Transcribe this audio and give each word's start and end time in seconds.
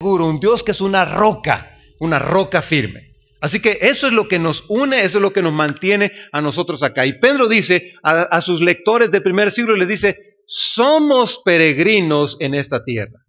seguro, 0.00 0.26
un 0.26 0.38
Dios 0.38 0.62
que 0.62 0.70
es 0.70 0.80
una 0.80 1.04
roca, 1.04 1.76
una 1.98 2.20
roca 2.20 2.62
firme. 2.62 3.14
Así 3.40 3.60
que 3.60 3.78
eso 3.82 4.06
es 4.06 4.12
lo 4.12 4.28
que 4.28 4.38
nos 4.38 4.64
une, 4.68 5.02
eso 5.02 5.18
es 5.18 5.22
lo 5.22 5.32
que 5.32 5.42
nos 5.42 5.52
mantiene 5.52 6.12
a 6.30 6.40
nosotros 6.40 6.84
acá. 6.84 7.04
Y 7.04 7.18
Pedro 7.18 7.48
dice 7.48 7.94
a, 8.04 8.22
a 8.22 8.40
sus 8.40 8.60
lectores 8.60 9.10
del 9.10 9.24
primer 9.24 9.50
siglo, 9.50 9.74
les 9.74 9.88
dice, 9.88 10.16
somos 10.46 11.40
peregrinos 11.44 12.36
en 12.38 12.54
esta 12.54 12.84
tierra. 12.84 13.24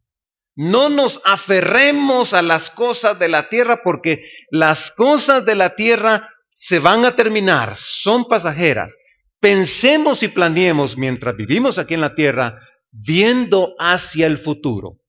No 0.56 0.90
nos 0.90 1.22
aferremos 1.26 2.34
a 2.34 2.44
las 2.44 2.70
cosas 2.70 3.18
de 3.18 3.30
la 3.30 3.50
tierra 3.50 3.82
porque 3.84 4.26
las 4.52 4.92
cosas 4.92 5.46
de 5.46 5.56
la 5.56 5.76
tierra 5.76 6.30
se 6.56 6.78
van 6.78 7.04
a 7.04 7.16
terminar, 7.16 7.76
son 7.76 8.26
pasajeras. 8.28 8.96
Pensemos 9.40 10.22
y 10.22 10.28
planeemos 10.28 10.98
mientras 10.98 11.36
vivimos 11.36 11.80
aquí 11.80 11.96
en 11.96 12.02
la 12.02 12.14
tierra 12.14 12.60
viendo 12.92 13.74
hacia 13.80 14.28
el 14.28 14.38
futuro. 14.38 15.00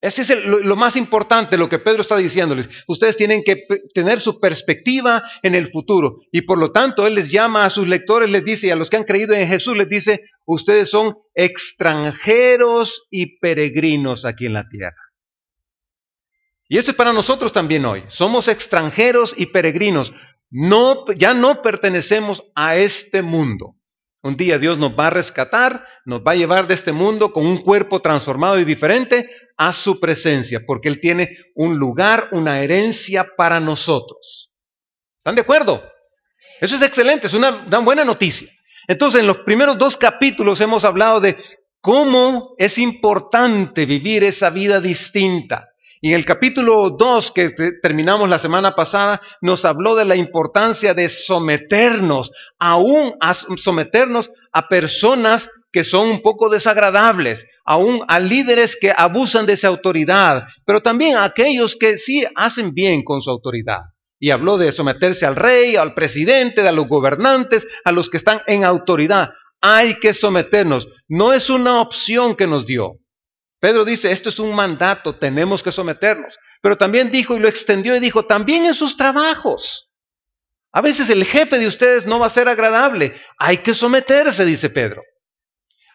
Ese 0.00 0.22
es 0.22 0.44
lo, 0.44 0.76
más 0.76 0.94
importante, 0.94 1.58
lo 1.58 1.68
que 1.68 1.80
Pedro 1.80 2.02
está 2.02 2.16
diciéndoles. 2.16 2.68
Ustedes 2.86 3.16
tienen 3.16 3.42
que 3.42 3.64
tener 3.94 4.20
su 4.20 4.38
perspectiva 4.38 5.24
en 5.42 5.56
el 5.56 5.72
futuro. 5.72 6.20
Y 6.30 6.42
por 6.42 6.56
lo 6.58 6.70
tanto, 6.70 7.04
Él 7.04 7.16
les 7.16 7.32
llama 7.32 7.64
a 7.64 7.70
sus 7.70 7.88
lectores, 7.88 8.30
les 8.30 8.44
dice, 8.44 8.68
y 8.68 8.70
a 8.70 8.76
los 8.76 8.90
que 8.90 8.96
han 8.96 9.04
creído 9.04 9.34
en 9.34 9.48
Jesús, 9.48 9.76
les 9.76 9.88
dice, 9.88 10.20
ustedes 10.46 10.88
son 10.88 11.16
extranjeros 11.34 13.08
y 13.10 13.38
peregrinos 13.40 14.24
aquí 14.24 14.46
en 14.46 14.52
la 14.52 14.68
tierra. 14.68 15.02
Y 16.68 16.78
esto 16.78 16.92
es 16.92 16.96
para 16.96 17.12
nosotros 17.12 17.52
también 17.52 17.84
hoy. 17.84 18.04
Somos 18.06 18.46
extranjeros 18.46 19.34
y 19.36 19.46
peregrinos. 19.46 20.12
No, 20.48 21.06
ya 21.16 21.34
no 21.34 21.60
pertenecemos 21.60 22.44
a 22.54 22.76
este 22.76 23.22
mundo. 23.22 23.74
Un 24.22 24.36
día 24.36 24.58
Dios 24.58 24.78
nos 24.78 24.96
va 24.96 25.08
a 25.08 25.10
rescatar, 25.10 25.86
nos 26.04 26.20
va 26.20 26.32
a 26.32 26.36
llevar 26.36 26.68
de 26.68 26.74
este 26.74 26.92
mundo 26.92 27.32
con 27.32 27.46
un 27.46 27.58
cuerpo 27.58 28.00
transformado 28.00 28.60
y 28.60 28.64
diferente 28.64 29.28
a 29.58 29.72
su 29.72 29.98
presencia, 29.98 30.64
porque 30.64 30.88
Él 30.88 31.00
tiene 31.00 31.36
un 31.54 31.78
lugar, 31.78 32.28
una 32.30 32.60
herencia 32.60 33.26
para 33.36 33.60
nosotros. 33.60 34.52
¿Están 35.18 35.34
de 35.34 35.42
acuerdo? 35.42 35.82
Eso 36.60 36.76
es 36.76 36.82
excelente, 36.82 37.26
es 37.26 37.34
una, 37.34 37.66
buena 37.80 38.04
noticia. 38.04 38.48
Entonces, 38.86 39.20
en 39.20 39.26
los 39.26 39.40
primeros 39.40 39.76
dos 39.76 39.96
capítulos 39.96 40.60
hemos 40.60 40.84
hablado 40.84 41.20
de 41.20 41.36
cómo 41.80 42.54
es 42.56 42.78
importante 42.78 43.84
vivir 43.84 44.24
esa 44.24 44.50
vida 44.50 44.80
distinta. 44.80 45.68
Y 46.00 46.10
en 46.10 46.14
el 46.14 46.24
capítulo 46.24 46.90
2 46.90 47.32
que 47.32 47.50
terminamos 47.82 48.28
la 48.28 48.38
semana 48.38 48.76
pasada, 48.76 49.20
nos 49.40 49.64
habló 49.64 49.96
de 49.96 50.04
la 50.04 50.14
importancia 50.14 50.94
de 50.94 51.08
someternos, 51.08 52.30
aún 52.60 53.14
a 53.20 53.34
someternos 53.34 54.30
a 54.52 54.68
personas 54.68 55.50
que 55.72 55.84
son 55.84 56.08
un 56.08 56.22
poco 56.22 56.48
desagradables, 56.48 57.46
aún 57.64 58.02
a 58.08 58.18
líderes 58.18 58.76
que 58.76 58.92
abusan 58.96 59.46
de 59.46 59.52
esa 59.54 59.68
autoridad, 59.68 60.44
pero 60.64 60.80
también 60.80 61.16
a 61.16 61.24
aquellos 61.24 61.76
que 61.76 61.98
sí 61.98 62.24
hacen 62.34 62.72
bien 62.72 63.02
con 63.02 63.20
su 63.20 63.30
autoridad. 63.30 63.80
Y 64.20 64.30
habló 64.30 64.58
de 64.58 64.72
someterse 64.72 65.26
al 65.26 65.36
rey, 65.36 65.76
al 65.76 65.94
presidente, 65.94 66.66
a 66.66 66.72
los 66.72 66.88
gobernantes, 66.88 67.66
a 67.84 67.92
los 67.92 68.10
que 68.10 68.16
están 68.16 68.42
en 68.46 68.64
autoridad. 68.64 69.30
Hay 69.60 70.00
que 70.00 70.12
someternos. 70.12 70.88
No 71.08 71.32
es 71.32 71.50
una 71.50 71.80
opción 71.80 72.34
que 72.34 72.46
nos 72.46 72.66
dio. 72.66 72.94
Pedro 73.60 73.84
dice, 73.84 74.10
esto 74.10 74.28
es 74.28 74.38
un 74.38 74.54
mandato, 74.54 75.16
tenemos 75.16 75.62
que 75.62 75.70
someternos. 75.70 76.36
Pero 76.62 76.76
también 76.76 77.10
dijo 77.10 77.36
y 77.36 77.40
lo 77.40 77.48
extendió 77.48 77.94
y 77.94 78.00
dijo, 78.00 78.24
también 78.24 78.64
en 78.64 78.74
sus 78.74 78.96
trabajos. 78.96 79.90
A 80.72 80.80
veces 80.80 81.10
el 81.10 81.24
jefe 81.24 81.58
de 81.58 81.66
ustedes 81.66 82.06
no 82.06 82.18
va 82.18 82.26
a 82.26 82.30
ser 82.30 82.48
agradable. 82.48 83.20
Hay 83.38 83.58
que 83.58 83.74
someterse, 83.74 84.44
dice 84.44 84.70
Pedro. 84.70 85.02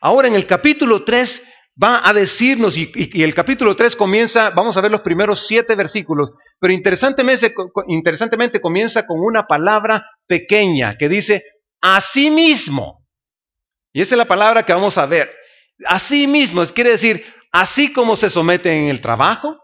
Ahora 0.03 0.27
en 0.27 0.35
el 0.35 0.45
capítulo 0.45 1.03
3 1.03 1.41
va 1.81 2.07
a 2.07 2.13
decirnos, 2.13 2.77
y, 2.77 2.91
el 3.23 3.33
capítulo 3.33 3.75
3 3.75 3.95
comienza, 3.95 4.51
vamos 4.51 4.77
a 4.77 4.81
ver 4.81 4.91
los 4.91 5.01
primeros 5.01 5.47
siete 5.47 5.75
versículos, 5.75 6.31
pero 6.59 6.73
interesantemente, 6.73 8.61
comienza 8.61 9.07
con 9.07 9.19
una 9.19 9.47
palabra 9.47 10.05
pequeña 10.27 10.95
que 10.95 11.09
dice, 11.09 11.43
asimismo. 11.81 13.05
Y 13.93 14.01
esa 14.01 14.15
es 14.15 14.17
la 14.17 14.27
palabra 14.27 14.63
que 14.63 14.73
vamos 14.73 14.97
a 14.97 15.05
ver. 15.05 15.31
Asimismo, 15.85 16.65
quiere 16.67 16.91
decir, 16.91 17.23
Así 17.53 17.93
como 17.93 18.15
se 18.15 18.31
someten 18.31 18.85
en 18.85 18.89
el 18.89 18.99
trabajo, 18.99 19.59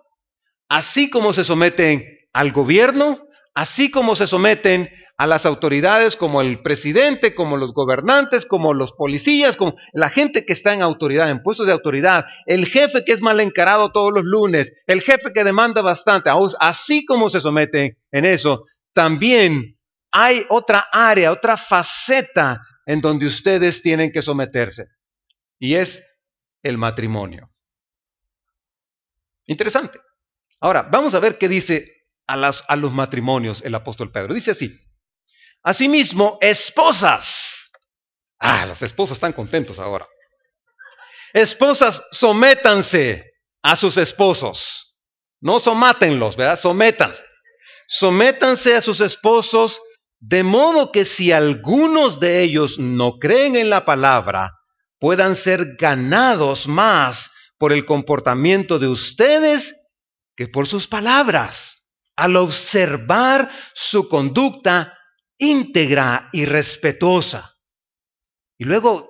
así 0.70 1.10
como 1.10 1.34
se 1.34 1.44
someten 1.44 2.06
al 2.34 2.52
gobierno, 2.52 3.28
así 3.56 3.90
como 3.90 4.16
se 4.16 4.28
someten 4.28 4.92
a 5.20 5.28
las 5.28 5.46
autoridades 5.46 6.16
como 6.16 6.40
el 6.40 6.62
presidente, 6.62 7.36
como 7.36 7.58
los 7.58 7.74
gobernantes, 7.74 8.46
como 8.46 8.74
los 8.74 8.94
policías, 8.94 9.58
como 9.58 9.76
la 9.92 10.10
gente 10.10 10.46
que 10.46 10.54
está 10.54 10.74
en 10.74 10.82
autoridad, 10.82 11.30
en 11.30 11.44
puestos 11.44 11.66
de 11.66 11.74
autoridad, 11.74 12.26
el 12.46 12.66
jefe 12.66 13.04
que 13.04 13.12
es 13.12 13.22
mal 13.22 13.42
encarado 13.42 13.92
todos 13.92 14.14
los 14.14 14.24
lunes, 14.24 14.72
el 14.88 15.02
jefe 15.02 15.34
que 15.34 15.44
demanda 15.44 15.82
bastante, 15.82 16.32
así 16.62 17.04
como 17.04 17.30
se 17.30 17.42
someten 17.42 17.98
en 18.14 18.24
eso, 18.24 18.64
también 18.94 19.78
hay 20.10 20.46
otra 20.48 20.88
área, 20.90 21.34
otra 21.34 21.58
faceta 21.58 22.62
en 22.86 23.02
donde 23.02 23.28
ustedes 23.28 23.82
tienen 23.82 24.14
que 24.14 24.22
someterse, 24.22 24.86
y 25.60 25.74
es 25.74 26.02
el 26.64 26.78
matrimonio. 26.78 27.52
Interesante. 29.48 30.00
Ahora, 30.62 30.84
vamos 30.84 31.14
a 31.14 31.20
ver 31.20 31.38
qué 31.38 31.50
dice 31.50 32.06
a, 32.26 32.38
las, 32.38 32.64
a 32.70 32.78
los 32.78 32.94
matrimonios 32.94 33.62
el 33.66 33.76
apóstol 33.76 34.14
Pedro. 34.14 34.34
Dice 34.34 34.52
así, 34.52 34.80
asimismo, 35.64 36.38
esposas. 36.42 37.70
Ah, 38.40 38.66
los 38.66 38.82
esposos 38.82 39.18
están 39.18 39.34
contentos 39.34 39.80
ahora. 39.80 40.08
Esposas, 41.34 42.02
sométanse 42.12 43.24
a 43.62 43.76
sus 43.76 43.98
esposos. 43.98 44.96
No 45.42 45.60
somátenlos, 45.60 46.36
¿verdad? 46.36 46.60
Sométanse. 46.60 47.24
Sométanse 47.88 48.76
a 48.76 48.82
sus 48.82 49.02
esposos, 49.02 49.82
de 50.20 50.44
modo 50.44 50.92
que 50.92 51.06
si 51.06 51.32
algunos 51.32 52.20
de 52.20 52.42
ellos 52.44 52.78
no 52.78 53.20
creen 53.20 53.56
en 53.56 53.70
la 53.70 53.86
palabra, 53.86 54.52
puedan 55.00 55.36
ser 55.36 55.76
ganados 55.78 56.68
más 56.68 57.32
por 57.58 57.74
el 57.74 57.86
comportamiento 57.86 58.80
de 58.80 58.88
ustedes 58.88 59.76
que 60.36 60.48
por 60.48 60.68
sus 60.68 60.88
palabras, 60.88 61.76
al 62.16 62.36
observar 62.36 63.50
su 63.74 64.08
conducta 64.08 64.99
íntegra 65.40 66.30
y 66.32 66.46
respetuosa. 66.46 67.56
Y 68.60 68.66
luego 68.66 69.10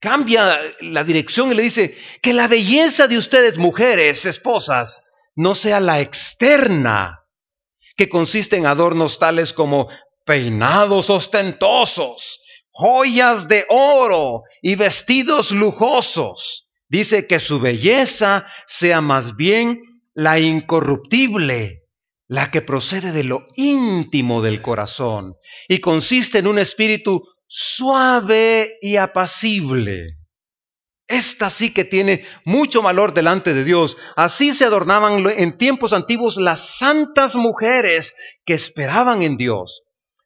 cambia 0.00 0.58
la 0.80 1.04
dirección 1.04 1.52
y 1.52 1.54
le 1.54 1.62
dice 1.62 1.96
que 2.20 2.32
la 2.32 2.48
belleza 2.48 3.06
de 3.06 3.18
ustedes, 3.18 3.58
mujeres, 3.58 4.26
esposas, 4.26 5.02
no 5.36 5.54
sea 5.54 5.78
la 5.78 6.00
externa, 6.00 7.20
que 7.96 8.08
consiste 8.08 8.56
en 8.56 8.66
adornos 8.66 9.20
tales 9.20 9.52
como 9.52 9.88
peinados 10.24 11.08
ostentosos, 11.08 12.40
joyas 12.72 13.46
de 13.46 13.66
oro 13.68 14.42
y 14.60 14.74
vestidos 14.74 15.52
lujosos 15.52 16.66
Dice 16.90 17.28
que 17.28 17.38
su 17.38 17.60
belleza 17.60 18.46
sea 18.66 19.00
más 19.00 19.36
bien 19.36 19.80
la 20.12 20.40
incorruptible, 20.40 21.79
la 22.30 22.52
que 22.52 22.62
procede 22.62 23.10
de 23.10 23.24
lo 23.24 23.48
íntimo 23.56 24.40
del 24.40 24.62
corazón 24.62 25.34
y 25.66 25.80
consiste 25.80 26.38
en 26.38 26.46
un 26.46 26.60
espíritu 26.60 27.24
suave 27.48 28.78
y 28.80 28.98
apacible. 28.98 30.16
Esta 31.08 31.50
sí 31.50 31.74
que 31.74 31.84
tiene 31.84 32.24
mucho 32.44 32.82
valor 32.82 33.14
delante 33.14 33.52
de 33.52 33.64
Dios. 33.64 33.96
Así 34.14 34.52
se 34.52 34.64
adornaban 34.64 35.26
en 35.28 35.58
tiempos 35.58 35.92
antiguos 35.92 36.36
las 36.36 36.78
santas 36.78 37.34
mujeres 37.34 38.14
que 38.46 38.54
esperaban 38.54 39.22
en 39.22 39.36
Dios, 39.36 39.82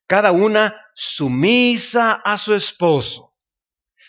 cada 0.06 0.30
una 0.30 0.76
sumisa 0.94 2.20
a 2.22 2.36
su 2.36 2.52
esposo. 2.52 3.32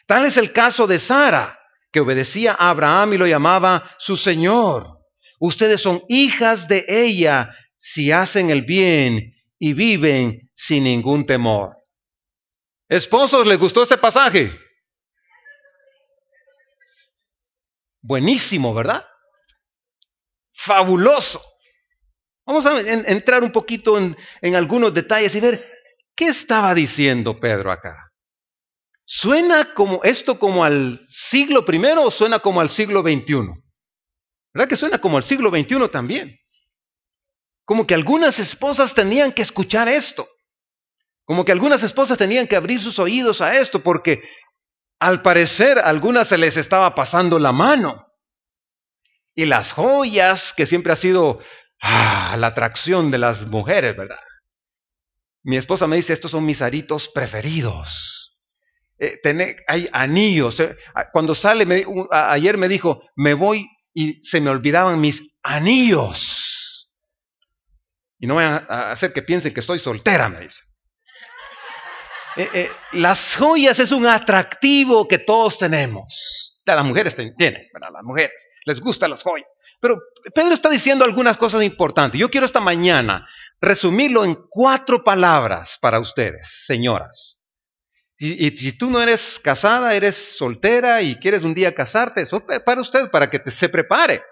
Tal 0.06 0.26
es 0.26 0.36
el 0.36 0.52
caso 0.52 0.86
de 0.86 1.00
Sara, 1.00 1.58
que 1.94 2.02
obedecía 2.02 2.58
a 2.60 2.72
Abraham 2.72 3.14
y 3.14 3.18
lo 3.20 3.26
llamaba 3.26 3.90
su 4.00 4.18
Señor. 4.18 5.00
Ustedes 5.40 5.82
son 5.82 6.04
hijas 6.10 6.68
de 6.68 6.84
ella 6.90 7.56
si 7.78 8.12
hacen 8.12 8.50
el 8.50 8.64
bien 8.64 9.36
y 9.60 9.74
viven 9.74 10.52
sin 10.54 10.84
ningún 10.86 11.26
temor. 11.26 11.78
Esposos, 12.88 13.46
¿les 13.48 13.58
gustó 13.58 13.84
este 13.84 13.98
pasaje? 13.98 14.52
Buenísimo, 18.02 18.74
¿verdad? 18.74 19.06
Fabuloso. 20.54 21.42
Vamos 22.46 22.66
a 22.66 22.80
entrar 22.80 23.44
un 23.44 23.52
poquito 23.52 23.98
en, 23.98 24.16
en 24.42 24.56
algunos 24.56 24.94
detalles 24.94 25.34
y 25.34 25.40
ver 25.40 25.68
qué 26.16 26.28
estaba 26.28 26.76
diciendo 26.76 27.40
Pedro 27.40 27.72
acá. 27.72 28.12
¿Suena 29.06 29.74
como 29.74 30.02
esto 30.04 30.38
como 30.38 30.64
al 30.64 31.00
siglo 31.10 31.66
primero 31.66 32.04
o 32.04 32.12
suena 32.12 32.40
como 32.40 32.62
al 32.62 32.70
siglo 32.70 33.02
XXI? 33.02 33.64
¿Verdad 34.54 34.70
que 34.70 34.78
suena 34.78 35.00
como 35.00 35.18
al 35.18 35.24
siglo 35.24 35.50
XXI 35.50 35.90
también? 35.92 36.40
Como 37.66 37.86
que 37.88 37.96
algunas 37.96 38.40
esposas 38.40 38.94
tenían 38.94 39.32
que 39.34 39.42
escuchar 39.42 39.90
esto. 39.90 40.30
Como 41.26 41.44
que 41.44 41.52
algunas 41.52 41.82
esposas 41.84 42.18
tenían 42.18 42.48
que 42.48 42.56
abrir 42.56 42.82
sus 42.82 43.00
oídos 43.00 43.42
a 43.42 43.58
esto 43.58 43.82
porque 43.82 44.22
al 45.00 45.22
parecer 45.22 45.80
a 45.80 45.84
algunas 45.90 46.28
se 46.28 46.38
les 46.38 46.58
estaba 46.58 46.96
pasando 46.96 47.40
la 47.40 47.52
mano. 47.52 48.04
y 49.38 49.46
las 49.46 49.74
joyas, 49.74 50.54
que 50.54 50.66
siempre 50.66 50.94
ha 50.94 50.96
sido 50.96 51.42
ah, 51.82 52.38
la 52.40 52.48
atracción 52.48 53.12
de 53.12 53.18
las 53.18 53.46
mujeres, 53.48 53.98
¿verdad? 53.98 54.20
Mi 55.44 55.58
esposa 55.58 55.88
me 55.88 55.98
dice, 55.98 56.14
estos 56.14 56.32
son 56.32 56.46
mis 56.46 56.62
aritos 56.62 57.10
preferidos. 57.10 58.40
Eh, 58.98 59.20
hay 59.68 59.90
anillos. 59.92 60.60
Eh, 60.60 60.78
cuando 61.12 61.36
sale, 61.36 61.86
ayer 62.12 62.58
me 62.58 62.70
dijo, 62.70 63.02
me 63.16 63.34
voy 63.34 63.68
y 63.94 64.22
se 64.24 64.40
me 64.40 64.50
olvidaban 64.50 65.02
mis 65.02 65.22
anillos. 65.44 66.65
Y 68.26 68.28
no 68.28 68.34
vayan 68.34 68.66
a 68.68 68.90
hacer 68.90 69.14
que 69.14 69.22
piensen 69.22 69.54
que 69.54 69.60
estoy 69.60 69.78
soltera, 69.78 70.30
me 70.30 70.40
dice. 70.40 70.64
Eh, 72.38 72.72
las 72.94 73.38
joyas 73.38 73.78
es 73.78 73.92
un 73.92 74.08
atractivo 74.08 75.08
que 75.08 75.20
todos 75.20 75.60
tenemos. 75.60 76.60
Las 76.66 76.84
mujeres 76.84 77.16
tienen, 77.16 77.68
¿verdad? 77.72 77.90
Las 77.94 78.04
mujeres 78.04 78.48
les 78.66 78.80
gustan 78.80 79.12
las 79.12 79.22
joyas. 79.22 79.48
Pero 79.80 80.00
Pedro 80.34 80.56
está 80.56 80.72
diciendo 80.72 81.06
algunas 81.06 81.38
cosas 81.38 81.62
importantes. 81.62 82.20
Yo 82.20 82.32
quiero 82.32 82.48
esta 82.48 82.60
mañana 82.60 83.30
resumirlo 83.62 84.26
en 84.26 84.40
cuatro 84.50 85.04
palabras 85.04 85.78
para 85.80 86.00
ustedes, 86.00 86.64
señoras. 86.66 87.44
Y, 88.18 88.58
si 88.58 88.72
tú 88.76 88.90
no 88.90 89.04
eres 89.04 89.40
casada, 89.40 89.94
eres 89.94 90.16
soltera 90.16 91.04
y 91.04 91.18
quieres 91.18 91.44
un 91.44 91.54
día 91.54 91.76
casarte, 91.76 92.24
eso 92.24 92.44
para 92.66 92.82
usted, 92.82 93.12
para 93.12 93.30
que 93.30 93.40
se 93.52 93.70
prepare, 93.70 94.24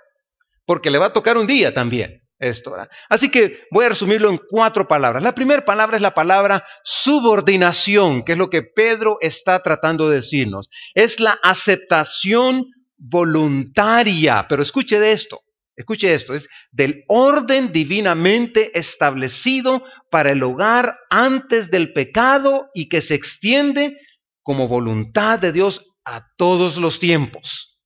porque 0.66 0.90
le 0.90 0.98
va 0.98 1.08
a 1.08 1.14
tocar 1.14 1.38
un 1.38 1.46
día 1.46 1.72
también 1.76 2.23
esto. 2.44 2.76
Así 3.10 3.30
que 3.30 3.64
voy 3.72 3.86
a 3.86 3.90
resumirlo 3.90 4.30
en 4.30 4.40
cuatro 4.50 4.88
palabras. 4.88 5.24
La 5.24 5.36
primera 5.36 5.64
palabra 5.64 5.96
es 5.96 6.02
la 6.02 6.14
palabra 6.14 6.66
subordinación, 6.84 8.24
que 8.24 8.34
es 8.34 8.38
lo 8.38 8.50
que 8.50 8.64
Pedro 8.64 9.18
está 9.22 9.62
tratando 9.62 10.10
de 10.10 10.18
decirnos. 10.18 10.70
Es 10.94 11.20
la 11.20 11.40
aceptación 11.44 12.66
voluntaria, 12.98 14.46
pero 14.48 14.62
escuche 14.62 15.12
esto. 15.12 15.42
Escuche 15.76 16.14
esto, 16.14 16.36
es 16.36 16.48
del 16.72 17.04
orden 17.08 17.72
divinamente 17.72 18.78
establecido 18.78 19.84
para 20.12 20.30
el 20.30 20.44
hogar 20.44 20.98
antes 21.10 21.72
del 21.72 21.94
pecado 21.94 22.70
y 22.76 22.90
que 22.90 23.02
se 23.02 23.16
extiende 23.16 23.98
como 24.44 24.68
voluntad 24.68 25.40
de 25.40 25.52
Dios 25.52 25.82
a 26.06 26.28
todos 26.38 26.78
los 26.78 27.00
tiempos. 27.00 27.80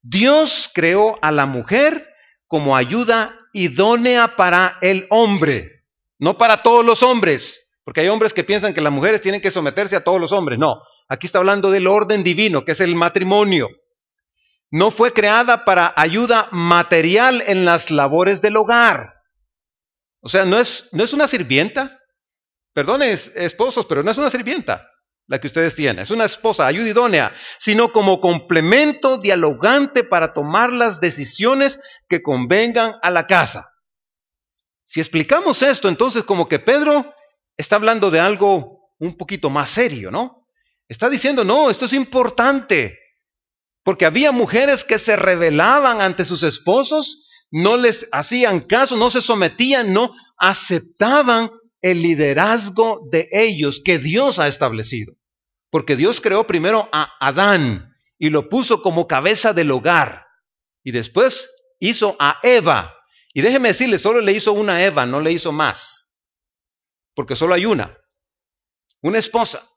Dios 0.00 0.70
creó 0.72 1.18
a 1.20 1.30
la 1.30 1.44
mujer 1.44 2.08
como 2.46 2.76
ayuda 2.76 3.37
idónea 3.52 4.36
para 4.36 4.78
el 4.80 5.06
hombre, 5.10 5.84
no 6.18 6.38
para 6.38 6.62
todos 6.62 6.84
los 6.84 7.02
hombres, 7.02 7.62
porque 7.84 8.00
hay 8.00 8.08
hombres 8.08 8.34
que 8.34 8.44
piensan 8.44 8.74
que 8.74 8.80
las 8.80 8.92
mujeres 8.92 9.20
tienen 9.20 9.40
que 9.40 9.50
someterse 9.50 9.96
a 9.96 10.04
todos 10.04 10.20
los 10.20 10.32
hombres. 10.32 10.58
No, 10.58 10.82
aquí 11.08 11.26
está 11.26 11.38
hablando 11.38 11.70
del 11.70 11.86
orden 11.86 12.22
divino, 12.22 12.64
que 12.64 12.72
es 12.72 12.80
el 12.80 12.94
matrimonio 12.94 13.68
no 14.70 14.90
fue 14.90 15.12
creada 15.12 15.64
para 15.64 15.94
ayuda 15.96 16.48
material 16.52 17.42
en 17.46 17.64
las 17.64 17.90
labores 17.90 18.40
del 18.40 18.56
hogar. 18.56 19.14
O 20.20 20.28
sea, 20.28 20.44
no 20.44 20.58
es, 20.58 20.86
no 20.92 21.04
es 21.04 21.12
una 21.12 21.28
sirvienta. 21.28 21.98
Perdone, 22.74 23.12
esposos, 23.12 23.86
pero 23.86 24.02
no 24.02 24.10
es 24.10 24.18
una 24.18 24.30
sirvienta 24.30 24.88
la 25.28 25.38
que 25.38 25.46
ustedes 25.46 25.74
tienen. 25.74 26.02
Es 26.02 26.10
una 26.10 26.24
esposa, 26.24 26.66
ayuda 26.66 26.88
idónea, 26.88 27.34
sino 27.58 27.92
como 27.92 28.20
complemento 28.20 29.18
dialogante 29.18 30.02
para 30.02 30.32
tomar 30.32 30.72
las 30.72 31.00
decisiones 31.00 31.78
que 32.08 32.22
convengan 32.22 32.96
a 33.02 33.10
la 33.10 33.26
casa. 33.26 33.70
Si 34.84 35.00
explicamos 35.00 35.62
esto, 35.62 35.88
entonces 35.88 36.24
como 36.24 36.48
que 36.48 36.58
Pedro 36.58 37.14
está 37.58 37.76
hablando 37.76 38.10
de 38.10 38.20
algo 38.20 38.90
un 38.98 39.16
poquito 39.16 39.50
más 39.50 39.68
serio, 39.68 40.10
¿no? 40.10 40.46
Está 40.88 41.10
diciendo, 41.10 41.44
no, 41.44 41.68
esto 41.68 41.84
es 41.84 41.92
importante. 41.92 42.98
Porque 43.84 44.06
había 44.06 44.32
mujeres 44.32 44.82
que 44.82 44.98
se 44.98 45.16
rebelaban 45.16 46.00
ante 46.00 46.24
sus 46.24 46.42
esposos, 46.42 47.26
no 47.50 47.76
les 47.76 48.08
hacían 48.12 48.60
caso, 48.60 48.96
no 48.96 49.10
se 49.10 49.20
sometían, 49.20 49.92
no 49.92 50.14
aceptaban 50.38 51.50
el 51.82 52.00
liderazgo 52.00 53.06
de 53.10 53.28
ellos 53.30 53.82
que 53.84 53.98
Dios 53.98 54.38
ha 54.38 54.48
establecido. 54.48 55.17
Porque 55.70 55.96
Dios 55.96 56.20
creó 56.20 56.46
primero 56.46 56.88
a 56.92 57.12
Adán 57.20 57.94
y 58.18 58.30
lo 58.30 58.48
puso 58.48 58.82
como 58.82 59.06
cabeza 59.06 59.52
del 59.52 59.70
hogar. 59.70 60.26
Y 60.82 60.92
después 60.92 61.50
hizo 61.78 62.16
a 62.18 62.38
Eva. 62.42 62.94
Y 63.34 63.42
déjeme 63.42 63.68
decirle, 63.68 63.98
solo 63.98 64.20
le 64.20 64.32
hizo 64.32 64.52
una 64.52 64.84
Eva, 64.84 65.06
no 65.06 65.20
le 65.20 65.32
hizo 65.32 65.52
más. 65.52 66.08
Porque 67.14 67.36
solo 67.36 67.54
hay 67.54 67.66
una. 67.66 67.98
Una 69.02 69.18
esposa 69.18 69.68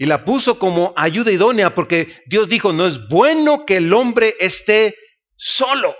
y 0.00 0.06
la 0.06 0.24
puso 0.24 0.58
como 0.58 0.94
ayuda 0.96 1.30
idónea 1.30 1.74
porque 1.74 2.22
Dios 2.24 2.48
dijo, 2.48 2.72
no 2.72 2.86
es 2.86 3.06
bueno 3.08 3.66
que 3.66 3.76
el 3.76 3.92
hombre 3.92 4.34
esté 4.40 4.96
solo. 5.36 5.94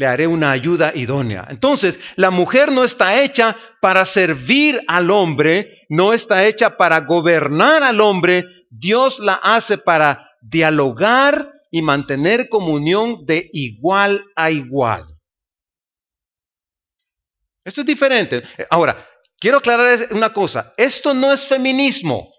Le 0.00 0.06
haré 0.06 0.26
una 0.26 0.50
ayuda 0.50 0.92
idónea. 0.94 1.46
Entonces, 1.50 2.00
la 2.16 2.30
mujer 2.30 2.72
no 2.72 2.84
está 2.84 3.20
hecha 3.20 3.54
para 3.82 4.06
servir 4.06 4.80
al 4.88 5.10
hombre, 5.10 5.84
no 5.90 6.14
está 6.14 6.46
hecha 6.46 6.78
para 6.78 7.00
gobernar 7.00 7.82
al 7.82 8.00
hombre. 8.00 8.46
Dios 8.70 9.18
la 9.18 9.34
hace 9.34 9.76
para 9.76 10.30
dialogar 10.40 11.52
y 11.70 11.82
mantener 11.82 12.48
comunión 12.48 13.26
de 13.26 13.50
igual 13.52 14.24
a 14.36 14.50
igual. 14.50 15.04
Esto 17.62 17.82
es 17.82 17.86
diferente. 17.86 18.42
Ahora, 18.70 19.06
quiero 19.38 19.58
aclarar 19.58 20.08
una 20.12 20.32
cosa. 20.32 20.72
Esto 20.78 21.12
no 21.12 21.30
es 21.30 21.46
feminismo. 21.46 22.32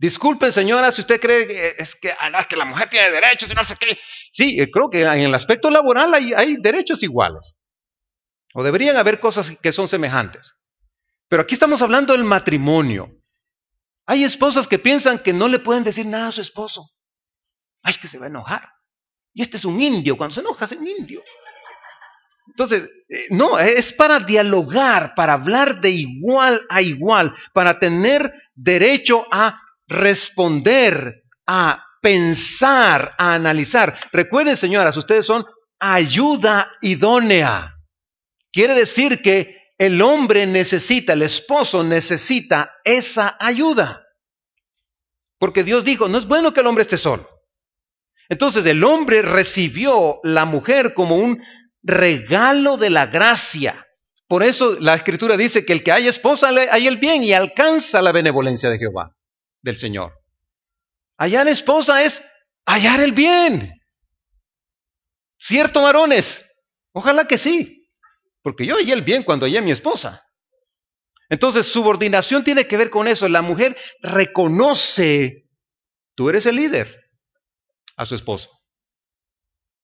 Disculpen, 0.00 0.50
señora, 0.50 0.90
si 0.92 1.02
usted 1.02 1.20
cree 1.20 1.46
que, 1.46 1.74
es 1.76 1.94
que, 1.94 2.10
ah, 2.10 2.46
que 2.48 2.56
la 2.56 2.64
mujer 2.64 2.88
tiene 2.88 3.10
derechos 3.10 3.50
y 3.50 3.54
no 3.54 3.62
sé 3.64 3.76
qué. 3.78 3.98
Sí, 4.32 4.58
eh, 4.58 4.70
creo 4.70 4.88
que 4.88 5.02
en 5.02 5.20
el 5.20 5.34
aspecto 5.34 5.70
laboral 5.70 6.14
hay, 6.14 6.56
derechos 6.56 7.02
iguales. 7.02 7.58
O 8.54 8.62
deberían 8.62 8.96
haber 8.96 9.20
cosas 9.20 9.52
que 9.62 9.72
son 9.72 9.88
semejantes. 9.88 10.54
Pero 11.28 11.42
aquí 11.42 11.52
estamos 11.52 11.82
hablando 11.82 12.14
del 12.14 12.24
matrimonio. 12.24 13.14
Hay 14.06 14.24
esposas 14.24 14.66
que 14.66 14.78
piensan 14.78 15.18
que 15.18 15.34
no 15.34 15.48
le 15.48 15.58
pueden 15.58 15.84
decir 15.84 16.06
nada 16.06 16.28
a 16.28 16.32
su 16.32 16.40
esposo. 16.40 16.90
Ay, 17.82 17.92
que 18.00 18.08
se 18.08 18.16
va 18.16 18.24
a 18.24 18.30
enojar. 18.30 18.70
Y 19.34 19.42
este 19.42 19.58
es 19.58 19.66
un 19.66 19.82
indio. 19.82 20.16
Cuando 20.16 20.34
se 20.34 20.40
enoja 20.40 20.64
es 20.64 20.72
un 20.72 20.88
indio. 20.88 21.22
Entonces, 22.46 22.88
eh, 23.10 23.26
no, 23.28 23.58
es 23.58 23.92
para 23.92 24.18
dialogar, 24.18 25.12
para 25.14 25.34
hablar 25.34 25.82
de 25.82 25.90
igual 25.90 26.64
a 26.70 26.80
igual, 26.80 27.34
para 27.52 27.78
tener 27.78 28.32
derecho 28.54 29.26
a 29.30 29.60
responder, 29.90 31.24
a 31.46 31.84
pensar, 32.00 33.14
a 33.18 33.34
analizar. 33.34 33.98
Recuerden, 34.12 34.56
señoras, 34.56 34.96
ustedes 34.96 35.26
son 35.26 35.44
ayuda 35.78 36.70
idónea. 36.80 37.74
Quiere 38.52 38.74
decir 38.74 39.20
que 39.20 39.56
el 39.76 40.00
hombre 40.00 40.46
necesita, 40.46 41.14
el 41.14 41.22
esposo 41.22 41.82
necesita 41.82 42.72
esa 42.84 43.36
ayuda. 43.40 44.04
Porque 45.38 45.64
Dios 45.64 45.84
dijo, 45.84 46.08
no 46.08 46.18
es 46.18 46.26
bueno 46.26 46.52
que 46.52 46.60
el 46.60 46.66
hombre 46.66 46.82
esté 46.82 46.96
solo. 46.96 47.28
Entonces 48.28 48.64
el 48.66 48.84
hombre 48.84 49.22
recibió 49.22 50.20
la 50.22 50.44
mujer 50.44 50.94
como 50.94 51.16
un 51.16 51.42
regalo 51.82 52.76
de 52.76 52.90
la 52.90 53.06
gracia. 53.06 53.86
Por 54.28 54.44
eso 54.44 54.76
la 54.78 54.94
escritura 54.94 55.36
dice 55.36 55.64
que 55.64 55.72
el 55.72 55.82
que 55.82 55.90
hay 55.90 56.06
esposa 56.06 56.50
hay 56.70 56.86
el 56.86 56.98
bien 56.98 57.24
y 57.24 57.32
alcanza 57.32 58.00
la 58.02 58.12
benevolencia 58.12 58.70
de 58.70 58.78
Jehová 58.78 59.16
del 59.62 59.78
Señor. 59.78 60.12
Hallar 61.18 61.48
esposa 61.48 62.02
es 62.02 62.22
hallar 62.66 63.00
el 63.00 63.12
bien. 63.12 63.72
¿Cierto, 65.38 65.82
varones? 65.82 66.44
Ojalá 66.92 67.26
que 67.26 67.38
sí, 67.38 67.88
porque 68.42 68.66
yo 68.66 68.76
hallé 68.76 68.92
el 68.92 69.02
bien 69.02 69.22
cuando 69.22 69.46
hallé 69.46 69.58
a 69.58 69.62
mi 69.62 69.70
esposa. 69.70 70.22
Entonces, 71.28 71.66
subordinación 71.66 72.42
tiene 72.42 72.66
que 72.66 72.76
ver 72.76 72.90
con 72.90 73.06
eso. 73.06 73.28
La 73.28 73.40
mujer 73.40 73.76
reconoce, 74.00 75.48
tú 76.16 76.28
eres 76.28 76.44
el 76.46 76.56
líder, 76.56 77.10
a 77.96 78.04
su 78.04 78.16
esposo. 78.16 78.50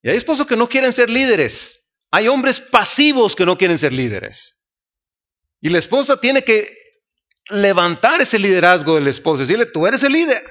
Y 0.03 0.11
hay 0.11 0.17
esposos 0.17 0.47
que 0.47 0.57
no 0.57 0.69
quieren 0.69 0.93
ser 0.93 1.09
líderes. 1.09 1.81
Hay 2.11 2.29
hombres 2.29 2.61
pasivos 2.61 3.37
que 3.37 3.47
no 3.47 3.57
quieren 3.57 3.79
ser 3.79 3.93
líderes. 3.93 4.57
Y 5.61 5.71
la 5.71 5.79
esposa 5.79 6.21
tiene 6.21 6.43
que 6.43 6.76
levantar 7.51 8.21
ese 8.21 8.39
liderazgo 8.39 8.97
del 8.97 9.09
esposo, 9.09 9.43
decirle, 9.43 9.67
tú 9.67 9.87
eres 9.87 10.03
el 10.03 10.13
líder, 10.13 10.45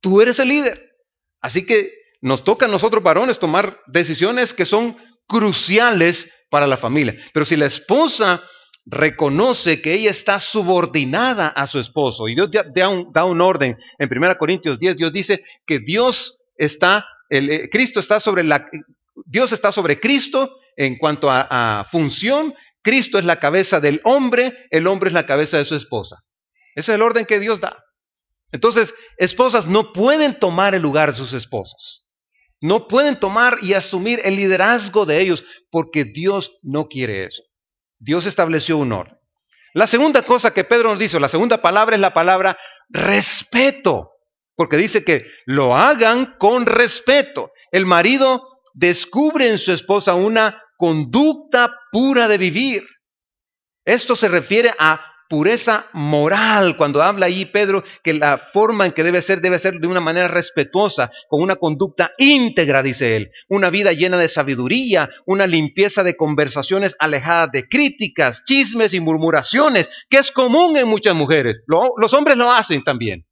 tú 0.00 0.20
eres 0.20 0.38
el 0.38 0.48
líder. 0.48 0.96
Así 1.40 1.66
que 1.66 1.92
nos 2.20 2.44
toca 2.44 2.66
a 2.66 2.68
nosotros 2.68 3.02
varones 3.02 3.38
tomar 3.38 3.80
decisiones 3.86 4.54
que 4.54 4.64
son 4.64 4.96
cruciales 5.26 6.26
para 6.50 6.66
la 6.66 6.76
familia. 6.76 7.16
Pero 7.32 7.44
si 7.44 7.56
la 7.56 7.66
esposa 7.66 8.42
reconoce 8.86 9.80
que 9.80 9.94
ella 9.94 10.10
está 10.10 10.38
subordinada 10.38 11.48
a 11.48 11.66
su 11.66 11.78
esposo, 11.78 12.28
y 12.28 12.34
Dios 12.34 12.50
da 12.72 13.24
un, 13.24 13.40
orden, 13.40 13.78
en 13.98 14.08
1 14.10 14.36
Corintios 14.38 14.78
10, 14.78 14.96
Dios 14.96 15.12
dice 15.12 15.42
que 15.66 15.80
Dios 15.80 16.38
está, 16.56 17.06
el, 17.28 17.50
eh, 17.50 17.68
Cristo 17.70 18.00
está 18.00 18.20
sobre 18.20 18.44
la, 18.44 18.68
Dios 19.26 19.52
está 19.52 19.72
sobre 19.72 20.00
Cristo 20.00 20.58
en 20.76 20.96
cuanto 20.96 21.28
a 21.30 21.86
función 21.90 22.54
Cristo 22.84 23.18
es 23.18 23.24
la 23.24 23.40
cabeza 23.40 23.80
del 23.80 24.00
hombre, 24.04 24.68
el 24.70 24.86
hombre 24.86 25.08
es 25.08 25.14
la 25.14 25.26
cabeza 25.26 25.56
de 25.56 25.64
su 25.64 25.74
esposa. 25.74 26.22
Ese 26.76 26.92
es 26.92 26.94
el 26.96 27.02
orden 27.02 27.24
que 27.24 27.40
Dios 27.40 27.58
da. 27.60 27.82
Entonces, 28.52 28.94
esposas 29.16 29.66
no 29.66 29.92
pueden 29.92 30.38
tomar 30.38 30.74
el 30.74 30.82
lugar 30.82 31.10
de 31.10 31.16
sus 31.16 31.32
esposos. 31.32 32.06
No 32.60 32.86
pueden 32.86 33.18
tomar 33.18 33.56
y 33.62 33.72
asumir 33.72 34.20
el 34.24 34.36
liderazgo 34.36 35.06
de 35.06 35.20
ellos 35.20 35.44
porque 35.70 36.04
Dios 36.04 36.52
no 36.62 36.86
quiere 36.86 37.24
eso. 37.24 37.42
Dios 37.98 38.26
estableció 38.26 38.76
un 38.76 38.92
orden. 38.92 39.16
La 39.72 39.86
segunda 39.86 40.22
cosa 40.22 40.52
que 40.52 40.62
Pedro 40.62 40.90
nos 40.90 40.98
dice, 40.98 41.18
la 41.18 41.28
segunda 41.28 41.62
palabra 41.62 41.96
es 41.96 42.00
la 42.00 42.12
palabra 42.12 42.56
respeto, 42.90 44.10
porque 44.54 44.76
dice 44.76 45.04
que 45.04 45.24
lo 45.46 45.74
hagan 45.74 46.36
con 46.38 46.66
respeto. 46.66 47.50
El 47.72 47.86
marido 47.86 48.60
descubre 48.74 49.48
en 49.48 49.58
su 49.58 49.72
esposa 49.72 50.14
una 50.14 50.62
conducta 50.84 51.74
pura 51.90 52.28
de 52.28 52.36
vivir. 52.36 52.86
Esto 53.86 54.14
se 54.14 54.28
refiere 54.28 54.70
a 54.78 55.00
pureza 55.30 55.88
moral, 55.94 56.76
cuando 56.76 57.02
habla 57.02 57.24
ahí 57.24 57.46
Pedro 57.46 57.82
que 58.02 58.12
la 58.12 58.36
forma 58.36 58.84
en 58.84 58.92
que 58.92 59.02
debe 59.02 59.22
ser 59.22 59.40
debe 59.40 59.58
ser 59.58 59.80
de 59.80 59.86
una 59.86 60.00
manera 60.00 60.28
respetuosa, 60.28 61.10
con 61.30 61.40
una 61.40 61.56
conducta 61.56 62.12
íntegra, 62.18 62.82
dice 62.82 63.16
él, 63.16 63.30
una 63.48 63.70
vida 63.70 63.94
llena 63.94 64.18
de 64.18 64.28
sabiduría, 64.28 65.08
una 65.24 65.46
limpieza 65.46 66.04
de 66.04 66.16
conversaciones 66.16 66.96
alejadas 66.98 67.48
de 67.50 67.66
críticas, 67.66 68.44
chismes 68.44 68.92
y 68.92 69.00
murmuraciones, 69.00 69.88
que 70.10 70.18
es 70.18 70.30
común 70.32 70.76
en 70.76 70.86
muchas 70.86 71.14
mujeres. 71.14 71.62
los 71.66 72.12
hombres 72.12 72.36
lo 72.36 72.52
hacen 72.52 72.84
también, 72.84 73.24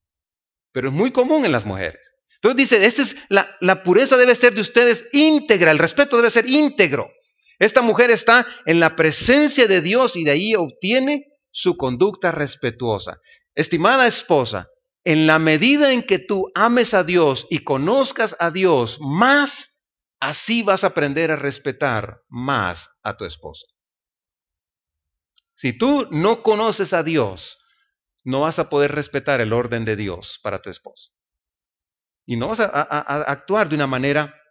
pero 0.73 0.89
es 0.89 0.95
muy 0.95 1.13
común 1.13 1.45
en 1.45 1.53
las 1.53 1.67
mujeres. 1.67 2.01
Entonces 2.37 2.57
dice, 2.71 2.87
es 2.87 3.15
la 3.29 3.83
pureza 3.83 4.17
debe 4.17 4.35
ser 4.37 4.55
de 4.55 4.63
ustedes 4.63 5.05
íntegra, 5.13 5.71
el 5.71 5.79
respeto 5.79 6.17
debe 6.17 6.31
ser 6.31 6.49
íntegro. 6.49 7.11
Esta 7.63 7.81
mujer 7.81 8.11
está 8.11 8.45
en 8.67 8.81
la 8.81 8.97
presencia 8.97 9.69
de 9.69 9.81
Dios 9.81 10.17
y 10.17 10.25
de 10.25 10.33
ahí 10.33 10.57
obtiene 10.57 11.29
su 11.53 11.77
conducta 11.77 12.33
respetuosa. 12.33 13.21
Estimada 13.55 14.09
esposa, 14.09 14.67
en 15.05 15.29
la 15.29 15.39
medida 15.39 15.93
en 15.93 16.03
que 16.03 16.19
tú 16.19 16.51
ames 16.57 16.93
a 16.93 17.05
Dios 17.05 17.47
y 17.51 17.61
conozcas 17.61 18.35
a 18.41 18.51
Dios 18.51 18.99
más, 19.01 19.71
así 20.19 20.65
vas 20.65 20.83
a 20.83 20.89
aprender 20.89 21.31
a 21.31 21.37
respetar 21.37 22.23
más 22.29 22.91
a 23.05 23.17
tu 23.17 23.25
esposa. 23.27 23.65
Si 25.55 25.73
tú 25.73 26.09
no 26.11 26.43
conoces 26.43 26.93
a 26.93 27.05
Dios, 27.05 27.59
no 28.25 28.41
vas 28.41 28.59
a 28.59 28.71
poder 28.71 28.91
respetar 28.91 29.41
el 29.41 29.53
orden 29.53 29.85
de 29.85 29.95
Dios 29.95 30.41
para 30.43 30.63
tu 30.63 30.69
esposa. 30.69 31.11
Y 32.27 32.35
no 32.35 32.49
vas 32.49 32.59
a, 32.59 32.67
a 32.67 33.23
actuar 33.31 33.69
de 33.69 33.77
una 33.77 33.87
manera 33.87 34.42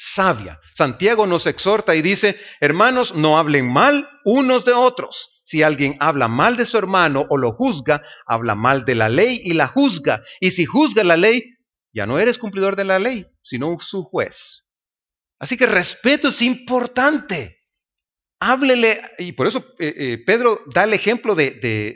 sabia. 0.00 0.58
Santiago 0.74 1.26
nos 1.26 1.46
exhorta 1.46 1.94
y 1.94 2.00
dice, 2.00 2.40
hermanos, 2.60 3.14
no 3.14 3.36
hablen 3.36 3.70
mal 3.70 4.08
unos 4.24 4.64
de 4.64 4.72
otros. 4.72 5.28
Si 5.44 5.62
alguien 5.62 5.96
habla 6.00 6.26
mal 6.26 6.56
de 6.56 6.64
su 6.64 6.78
hermano 6.78 7.26
o 7.28 7.36
lo 7.36 7.52
juzga, 7.52 8.02
habla 8.26 8.54
mal 8.54 8.86
de 8.86 8.94
la 8.94 9.10
ley 9.10 9.40
y 9.44 9.52
la 9.52 9.66
juzga. 9.66 10.22
Y 10.40 10.52
si 10.52 10.64
juzga 10.64 11.04
la 11.04 11.18
ley, 11.18 11.42
ya 11.92 12.06
no 12.06 12.18
eres 12.18 12.38
cumplidor 12.38 12.76
de 12.76 12.84
la 12.84 12.98
ley, 12.98 13.26
sino 13.42 13.76
su 13.80 14.04
juez. 14.04 14.64
Así 15.38 15.58
que 15.58 15.66
respeto 15.66 16.28
es 16.28 16.40
importante. 16.40 17.58
Háblele, 18.40 19.02
y 19.18 19.32
por 19.32 19.48
eso 19.48 19.66
eh, 19.78 19.92
eh, 19.96 20.18
Pedro 20.24 20.62
da 20.72 20.84
el 20.84 20.94
ejemplo 20.94 21.34
de, 21.34 21.50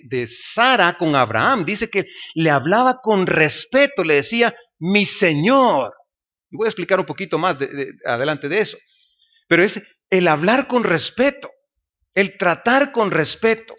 de, 0.05 0.27
Sara 0.27 0.99
con 0.99 1.17
Abraham. 1.17 1.65
Dice 1.65 1.89
que 1.89 2.05
le 2.35 2.51
hablaba 2.51 3.01
con 3.03 3.27
respeto, 3.27 4.05
le 4.05 4.17
decía, 4.17 4.55
mi 4.79 5.07
Señor. 5.07 5.95
Y 6.55 6.57
voy 6.57 6.67
a 6.67 6.69
explicar 6.69 7.01
un 7.01 7.07
poquito 7.07 7.39
más 7.39 7.57
adelante 8.07 8.49
de 8.49 8.61
eso. 8.61 8.79
Pero 9.49 9.65
es 9.65 9.83
el 10.09 10.29
hablar 10.29 10.69
con 10.69 10.85
respeto 10.85 11.51
el 12.15 12.39
tratar 12.39 12.93
con 12.93 13.11
respeto. 13.11 13.75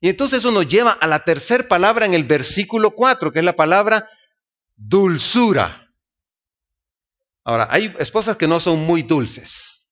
Y 0.00 0.08
entonces 0.08 0.40
eso 0.40 0.50
nos 0.50 0.66
lleva 0.66 0.92
a 0.92 1.06
la 1.06 1.24
tercera 1.24 1.68
palabra 1.68 2.06
en 2.06 2.14
el 2.14 2.24
versículo 2.24 2.92
4, 2.92 3.30
que 3.30 3.38
es 3.38 3.44
la 3.44 3.54
palabra 3.54 4.08
dulzura. 4.74 5.86
Ahora, 7.44 7.68
hay 7.70 7.94
esposas 7.98 8.36
que 8.36 8.48
no 8.48 8.58
son 8.58 8.80
muy 8.80 9.02
dulces. 9.02 9.86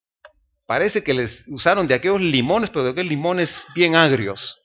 Parece 0.66 1.02
que 1.02 1.14
les 1.14 1.45
usaron 1.49 1.87
de 1.87 1.95
aquellos 1.95 2.21
limones, 2.21 2.71
pero 2.71 2.85
de 2.85 2.90
aquellos 2.90 3.11
limones 3.11 3.66
bien 3.75 3.95
agrios. 3.95 4.57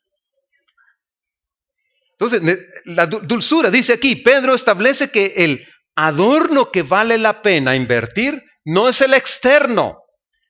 Entonces, 2.17 2.59
la 2.85 3.07
dulzura, 3.07 3.69
dice 3.69 3.93
aquí, 3.93 4.15
Pedro 4.15 4.55
establece 4.55 5.11
que 5.11 5.33
el 5.35 5.67
adorno 5.95 6.71
que 6.71 6.83
vale 6.83 7.17
la 7.17 7.41
pena 7.41 7.75
invertir 7.75 8.43
no 8.65 8.89
es 8.89 9.01
el 9.01 9.13
externo, 9.13 10.03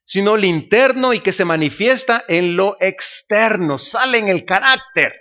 sino 0.06 0.36
el 0.36 0.46
interno 0.46 1.14
y 1.14 1.20
que 1.20 1.34
se 1.34 1.46
manifiesta 1.46 2.24
en 2.28 2.56
lo 2.56 2.78
externo, 2.80 3.78
sale 3.78 4.18
en 4.18 4.30
el 4.30 4.46
carácter. 4.46 5.14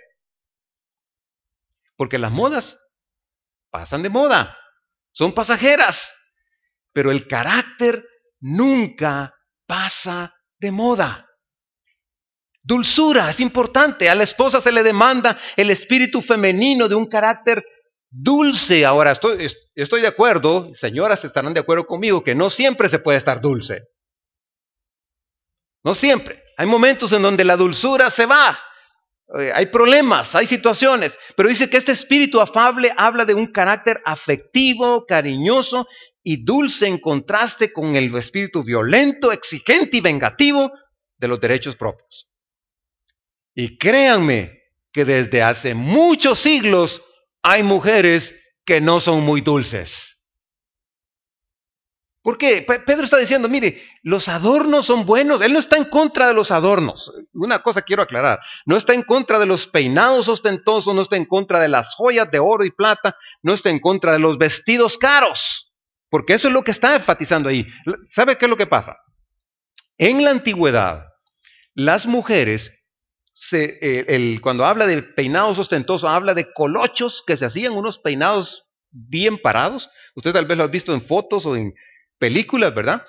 Porque 1.97 2.17
las 2.17 2.31
modas 2.31 2.77
pasan 3.69 4.03
de 4.03 4.09
moda, 4.09 4.57
son 5.11 5.33
pasajeras, 5.33 6.13
pero 6.93 7.11
el 7.11 7.27
carácter 7.27 8.05
nunca 8.39 9.33
pasa 9.65 10.33
de 10.59 10.71
moda. 10.71 11.25
Dulzura 12.61 13.29
es 13.29 13.39
importante. 13.39 14.09
A 14.09 14.15
la 14.15 14.23
esposa 14.23 14.59
se 14.59 14.71
le 14.71 14.81
demanda 14.81 15.39
el 15.55 15.69
espíritu 15.69 16.21
femenino 16.21 16.87
de 16.87 16.95
un 16.95 17.05
carácter 17.05 17.63
dulce. 18.15 18.85
Ahora, 18.85 19.11
estoy, 19.11 19.47
estoy 19.75 20.01
de 20.01 20.07
acuerdo, 20.07 20.71
señoras 20.73 21.23
estarán 21.23 21.53
de 21.53 21.59
acuerdo 21.59 21.85
conmigo, 21.85 22.23
que 22.23 22.35
no 22.35 22.49
siempre 22.49 22.89
se 22.89 22.99
puede 22.99 23.17
estar 23.17 23.41
dulce. 23.41 23.81
No 25.83 25.93
siempre. 25.93 26.43
Hay 26.57 26.65
momentos 26.65 27.11
en 27.11 27.21
donde 27.21 27.43
la 27.43 27.57
dulzura 27.57 28.09
se 28.09 28.25
va. 28.25 28.57
Eh, 29.39 29.51
hay 29.53 29.67
problemas, 29.67 30.33
hay 30.35 30.47
situaciones. 30.47 31.17
Pero 31.35 31.49
dice 31.49 31.69
que 31.69 31.77
este 31.77 31.91
espíritu 31.91 32.39
afable 32.39 32.93
habla 32.95 33.25
de 33.25 33.33
un 33.33 33.47
carácter 33.47 34.01
afectivo, 34.05 35.05
cariñoso 35.05 35.87
y 36.23 36.43
dulce 36.43 36.87
en 36.87 36.99
contraste 36.99 37.73
con 37.73 37.95
el 37.95 38.15
espíritu 38.15 38.63
violento, 38.63 39.31
exigente 39.31 39.97
y 39.97 40.01
vengativo 40.01 40.71
de 41.17 41.27
los 41.27 41.39
derechos 41.39 41.75
propios. 41.75 42.29
Y 43.53 43.77
créanme 43.77 44.59
que 44.91 45.05
desde 45.05 45.43
hace 45.43 45.75
muchos 45.75 46.39
siglos 46.39 47.03
hay 47.45 47.61
mujeres 47.61 48.33
que 48.65 48.81
no 48.81 48.99
son 48.99 49.23
muy 49.23 49.39
dulces. 49.39 50.17
¿Por 52.23 52.39
qué? 52.39 52.63
Pedro 52.63 53.03
está 53.03 53.17
diciendo, 53.17 53.47
mire, 53.47 53.83
los 54.01 54.27
adornos 54.29 54.87
son 54.87 55.05
buenos. 55.05 55.43
Él 55.43 55.53
no 55.53 55.59
está 55.59 55.77
en 55.77 55.83
contra 55.83 56.27
de 56.27 56.33
los 56.33 56.49
adornos. 56.49 57.13
Una 57.33 57.61
cosa 57.61 57.83
quiero 57.83 58.01
aclarar. 58.01 58.39
No 58.65 58.77
está 58.77 58.95
en 58.95 59.03
contra 59.03 59.37
de 59.37 59.45
los 59.45 59.67
peinados 59.67 60.27
ostentosos, 60.27 60.95
no 60.95 61.03
está 61.03 61.17
en 61.17 61.25
contra 61.25 61.59
de 61.59 61.67
las 61.67 61.93
joyas 61.93 62.31
de 62.31 62.39
oro 62.39 62.65
y 62.65 62.71
plata, 62.71 63.15
no 63.43 63.53
está 63.53 63.69
en 63.69 63.77
contra 63.77 64.11
de 64.11 64.19
los 64.19 64.39
vestidos 64.39 64.97
caros. 64.97 65.71
Porque 66.09 66.33
eso 66.33 66.47
es 66.47 66.53
lo 66.55 66.63
que 66.63 66.71
está 66.71 66.95
enfatizando 66.95 67.49
ahí. 67.49 67.67
¿Sabe 68.09 68.39
qué 68.39 68.45
es 68.45 68.49
lo 68.49 68.57
que 68.57 68.65
pasa? 68.65 68.97
En 69.99 70.23
la 70.23 70.31
antigüedad, 70.31 71.05
las 71.75 72.07
mujeres, 72.07 72.71
eh, 73.51 74.39
cuando 74.41 74.65
habla 74.65 74.87
de 74.87 75.03
peinados 75.03 75.59
ostentosos, 75.59 76.09
habla 76.09 76.33
de 76.33 76.51
colochos 76.53 77.23
que 77.25 77.37
se 77.37 77.45
hacían, 77.45 77.73
unos 77.73 77.99
peinados 77.99 78.65
bien 78.91 79.37
parados. 79.37 79.89
Usted 80.15 80.33
tal 80.33 80.45
vez 80.45 80.57
lo 80.57 80.63
ha 80.63 80.67
visto 80.67 80.93
en 80.93 81.01
fotos 81.01 81.45
o 81.45 81.55
en, 81.55 81.73
películas, 82.17 82.73
¿verdad? 82.73 83.03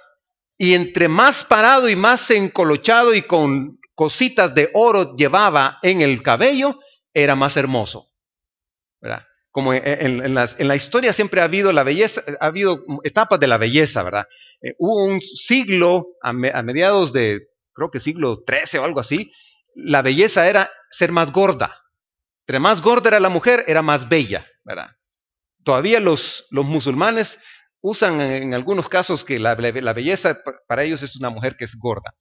Y 0.58 0.74
entre 0.74 1.08
más 1.08 1.44
parado 1.44 1.88
y 1.88 1.96
más 1.96 2.30
encolochado 2.30 3.14
y 3.14 3.22
con 3.22 3.78
cositas 3.94 4.54
de 4.54 4.70
oro 4.74 5.16
llevaba 5.16 5.78
en 5.82 6.02
el 6.02 6.22
cabello, 6.22 6.78
era 7.14 7.34
más 7.34 7.56
hermoso. 7.56 8.08
¿verdad? 9.00 9.22
Como 9.50 9.72
en, 9.72 10.34
la 10.34 10.76
historia 10.76 11.12
siempre 11.12 11.40
ha 11.40 11.44
habido 11.44 11.72
la 11.72 11.84
etapas 13.04 13.40
de 13.40 13.46
la 13.46 13.58
belleza, 13.58 14.02
¿verdad? 14.02 14.26
Eh, 14.60 14.74
hubo 14.78 15.04
un 15.04 15.20
siglo, 15.20 16.08
a, 16.22 16.30
a, 16.30 16.62
mediados 16.62 17.12
de, 17.12 17.48
creo 17.72 17.90
que 17.90 18.00
siglo 18.00 18.44
XIII 18.46 18.80
o 18.80 18.84
algo 18.84 19.00
así, 19.00 19.32
la 19.76 20.02
belleza 20.02 20.48
era 20.48 20.70
ser 20.90 21.12
más 21.12 21.30
gorda. 21.30 21.84
Entre 22.46 22.58
más 22.58 22.80
gorda 22.80 23.10
era 23.10 23.20
la 23.20 23.28
mujer, 23.28 23.64
era 23.66 23.82
más 23.82 24.08
bella, 24.08 24.46
¿verdad? 24.64 24.90
Todavía 25.62 26.00
los, 26.00 26.46
los 26.50 26.64
musulmanes 26.64 27.38
usan 27.82 28.20
en 28.20 28.54
algunos 28.54 28.88
casos 28.88 29.22
que 29.22 29.38
la, 29.38 29.54
belleza 29.54 30.40
para 30.66 30.82
ellos 30.82 31.02
es 31.02 31.16
una 31.16 31.30
mujer 31.30 31.56
que 31.56 31.64
es 31.64 31.76
gorda. 31.76 32.14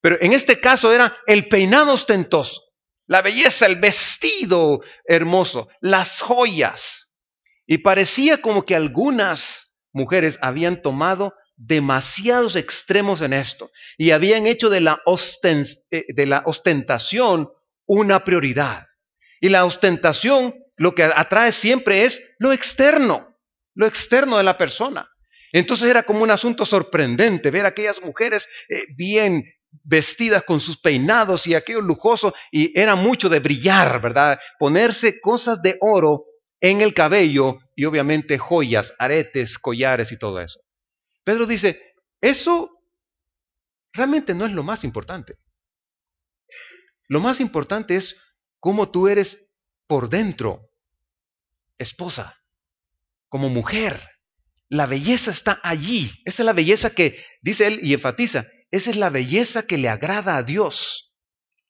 Pero 0.00 0.16
en 0.20 0.32
este 0.32 0.60
caso 0.60 0.92
era 0.92 1.16
el 1.26 1.48
peinado 1.48 1.92
ostentoso, 1.92 2.60
la 3.06 3.22
belleza, 3.22 3.66
el 3.66 3.76
vestido 3.76 4.80
hermoso, 5.04 5.68
las 5.80 6.20
joyas. 6.20 7.10
Y 7.66 7.78
parecía 7.78 8.40
como 8.42 8.64
que 8.64 8.74
algunas 8.74 9.74
mujeres 9.92 10.38
habían 10.42 10.82
tomado 10.82 11.34
demasiados 11.56 12.56
extremos 12.56 13.20
en 13.20 13.32
esto 13.32 13.70
y 13.96 14.10
habían 14.10 14.46
hecho 14.46 14.68
de 14.70 14.80
la, 14.80 15.02
eh, 15.42 16.04
de 16.08 16.26
la 16.26 16.42
ostentación 16.46 17.50
una 17.86 18.24
prioridad. 18.24 18.86
Y 19.40 19.48
la 19.48 19.64
ostentación 19.64 20.54
lo 20.76 20.94
que 20.94 21.04
atrae 21.04 21.52
siempre 21.52 22.04
es 22.04 22.22
lo 22.38 22.52
externo 22.52 23.36
lo 23.76 23.86
externo 23.86 24.38
de 24.38 24.42
la 24.42 24.58
persona. 24.58 25.08
Entonces 25.52 25.88
era 25.88 26.02
como 26.02 26.24
un 26.24 26.30
asunto 26.30 26.66
sorprendente 26.66 27.52
ver 27.52 27.64
a 27.64 27.68
aquellas 27.68 28.02
mujeres 28.02 28.48
eh, 28.68 28.84
bien 28.96 29.44
vestidas 29.84 30.42
con 30.42 30.58
sus 30.58 30.78
peinados 30.78 31.46
y 31.46 31.54
aquello 31.54 31.82
lujoso, 31.82 32.34
y 32.50 32.78
era 32.78 32.96
mucho 32.96 33.28
de 33.28 33.40
brillar, 33.40 34.00
¿verdad? 34.00 34.38
Ponerse 34.58 35.20
cosas 35.20 35.62
de 35.62 35.76
oro 35.80 36.24
en 36.60 36.80
el 36.80 36.94
cabello 36.94 37.58
y 37.76 37.84
obviamente 37.84 38.38
joyas, 38.38 38.94
aretes, 38.98 39.58
collares 39.58 40.10
y 40.10 40.18
todo 40.18 40.40
eso. 40.40 40.60
Pedro 41.26 41.44
dice, 41.44 41.82
eso 42.20 42.70
realmente 43.92 44.32
no 44.32 44.46
es 44.46 44.52
lo 44.52 44.62
más 44.62 44.84
importante. 44.84 45.34
Lo 47.08 47.18
más 47.18 47.40
importante 47.40 47.96
es 47.96 48.16
cómo 48.60 48.92
tú 48.92 49.08
eres 49.08 49.44
por 49.88 50.08
dentro, 50.08 50.70
esposa, 51.78 52.36
como 53.28 53.48
mujer. 53.48 54.08
La 54.68 54.86
belleza 54.86 55.32
está 55.32 55.58
allí. 55.64 56.12
Esa 56.24 56.42
es 56.42 56.46
la 56.46 56.52
belleza 56.52 56.90
que, 56.90 57.24
dice 57.42 57.66
él 57.66 57.80
y 57.82 57.94
enfatiza, 57.94 58.46
esa 58.70 58.90
es 58.90 58.96
la 58.96 59.10
belleza 59.10 59.66
que 59.66 59.78
le 59.78 59.88
agrada 59.88 60.36
a 60.36 60.44
Dios. 60.44 61.12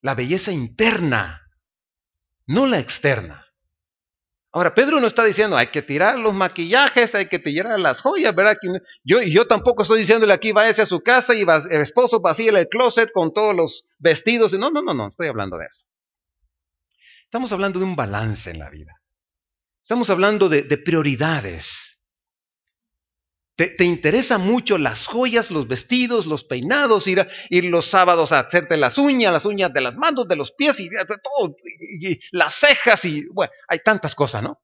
La 0.02 0.14
belleza 0.14 0.52
interna, 0.52 1.40
no 2.46 2.66
la 2.66 2.78
externa. 2.78 3.45
Ahora, 4.52 4.74
Pedro 4.74 5.00
no 5.00 5.06
está 5.06 5.24
diciendo 5.24 5.56
hay 5.56 5.66
que 5.66 5.82
tirar 5.82 6.18
los 6.18 6.32
maquillajes, 6.32 7.14
hay 7.14 7.26
que 7.26 7.38
tirar 7.38 7.78
las 7.78 8.00
joyas, 8.00 8.34
¿verdad? 8.34 8.56
Yo, 9.04 9.20
yo 9.20 9.46
tampoco 9.46 9.82
estoy 9.82 10.00
diciéndole 10.00 10.32
aquí 10.32 10.52
váyase 10.52 10.82
a 10.82 10.86
su 10.86 11.00
casa 11.00 11.34
y 11.34 11.42
el 11.42 11.80
esposo 11.82 12.20
vacíe 12.20 12.48
el 12.48 12.68
closet 12.68 13.10
con 13.12 13.34
todos 13.34 13.54
los 13.54 13.84
vestidos. 13.98 14.52
No, 14.54 14.70
no, 14.70 14.82
no, 14.82 14.94
no, 14.94 15.08
estoy 15.08 15.28
hablando 15.28 15.58
de 15.58 15.66
eso. 15.66 15.86
Estamos 17.24 17.52
hablando 17.52 17.78
de 17.80 17.84
un 17.84 17.96
balance 17.96 18.50
en 18.50 18.60
la 18.60 18.70
vida. 18.70 18.92
Estamos 19.82 20.10
hablando 20.10 20.48
de, 20.48 20.64
prioridades. 20.78 21.95
Te, 23.56 23.68
te 23.68 23.84
interesan 23.84 24.42
mucho 24.42 24.76
las 24.76 25.06
joyas, 25.06 25.50
los 25.50 25.66
vestidos, 25.66 26.26
los 26.26 26.44
peinados, 26.44 27.06
ir, 27.06 27.26
ir 27.48 27.64
los 27.64 27.86
sábados 27.86 28.32
a 28.32 28.40
hacerte 28.40 28.76
las 28.76 28.98
uñas, 28.98 29.32
las 29.32 29.46
uñas 29.46 29.72
de 29.72 29.80
las 29.80 29.96
manos, 29.96 30.28
de 30.28 30.36
los 30.36 30.52
pies 30.52 30.78
y, 30.78 30.90
todo, 30.90 31.56
y 32.00 32.20
las 32.32 32.54
cejas 32.54 33.04
y 33.06 33.24
bueno, 33.32 33.52
hay 33.68 33.78
tantas 33.78 34.14
cosas, 34.14 34.42
¿no? 34.42 34.60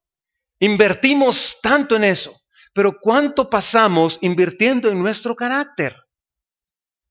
Invertimos 0.58 1.58
tanto 1.62 1.96
en 1.96 2.04
eso, 2.04 2.40
pero 2.74 2.98
¿cuánto 3.00 3.48
pasamos 3.48 4.18
invirtiendo 4.20 4.90
en 4.90 4.98
nuestro 4.98 5.34
carácter? 5.34 5.96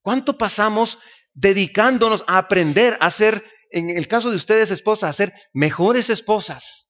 ¿Cuánto 0.01 0.37
pasamos 0.37 0.99
dedicándonos 1.33 2.23
a 2.27 2.37
aprender 2.37 2.97
a 2.99 3.09
ser 3.09 3.43
en 3.71 3.89
el 3.89 4.07
caso 4.07 4.29
de 4.29 4.35
ustedes, 4.35 4.69
esposas, 4.69 5.09
a 5.09 5.13
ser 5.13 5.33
mejores 5.53 6.09
esposas, 6.09 6.89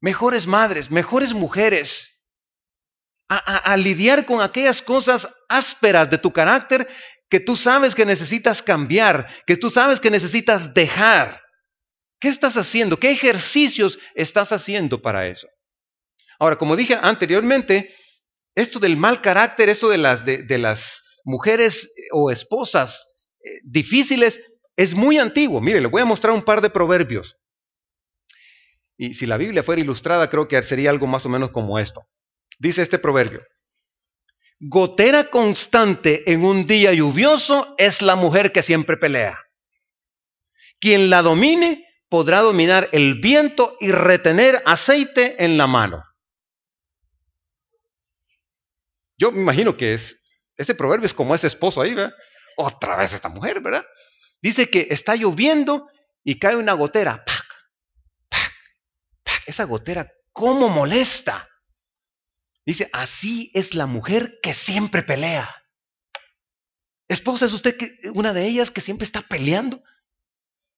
mejores 0.00 0.46
madres, 0.46 0.90
mejores 0.90 1.34
mujeres, 1.34 2.11
a, 3.36 3.76
lidiar 3.76 4.26
con 4.26 4.40
aquellas 4.40 4.82
cosas 4.82 5.28
ásperas 5.48 6.10
de 6.10 6.18
tu 6.18 6.32
carácter 6.32 6.88
que 7.30 7.40
tú 7.40 7.56
sabes 7.56 7.94
que 7.94 8.04
necesitas 8.04 8.62
cambiar, 8.62 9.28
que 9.46 9.56
tú 9.56 9.70
sabes 9.70 10.00
que 10.00 10.10
necesitas 10.10 10.74
dejar. 10.74 11.40
¿Qué 12.20 12.28
estás 12.28 12.56
haciendo? 12.56 12.98
¿Qué 12.98 13.10
ejercicios 13.10 13.98
estás 14.14 14.52
haciendo 14.52 15.00
para 15.00 15.26
eso? 15.26 15.48
Ahora, 16.38 16.56
como 16.56 16.76
dije 16.76 16.98
anteriormente, 17.00 17.94
esto 18.54 18.78
del 18.78 18.96
mal 18.96 19.22
carácter, 19.22 19.68
esto 19.68 19.88
de 19.88 19.98
las, 19.98 20.24
de, 20.24 20.58
las 20.58 21.02
mujeres 21.24 21.90
o 22.12 22.30
esposas 22.30 23.06
eh, 23.42 23.60
difíciles, 23.64 24.40
es 24.76 24.94
muy 24.94 25.18
antiguo. 25.18 25.60
Mire, 25.60 25.80
le 25.80 25.86
voy 25.86 26.02
a 26.02 26.06
mostrar 26.06 26.34
un 26.34 26.42
par 26.42 26.60
de 26.60 26.70
proverbios. 26.70 27.36
Y 28.96 29.14
si 29.14 29.26
la 29.26 29.36
Biblia 29.36 29.62
fuera 29.62 29.80
ilustrada, 29.80 30.28
creo 30.28 30.48
que 30.48 30.62
sería 30.62 30.90
algo 30.90 31.06
más 31.06 31.24
o 31.24 31.28
menos 31.28 31.50
como 31.50 31.78
esto. 31.78 32.02
Dice 32.58 32.82
este 32.82 32.98
proverbio. 32.98 33.46
Gotera 34.60 35.28
constante 35.28 36.30
en 36.30 36.44
un 36.44 36.66
día 36.66 36.92
lluvioso 36.92 37.74
es 37.78 38.00
la 38.00 38.14
mujer 38.14 38.52
que 38.52 38.62
siempre 38.62 38.96
pelea. 38.96 39.40
Quien 40.78 41.10
la 41.10 41.22
domine 41.22 41.84
podrá 42.08 42.40
dominar 42.40 42.88
el 42.92 43.20
viento 43.20 43.76
y 43.80 43.90
retener 43.90 44.62
aceite 44.66 45.44
en 45.44 45.56
la 45.56 45.66
mano. 45.66 46.04
Yo 49.16 49.32
me 49.32 49.40
imagino 49.40 49.76
que 49.76 49.94
es, 49.94 50.18
este 50.56 50.74
proverbio 50.74 51.06
es 51.06 51.14
como 51.14 51.34
ese 51.34 51.46
esposo 51.46 51.80
ahí, 51.80 51.94
¿verdad? 51.94 52.14
Otra 52.56 52.96
vez 52.96 53.14
esta 53.14 53.28
mujer, 53.28 53.60
¿verdad? 53.60 53.84
Dice 54.40 54.68
que 54.68 54.88
está 54.90 55.16
lloviendo 55.16 55.88
y 56.24 56.38
cae 56.38 56.56
una 56.56 56.72
gotera. 56.74 57.24
Esa 59.46 59.64
gotera, 59.64 60.10
¿cómo 60.32 60.68
molesta? 60.68 61.48
Dice, 62.64 62.88
así 62.92 63.50
es 63.54 63.74
la 63.74 63.86
mujer 63.86 64.38
que 64.42 64.54
siempre 64.54 65.02
pelea. 65.02 65.50
Esposa, 67.08 67.46
¿es 67.46 67.52
usted 67.52 67.76
una 68.14 68.32
de 68.32 68.46
ellas 68.46 68.70
que 68.70 68.80
siempre 68.80 69.04
está 69.04 69.20
peleando? 69.22 69.82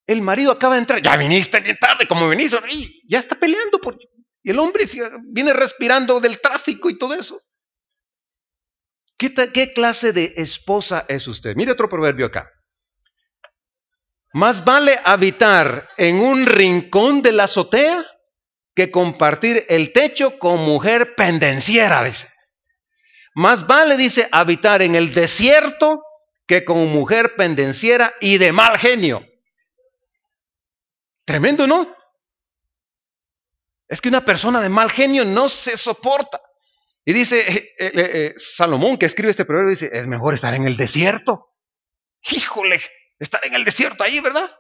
El 0.07 0.23
marido 0.23 0.53
acaba 0.53 0.75
de 0.75 0.81
entrar, 0.81 1.01
ya 1.03 1.17
viniste 1.17 1.61
bien 1.61 1.79
tarde, 1.79 2.07
como 2.07 2.29
viniste, 2.29 2.59
ya 3.07 3.19
está 3.19 3.35
peleando. 3.37 3.81
Por... 3.81 3.99
Y 4.43 4.51
el 4.51 4.59
hombre 4.59 4.87
viene 5.25 5.53
respirando 5.53 6.21
del 6.21 6.41
tráfico 6.41 6.91
y 6.91 6.99
todo 6.99 7.15
eso. 7.15 7.41
¿Qué, 9.17 9.33
¿Qué 9.33 9.73
clase 9.73 10.13
de 10.13 10.35
esposa 10.37 11.07
es 11.09 11.29
usted? 11.29 11.55
Mire 11.55 11.73
otro 11.73 11.89
proverbio 11.89 12.27
acá. 12.27 12.51
Más 14.33 14.65
vale 14.65 14.99
habitar 15.05 15.89
en 15.97 16.19
un 16.19 16.47
rincón 16.47 17.23
de 17.23 17.33
la 17.33 17.45
azotea 17.45 18.05
que 18.75 18.91
compartir 18.91 19.65
el 19.69 19.93
techo 19.93 20.39
con 20.39 20.61
mujer 20.61 21.15
pendenciera, 21.15 22.03
dice. 22.03 22.29
Más 23.35 23.67
vale, 23.67 23.97
dice, 23.97 24.29
habitar 24.31 24.83
en 24.83 24.95
el 24.95 25.13
desierto 25.13 26.03
que 26.47 26.65
con 26.65 26.89
mujer 26.89 27.35
pendenciera 27.37 28.15
y 28.21 28.39
de 28.39 28.53
mal 28.53 28.79
genio. 28.79 29.25
Tremendo, 31.25 31.67
¿no? 31.67 31.97
Es 33.89 34.01
que 34.01 34.09
una 34.09 34.25
persona 34.25 34.61
de 34.61 34.69
mal 34.69 34.91
genio 34.91 35.25
no 35.25 35.49
se 35.49 35.77
soporta. 35.77 36.41
Y 37.05 37.13
dice 37.13 37.41
eh, 37.41 37.75
eh, 37.79 37.93
eh, 37.95 38.35
Salomón, 38.37 38.97
que 38.97 39.07
escribe 39.07 39.31
este 39.31 39.45
proverbio, 39.45 39.71
dice, 39.71 39.91
es 39.93 40.07
mejor 40.07 40.35
estar 40.35 40.55
en 40.55 40.65
el 40.65 40.77
desierto. 40.77 41.51
Híjole, 42.31 42.81
estar 43.19 43.45
en 43.47 43.55
el 43.55 43.65
desierto 43.65 44.05
ahí, 44.05 44.21
¿verdad? 44.21 44.51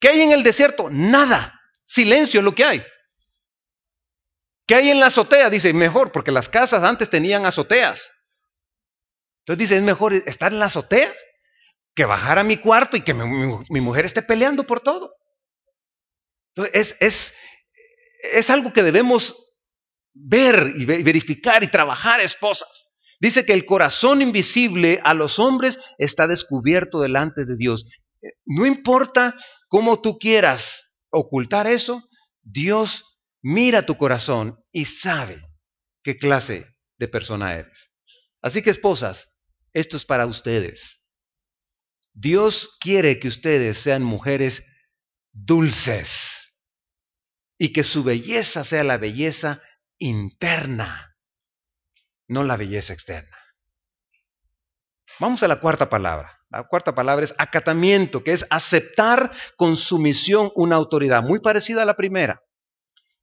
¿Qué 0.00 0.08
hay 0.08 0.22
en 0.22 0.32
el 0.32 0.42
desierto? 0.42 0.88
Nada. 0.90 1.60
Silencio 1.86 2.40
es 2.40 2.44
lo 2.44 2.54
que 2.54 2.64
hay. 2.64 2.84
¿Qué 4.68 4.74
hay 4.74 4.90
en 4.90 5.00
la 5.00 5.06
azotea? 5.06 5.48
Dice, 5.48 5.72
mejor, 5.72 6.12
porque 6.12 6.30
las 6.30 6.50
casas 6.50 6.84
antes 6.84 7.08
tenían 7.08 7.46
azoteas. 7.46 8.12
Entonces 9.40 9.58
dice, 9.60 9.76
es 9.76 9.82
mejor 9.82 10.12
estar 10.12 10.52
en 10.52 10.58
la 10.58 10.66
azotea 10.66 11.10
que 11.94 12.04
bajar 12.04 12.38
a 12.38 12.44
mi 12.44 12.58
cuarto 12.58 12.98
y 12.98 13.00
que 13.00 13.14
mi, 13.14 13.80
mujer 13.80 14.04
esté 14.04 14.20
peleando 14.20 14.64
por 14.64 14.80
todo. 14.80 15.14
Entonces, 16.54 16.74
es, 16.74 16.96
es, 17.00 17.34
es 18.34 18.50
algo 18.50 18.74
que 18.74 18.82
debemos 18.82 19.34
ver 20.12 20.74
y 20.76 20.84
verificar 20.84 21.64
y 21.64 21.70
trabajar, 21.70 22.20
esposas. 22.20 22.88
Dice 23.20 23.46
que 23.46 23.54
el 23.54 23.64
corazón 23.64 24.20
invisible 24.20 25.00
a 25.02 25.14
los 25.14 25.38
hombres 25.38 25.78
está 25.96 26.26
descubierto 26.26 27.00
delante 27.00 27.46
de 27.46 27.56
Dios. 27.56 27.86
Eh, 28.20 28.32
no 28.44 28.66
importa 28.66 29.34
cómo 29.68 30.02
tú 30.02 30.18
quieras 30.18 30.84
ocultar 31.10 31.66
eso, 31.66 32.02
Dios 32.42 33.07
mira 33.42 33.86
tu 33.86 33.96
corazón 33.96 34.62
y 34.72 34.84
sabe 34.84 35.42
qué 36.02 36.16
clase 36.16 36.66
de 36.98 37.08
persona 37.08 37.54
eres. 37.54 37.90
Así 38.42 38.62
que 38.62 38.70
esposas, 38.70 39.28
esto 39.72 39.96
es 39.96 40.04
para 40.04 40.26
ustedes. 40.26 41.00
Dios 42.12 42.70
quiere 42.80 43.20
que 43.20 43.28
ustedes 43.28 43.78
sean 43.78 44.02
mujeres 44.02 44.64
dulces 45.32 46.54
y 47.58 47.72
que 47.72 47.84
su 47.84 48.02
belleza 48.04 48.64
sea 48.64 48.84
la 48.84 48.98
belleza 48.98 49.62
interna 49.98 51.08
no 52.28 52.44
la 52.44 52.56
belleza 52.56 52.92
externa. 52.92 53.36
Vamos 55.18 55.42
a 55.42 55.48
la 55.48 55.56
cuarta 55.56 55.88
palabra. 55.88 56.38
La 56.50 56.62
cuarta 56.64 56.94
palabra 56.94 57.24
es 57.24 57.34
acatamiento, 57.36 58.22
que 58.22 58.32
es 58.32 58.46
aceptar 58.50 59.32
con 59.56 59.76
sumisión 59.76 60.50
una 60.54 60.76
autoridad, 60.76 61.22
muy 61.22 61.40
parecida 61.40 61.82
a 61.82 61.86
la 61.86 61.96
primera. 61.96 62.42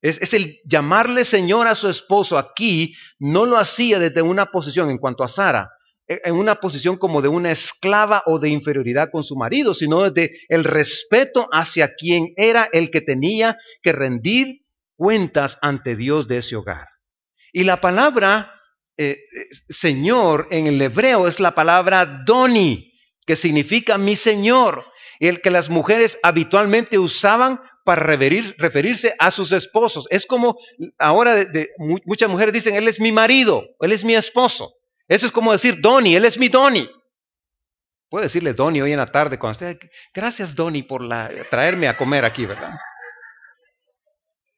Es, 0.06 0.34
el 0.36 0.60
llamarle 0.66 1.26
Señor 1.26 1.66
a 1.66 1.74
su 1.74 1.90
esposo. 1.90 2.38
Aquí 2.38 2.94
no 3.18 3.48
lo 3.48 3.58
hacía 3.58 3.98
desde 3.98 4.22
una 4.22 4.52
posición, 4.52 4.92
en 4.92 5.00
cuanto 5.00 5.24
a 5.24 5.28
Sara, 5.28 5.72
e, 6.08 6.22
en 6.26 6.36
una 6.36 6.56
posición 6.56 6.98
como 6.98 7.24
de 7.24 7.28
una 7.28 7.50
esclava 7.50 8.22
o 8.28 8.38
de 8.38 8.50
inferioridad 8.50 9.10
con 9.12 9.24
su 9.24 9.36
marido, 9.36 9.74
sino 9.74 10.08
desde 10.08 10.42
el 10.48 10.64
respeto 10.64 11.50
hacia 11.52 11.96
quien 11.96 12.34
era 12.38 12.70
el 12.72 12.92
que 12.92 13.02
tenía 13.02 13.58
que 13.82 13.94
rendir 13.94 14.60
cuentas 14.96 15.58
ante 15.64 15.96
Dios 15.96 16.28
de 16.28 16.38
ese 16.38 16.56
hogar. 16.56 16.88
Y 17.52 17.64
la 17.64 17.82
palabra 17.82 18.54
eh, 18.98 19.18
Señor 19.70 20.48
en 20.52 20.68
el 20.68 20.80
hebreo 20.80 21.28
es 21.28 21.40
la 21.40 21.56
palabra 21.56 22.06
doni, 22.06 22.94
que 23.26 23.36
significa 23.36 23.98
mi 23.98 24.16
Señor, 24.16 24.86
el 25.20 25.42
que 25.42 25.50
las 25.50 25.72
mujeres 25.72 26.20
habitualmente 26.22 27.00
usaban 27.00 27.60
para 27.86 28.04
referirse 28.04 29.16
a 29.18 29.32
sus 29.32 29.54
esposos. 29.54 30.08
Es 30.10 30.26
como 30.26 30.58
ahora 30.98 31.36
muchas 31.78 32.30
mujeres 32.30 32.54
dicen, 32.54 32.76
Él 32.76 32.90
es 32.90 33.00
mi 33.00 33.14
marido, 33.14 33.64
Él 33.80 33.94
es 33.94 34.04
mi 34.04 34.16
esposo. 34.16 34.74
Eso 35.08 35.26
es 35.26 35.32
como 35.32 35.54
decir 35.54 35.80
Doni, 35.80 36.16
Él 36.16 36.26
es 36.26 36.38
mi 36.38 36.50
Doni. 36.50 36.90
Puede 38.10 38.26
decirle 38.26 38.54
Doni 38.54 38.82
hoy 38.82 38.92
en 38.92 38.98
la 38.98 39.06
tarde 39.06 39.40
cuando 39.40 39.66
esté, 39.66 39.90
gracias 40.14 40.54
Doni 40.54 40.84
por 40.84 41.08
traerme 41.50 41.88
a 41.88 41.96
comer 41.96 42.26
aquí, 42.26 42.46
¿verdad? 42.46 42.74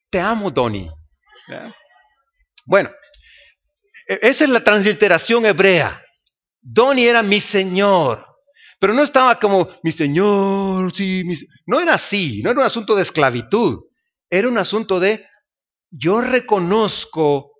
Te 0.10 0.20
amo 0.20 0.50
Doni. 0.50 0.90
Bueno, 2.66 2.90
E, 4.08 4.20
esa 4.22 4.46
es 4.46 4.50
la 4.50 4.64
transliteración 4.64 5.46
hebrea. 5.46 6.04
Doni 6.62 7.08
era 7.08 7.24
mi 7.24 7.40
Señor. 7.40 8.27
Pero 8.80 8.94
no 8.94 9.02
estaba 9.02 9.40
como 9.40 9.70
mi 9.84 9.92
Señor, 9.92 10.94
sí, 10.96 11.24
no 11.66 11.80
era 11.80 11.96
así, 11.96 12.42
no 12.44 12.52
era 12.52 12.60
un 12.62 12.66
asunto 12.66 12.96
de 12.96 13.02
esclavitud, 13.02 13.80
era 14.30 14.48
un 14.48 14.58
asunto 14.58 15.00
de 15.00 15.26
yo 15.90 16.22
reconozco 16.22 17.52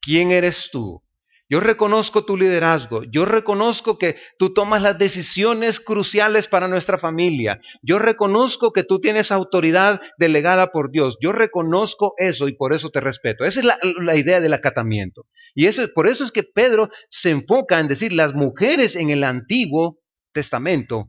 quién 0.00 0.30
eres 0.30 0.70
tú. 0.72 1.04
Yo 1.50 1.60
reconozco 1.60 2.24
tu 2.24 2.38
liderazgo. 2.38 3.02
Yo 3.12 3.26
reconozco 3.26 3.98
que 3.98 4.16
tú 4.38 4.54
tomas 4.54 4.80
las 4.80 4.96
decisiones 4.98 5.78
cruciales 5.78 6.48
para 6.48 6.68
nuestra 6.68 6.98
familia. 6.98 7.60
Yo 7.82 7.98
reconozco 7.98 8.72
que 8.72 8.82
tú 8.82 8.98
tienes 8.98 9.30
autoridad 9.30 10.00
delegada 10.18 10.68
por 10.68 10.90
Dios. 10.90 11.18
Yo 11.20 11.32
reconozco 11.32 12.14
eso 12.16 12.48
y 12.48 12.56
por 12.56 12.74
eso 12.74 12.88
te 12.88 13.00
respeto. 13.00 13.44
Esa 13.44 13.60
es 13.60 13.66
la, 13.66 14.16
idea 14.16 14.40
del 14.40 14.54
acatamiento. 14.54 15.26
Y 15.54 15.66
eso, 15.66 15.86
por 15.94 16.08
eso 16.08 16.24
es 16.24 16.32
que 16.32 16.44
Pedro 16.44 16.88
se 17.10 17.30
enfoca 17.30 17.78
en 17.78 17.88
decir 17.88 18.12
las 18.12 18.32
mujeres 18.34 18.96
en 18.96 19.10
el 19.10 19.22
Antiguo 19.22 19.98
Testamento, 20.34 21.08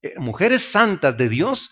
eh, 0.00 0.14
mujeres 0.18 0.62
santas 0.62 1.18
de 1.18 1.28
Dios. 1.28 1.70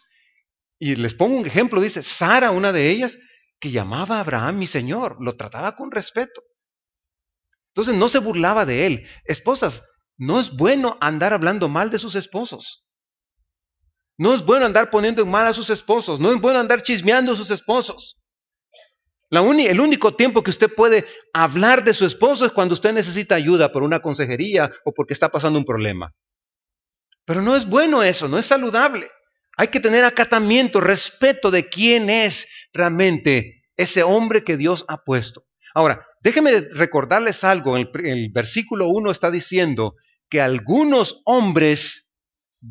Y 0.78 0.96
les 0.96 1.14
pongo 1.14 1.36
un 1.36 1.46
ejemplo, 1.46 1.80
dice 1.80 2.02
Sara, 2.02 2.50
una 2.50 2.72
de 2.72 2.90
ellas, 2.90 3.16
que 3.58 3.70
llamaba 3.70 4.18
a 4.18 4.20
Abraham 4.20 4.58
mi 4.58 4.66
Señor, 4.66 5.16
lo 5.20 5.36
trataba 5.36 5.74
con 5.74 5.90
respeto. 5.90 6.42
Entonces 7.74 7.96
no 7.96 8.08
se 8.08 8.18
burlaba 8.18 8.66
de 8.66 8.86
él. 8.86 9.06
Esposas, 9.24 9.82
no 10.18 10.38
es 10.38 10.54
bueno 10.54 10.98
andar 11.00 11.32
hablando 11.32 11.68
mal 11.68 11.90
de 11.90 11.98
sus 11.98 12.14
esposos. 12.16 12.84
No 14.18 14.34
es 14.34 14.44
bueno 14.44 14.66
andar 14.66 14.90
poniendo 14.90 15.22
en 15.22 15.30
mal 15.30 15.46
a 15.46 15.54
sus 15.54 15.70
esposos. 15.70 16.18
No 16.18 16.32
es 16.32 16.40
bueno 16.40 16.58
andar 16.58 16.82
chismeando 16.82 17.32
a 17.32 17.36
sus 17.36 17.50
esposos. 17.50 18.18
El 19.30 19.80
único 19.80 20.14
tiempo 20.14 20.42
que 20.42 20.50
usted 20.50 20.74
puede 20.74 21.06
hablar 21.32 21.84
de 21.84 21.94
su 21.94 22.06
esposo 22.06 22.46
es 22.46 22.52
cuando 22.52 22.74
usted 22.74 22.92
necesita 22.92 23.34
ayuda 23.34 23.70
por 23.70 23.82
una 23.82 24.00
consejería 24.00 24.72
o 24.84 24.92
porque 24.92 25.12
está 25.12 25.28
pasando 25.28 25.58
un 25.58 25.64
problema. 25.64 26.12
Pero 27.28 27.42
no 27.42 27.54
es 27.56 27.66
bueno 27.66 28.02
eso, 28.02 28.26
no 28.26 28.38
es 28.38 28.46
saludable. 28.46 29.10
Hay 29.58 29.68
que 29.68 29.80
tener 29.80 30.02
acatamiento, 30.02 30.80
respeto 30.80 31.50
de 31.50 31.68
quién 31.68 32.08
es 32.08 32.48
realmente 32.72 33.64
ese 33.76 34.02
hombre 34.02 34.42
que 34.42 34.56
Dios 34.56 34.86
ha 34.88 35.04
puesto. 35.04 35.44
Ahora, 35.74 36.06
déjenme 36.22 36.58
recordarles 36.72 37.44
algo. 37.44 37.76
El, 37.76 37.90
el 38.02 38.30
versículo 38.32 38.88
1 38.88 39.10
está 39.10 39.30
diciendo 39.30 39.96
que 40.30 40.40
algunos 40.40 41.20
hombres 41.26 42.10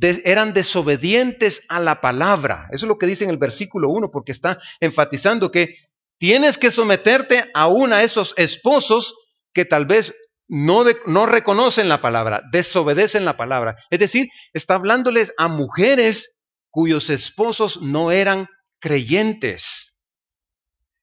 eran 0.01 0.53
desobedientes 0.53 1.61
a 1.69 1.79
la 1.79 2.01
palabra. 2.01 2.67
Eso 2.71 2.87
es 2.87 2.89
lo 2.89 2.97
que 2.97 3.05
dice 3.05 3.25
en 3.25 3.29
el 3.29 3.37
versículo 3.37 3.89
1, 3.89 4.09
porque 4.09 4.31
está 4.31 4.57
enfatizando 4.79 5.51
que 5.51 5.75
tienes 6.17 6.57
que 6.57 6.71
someterte 6.71 7.51
aún 7.53 7.93
a 7.93 8.01
esos 8.01 8.33
esposos 8.37 9.13
que 9.53 9.65
tal 9.65 9.85
vez 9.85 10.15
no, 10.47 10.85
no 11.05 11.25
reconocen 11.25 11.89
la 11.89 12.01
palabra, 12.01 12.41
desobedecen 12.51 13.25
la 13.25 13.37
palabra. 13.37 13.75
Es 13.89 13.99
decir, 13.99 14.27
está 14.53 14.75
hablándoles 14.75 15.33
a 15.37 15.47
mujeres 15.47 16.35
cuyos 16.69 17.09
esposos 17.09 17.81
no 17.81 18.11
eran 18.11 18.47
creyentes. 18.79 19.93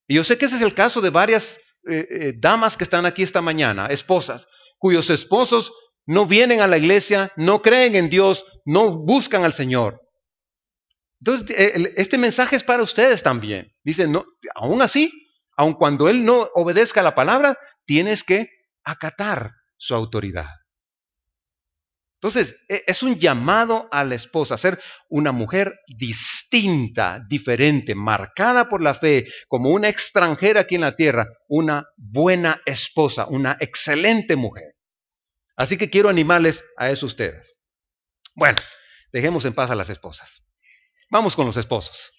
Y 0.06 0.14
yo 0.14 0.24
sé 0.24 0.38
que 0.38 0.46
ese 0.46 0.56
es 0.56 0.62
el 0.62 0.74
caso 0.74 1.00
de 1.00 1.10
varias 1.10 1.58
eh, 1.88 2.06
eh, 2.10 2.32
damas 2.36 2.76
que 2.76 2.84
están 2.84 3.06
aquí 3.06 3.22
esta 3.22 3.42
mañana, 3.42 3.86
esposas, 3.86 4.46
cuyos 4.78 5.10
esposos 5.10 5.72
no 6.06 6.26
vienen 6.26 6.60
a 6.60 6.66
la 6.66 6.78
iglesia, 6.78 7.32
no 7.36 7.62
creen 7.62 7.94
en 7.94 8.08
Dios, 8.08 8.44
no 8.64 8.90
buscan 8.90 9.44
al 9.44 9.52
Señor. 9.52 10.00
Entonces, 11.20 11.56
eh, 11.58 11.92
este 11.96 12.18
mensaje 12.18 12.56
es 12.56 12.64
para 12.64 12.82
ustedes 12.82 13.22
también. 13.22 13.72
Dicen, 13.82 14.12
no, 14.12 14.24
aún 14.54 14.82
así, 14.82 15.10
aun 15.56 15.74
cuando 15.74 16.08
Él 16.08 16.24
no 16.24 16.48
obedezca 16.54 17.02
la 17.02 17.14
palabra, 17.14 17.58
tienes 17.86 18.24
que 18.24 18.48
acatar 18.84 19.52
su 19.76 19.94
autoridad. 19.94 20.50
Entonces, 22.24 22.56
e, 22.70 22.84
es 22.86 23.02
un 23.02 23.18
llamado 23.18 23.86
a 23.92 24.02
la 24.02 24.14
esposa 24.14 24.54
a 24.54 24.58
ser 24.58 24.80
una 25.10 25.30
mujer 25.30 25.78
distinta, 25.86 27.20
diferente, 27.28 27.94
marcada 27.94 28.68
por 28.70 28.80
la 28.80 28.94
fe, 28.94 29.26
como 29.46 29.68
una 29.68 29.90
extranjera 29.90 30.60
aquí 30.60 30.76
en 30.76 30.80
la 30.80 30.96
tierra, 30.96 31.26
una 31.48 31.84
buena 31.98 32.62
esposa, 32.64 33.26
una 33.26 33.58
excelente 33.60 34.36
mujer. 34.36 34.72
Así 35.54 35.76
que 35.76 35.90
quiero 35.90 36.08
animarles 36.08 36.64
a 36.78 36.90
eso 36.90 37.04
ustedes. 37.04 37.52
Bueno, 38.34 38.56
dejemos 39.12 39.44
en 39.44 39.52
paz 39.52 39.70
a 39.70 39.74
las 39.74 39.90
esposas. 39.90 40.42
Vamos 41.10 41.36
con 41.36 41.44
los 41.44 41.58
esposos. 41.58 42.10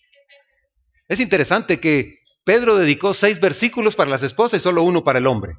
Es 1.07 1.19
interesante 1.19 1.79
que 1.79 2.19
Pedro 2.43 2.77
dedicó 2.77 3.15
seis 3.15 3.39
versículos 3.39 3.95
para 3.95 4.11
las 4.11 4.21
esposas 4.21 4.61
y 4.61 4.63
solo 4.63 4.83
uno 4.83 5.03
para 5.03 5.17
el 5.17 5.25
hombre. 5.25 5.55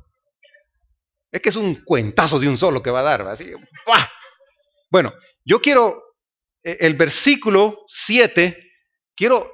Es 1.37 1.43
que 1.43 1.51
es 1.51 1.57
un 1.57 1.85
cuentazo 1.85 2.39
de 2.39 2.49
un 2.49 2.57
solo 2.57 2.83
que 2.83 2.91
va 2.91 3.01
a 3.01 3.03
dar. 3.03 3.29
Así, 3.29 3.45
bueno, 4.91 5.13
yo 5.45 5.61
quiero, 5.61 6.03
eh, 6.65 6.79
el 6.81 6.95
versículo 6.95 7.85
7, 7.89 8.59
quiero 9.15 9.53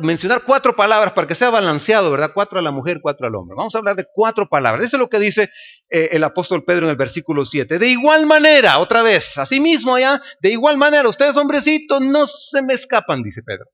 mencionar 0.00 0.44
cuatro 0.44 0.74
palabras 0.74 1.12
para 1.12 1.26
que 1.26 1.34
sea 1.34 1.50
balanceado, 1.50 2.10
¿verdad? 2.10 2.30
Cuatro 2.34 2.58
a 2.58 2.62
la 2.62 2.70
mujer, 2.70 3.00
cuatro 3.02 3.26
al 3.26 3.34
hombre. 3.34 3.54
Vamos 3.54 3.74
a 3.74 3.78
hablar 3.78 3.96
de 3.96 4.06
cuatro 4.14 4.48
palabras. 4.48 4.82
Eso 4.82 4.96
es 4.96 5.00
lo 5.00 5.10
que 5.10 5.18
dice 5.18 5.50
eh, 5.90 6.08
el 6.12 6.24
apóstol 6.24 6.64
Pedro 6.64 6.86
en 6.86 6.90
el 6.90 6.96
versículo 6.96 7.44
7. 7.44 7.78
De 7.78 7.88
igual 7.88 8.24
manera, 8.24 8.78
otra 8.78 9.02
vez, 9.02 9.36
así 9.36 9.60
mismo 9.60 9.94
allá, 9.94 10.22
de 10.40 10.52
igual 10.52 10.78
manera, 10.78 11.06
ustedes 11.06 11.36
hombrecitos 11.36 12.00
no 12.00 12.26
se 12.26 12.62
me 12.62 12.72
escapan, 12.72 13.22
dice 13.22 13.42
Pedro. 13.42 13.66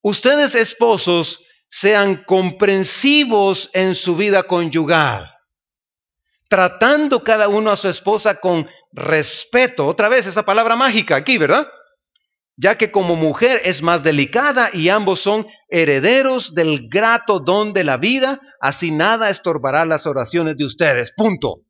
Ustedes 0.00 0.54
esposos 0.54 1.40
sean 1.68 2.24
comprensivos 2.24 3.68
en 3.74 3.94
su 3.94 4.16
vida 4.16 4.44
conyugal, 4.44 5.30
tratando 6.50 7.22
cada 7.22 7.48
uno 7.48 7.70
a 7.70 7.76
su 7.76 7.88
esposa 7.88 8.40
con 8.40 8.68
respeto, 8.92 9.86
otra 9.86 10.08
vez 10.08 10.26
esa 10.26 10.44
palabra 10.44 10.74
mágica 10.74 11.14
aquí, 11.14 11.38
¿verdad? 11.38 11.68
Ya 12.56 12.76
que 12.76 12.90
como 12.90 13.14
mujer 13.14 13.62
es 13.64 13.82
más 13.82 14.02
delicada 14.02 14.68
y 14.72 14.88
ambos 14.88 15.20
son 15.20 15.46
herederos 15.68 16.52
del 16.52 16.88
grato 16.88 17.38
don 17.38 17.72
de 17.72 17.84
la 17.84 17.98
vida, 17.98 18.40
así 18.60 18.90
nada 18.90 19.30
estorbará 19.30 19.84
las 19.84 20.08
oraciones 20.08 20.56
de 20.56 20.64
ustedes. 20.64 21.12
Punto. 21.16 21.60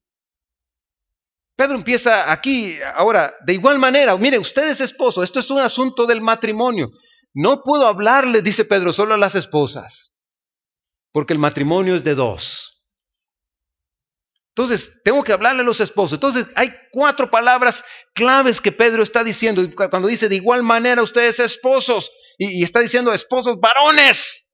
Pedro 1.57 1.77
empieza 1.77 2.33
aquí, 2.33 2.79
ahora, 2.95 3.35
de 3.45 3.53
igual 3.53 3.79
manera, 3.79 4.17
mire, 4.17 4.39
ustedes 4.39 4.81
esposo, 4.81 5.23
esto 5.23 5.41
es 5.41 5.51
un 5.51 5.59
asunto 5.59 6.07
del 6.07 6.23
matrimonio. 6.23 6.91
No 7.35 7.63
puedo 7.63 7.87
hablarle, 7.87 8.41
dice 8.41 8.65
Pedro, 8.65 8.95
solo 8.95 9.13
a 9.13 9.19
las 9.19 9.35
esposas, 9.35 10.15
porque 11.13 11.35
el 11.35 11.39
matrimonio 11.39 11.97
es 11.97 12.03
de 12.03 12.15
dos. 12.15 12.70
Entonces, 14.57 14.93
tengo 15.05 15.23
que 15.23 15.33
hablarle 15.33 15.63
a 15.63 15.65
los 15.65 15.81
esposos. 15.81 16.15
Entonces, 16.15 16.47
hay 16.57 16.73
cuatro 16.91 17.31
palabras 17.31 17.85
claves 18.15 18.61
que 18.61 18.73
Pedro 18.73 19.03
está 19.03 19.23
diciendo. 19.23 19.63
Cuando 19.75 20.09
dice 20.09 20.29
de 20.29 20.37
igual 20.37 20.63
manera 20.63 21.03
ustedes 21.03 21.39
esposos, 21.39 22.11
y, 22.37 22.65
está 22.65 22.81
diciendo 22.81 23.13
esposos 23.13 23.61
varones, 23.61 24.45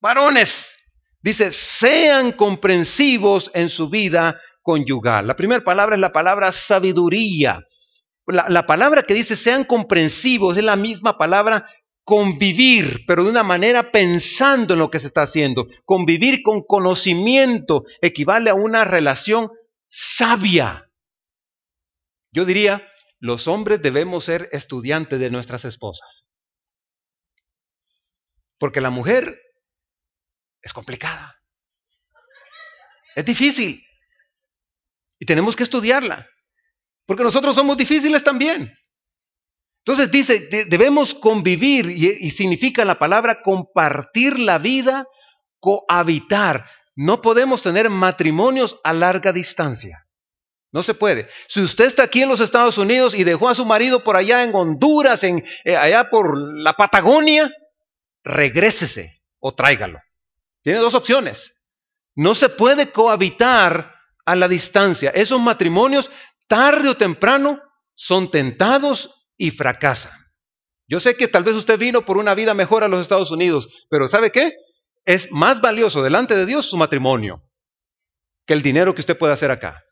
varones, 0.00 0.74
dice, 1.20 1.52
sean 1.52 2.32
comprensivos 2.32 3.50
en 3.52 3.68
su 3.68 3.90
vida 3.90 4.40
conyugal. 4.62 5.26
La 5.26 5.36
primera 5.36 5.62
palabra 5.62 5.96
es 5.96 6.00
la 6.00 6.12
palabra 6.12 6.50
sabiduría. 6.50 7.60
La, 8.26 8.48
la, 8.48 8.66
palabra 8.66 9.02
que 9.02 9.14
dice 9.14 9.36
sean 9.36 9.64
comprensivos 9.64 10.56
es 10.56 10.64
la 10.64 10.76
misma 10.76 11.18
palabra 11.18 11.68
convivir, 12.04 13.04
pero 13.06 13.24
de 13.24 13.30
una 13.30 13.42
manera 13.42 13.92
pensando 13.92 14.74
en 14.74 14.80
lo 14.80 14.90
que 14.90 15.00
se 15.00 15.06
está 15.06 15.22
haciendo. 15.22 15.68
Convivir 15.84 16.42
con 16.42 16.62
conocimiento 16.62 17.84
equivale 18.00 18.50
a 18.50 18.54
una 18.54 18.84
relación 18.84 19.50
sabia. 19.88 20.90
Yo 22.32 22.44
diría, 22.44 22.88
los 23.20 23.46
hombres 23.46 23.80
debemos 23.82 24.24
ser 24.24 24.48
estudiantes 24.52 25.20
de 25.20 25.30
nuestras 25.30 25.64
esposas. 25.64 26.30
Porque 28.58 28.80
la 28.80 28.90
mujer 28.90 29.38
es 30.60 30.72
complicada. 30.72 31.36
Es 33.14 33.24
difícil. 33.24 33.84
Y 35.18 35.26
tenemos 35.26 35.54
que 35.54 35.64
estudiarla. 35.64 36.28
Porque 37.06 37.24
nosotros 37.24 37.54
somos 37.54 37.76
difíciles 37.76 38.24
también. 38.24 38.72
Entonces 39.84 40.10
dice, 40.12 40.48
debemos 40.68 41.12
convivir 41.12 41.90
y, 41.90 42.30
significa 42.30 42.84
la 42.84 43.00
palabra 43.00 43.42
compartir 43.42 44.38
la 44.38 44.58
vida, 44.58 45.06
cohabitar. 45.58 46.66
No 46.94 47.20
podemos 47.20 47.62
tener 47.62 47.90
matrimonios 47.90 48.78
a 48.84 48.92
larga 48.92 49.32
distancia. 49.32 50.06
No 50.70 50.84
se 50.84 50.94
puede. 50.94 51.28
Si 51.48 51.60
usted 51.60 51.86
está 51.86 52.04
aquí 52.04 52.22
en 52.22 52.28
los 52.28 52.38
Estados 52.38 52.78
Unidos 52.78 53.12
y 53.14 53.24
dejó 53.24 53.48
a 53.48 53.56
su 53.56 53.66
marido 53.66 54.04
por 54.04 54.16
allá 54.16 54.44
en 54.44 54.54
Honduras, 54.54 55.24
en, 55.24 55.44
eh, 55.64 55.76
allá 55.76 56.08
por 56.08 56.38
la 56.38 56.74
Patagonia, 56.74 57.50
regrésese 58.22 59.20
o 59.40 59.52
tráigalo. 59.52 59.98
Tiene 60.62 60.78
dos 60.78 60.94
opciones. 60.94 61.54
No 62.14 62.36
se 62.36 62.48
puede 62.48 62.92
cohabitar 62.92 63.96
a 64.24 64.36
la 64.36 64.46
distancia. 64.46 65.10
Esos 65.10 65.40
matrimonios, 65.40 66.08
tarde 66.46 66.88
o 66.88 66.96
temprano, 66.96 67.60
son 67.94 68.30
tentados 68.30 69.10
y 69.36 69.50
fracasa. 69.50 70.18
Yo 70.88 71.00
sé 71.00 71.16
que 71.16 71.28
tal 71.28 71.44
vez 71.44 71.54
usted 71.54 71.78
vino 71.78 72.04
por 72.04 72.18
una 72.18 72.34
vida 72.34 72.54
mejor 72.54 72.84
a 72.84 72.88
los 72.88 73.00
Estados 73.00 73.30
Unidos, 73.30 73.68
pero 73.88 74.08
¿sabe 74.08 74.30
qué? 74.30 74.52
Es 75.04 75.28
más 75.30 75.60
valioso 75.60 76.02
delante 76.02 76.34
de 76.36 76.46
Dios 76.46 76.66
su 76.66 76.76
matrimonio. 76.76 77.42
que 78.46 78.54
el 78.54 78.62
dinero 78.62 78.94
que 78.94 79.00
usted 79.00 79.16
puede 79.16 79.32
hacer 79.32 79.50
acá. 79.50 79.82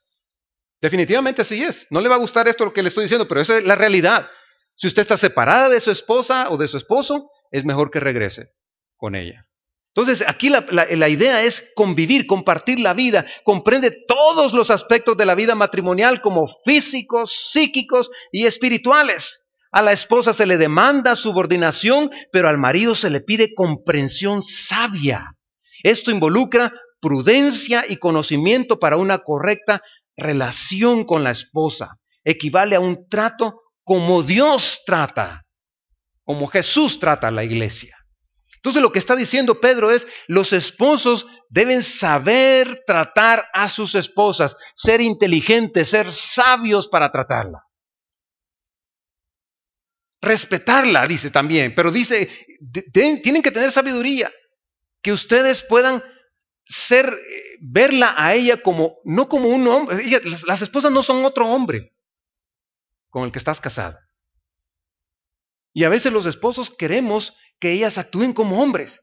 Definitivamente 0.81 1.43
así 1.43 1.63
es. 1.63 1.87
No 1.91 2.01
le 2.01 2.09
va 2.09 2.17
a 2.17 2.19
gustar 2.19 2.49
esto 2.49 2.65
lo 2.65 2.73
que 2.73 2.83
le 2.83 2.89
estoy 2.89 3.05
diciendo, 3.05 3.29
pero 3.29 3.41
esa 3.41 3.59
es 3.59 3.65
la 3.65 3.77
realidad. 3.77 4.29
Si 4.77 4.89
usted 4.89 5.03
está 5.03 5.17
separada 5.17 5.69
de 5.69 5.81
su 5.81 5.91
esposa 5.91 6.51
o 6.51 6.57
de 6.57 6.67
su 6.67 6.77
esposo, 6.77 7.31
es 7.51 7.65
mejor 7.65 7.91
que 7.91 8.01
regrese 8.01 8.53
con 8.97 9.15
ella. 9.15 9.47
Entonces, 9.95 10.27
aquí 10.29 10.51
la, 10.51 11.09
idea 11.09 11.43
es 11.43 11.65
convivir, 11.75 12.27
compartir 12.27 12.79
la 12.79 12.95
vida, 12.95 13.27
comprende 13.43 13.91
todos 14.07 14.53
los 14.53 14.71
aspectos 14.71 15.17
de 15.17 15.27
la 15.27 15.35
vida 15.35 15.57
matrimonial 15.57 16.21
como 16.21 16.47
físicos, 16.65 17.51
psíquicos 17.51 18.09
y 18.31 18.47
espirituales. 18.47 19.43
A 19.73 19.83
la 19.83 19.93
esposa 19.93 20.33
se 20.33 20.47
le 20.47 20.59
demanda 20.59 21.17
subordinación, 21.17 22.11
pero 22.33 22.49
al 22.49 22.57
marido 22.57 22.95
se 22.95 23.11
le 23.11 23.21
pide 23.21 23.53
comprensión 23.53 24.43
sabia. 24.43 25.33
Esto 25.83 26.13
involucra 26.13 26.73
prudencia 27.01 27.85
y 27.89 27.97
conocimiento 27.97 28.79
para 28.79 28.97
una 28.97 29.19
correcta 29.19 29.83
relación 30.17 31.05
con 31.05 31.25
la 31.25 31.33
esposa. 31.33 31.97
Equivale 32.23 32.77
a 32.77 32.81
un 32.81 33.09
trato 33.09 33.61
como 33.83 34.23
Dios 34.23 34.83
trata, 34.87 35.43
como 36.23 36.47
Jesús 36.47 37.01
trata 37.01 37.29
a 37.29 37.33
la 37.33 37.43
iglesia. 37.43 38.00
Entonces 38.61 38.83
lo 38.83 38.93
que 38.93 38.99
está 38.99 39.17
diciendo 39.17 39.59
Pedro 39.59 39.91
es, 39.91 40.07
los 40.29 40.53
esposos 40.53 41.27
deben 41.49 41.83
saber 41.83 42.83
tratar 42.87 43.49
a 43.55 43.71
sus 43.71 43.95
esposas, 43.95 44.55
ser 44.75 45.01
inteligentes, 45.01 45.89
ser 45.89 46.13
sabios 46.13 46.87
para 46.87 47.11
tratarla. 47.11 47.65
Respetarla, 50.21 51.07
dice 51.07 51.31
también, 51.31 51.75
pero 51.75 51.91
dice, 51.91 52.29
tienen 52.93 53.43
que 53.43 53.51
tener 53.51 53.73
sabiduría, 53.73 54.31
que 55.01 55.13
ustedes 55.15 55.65
puedan 55.65 56.05
ser, 56.67 57.07
eh, 57.07 57.57
verla 57.63 58.13
a 58.15 58.35
ella 58.35 58.63
como, 58.63 58.99
no 59.05 59.31
como 59.31 59.49
un 59.49 59.67
hombre, 59.69 60.05
las 60.47 60.61
esposas 60.61 60.93
no 60.93 61.03
son 61.03 61.25
otro 61.25 61.47
hombre 61.49 61.95
con 63.09 63.25
el 63.25 63.33
que 63.33 63.39
estás 63.39 63.59
casado. 63.59 63.99
Y 65.73 65.85
a 65.85 65.89
veces 65.89 66.13
los 66.13 66.27
esposos 66.27 66.69
queremos 66.69 67.33
que 67.61 67.73
ellas 67.73 67.99
actúen 67.99 68.33
como 68.33 68.61
hombres. 68.61 69.01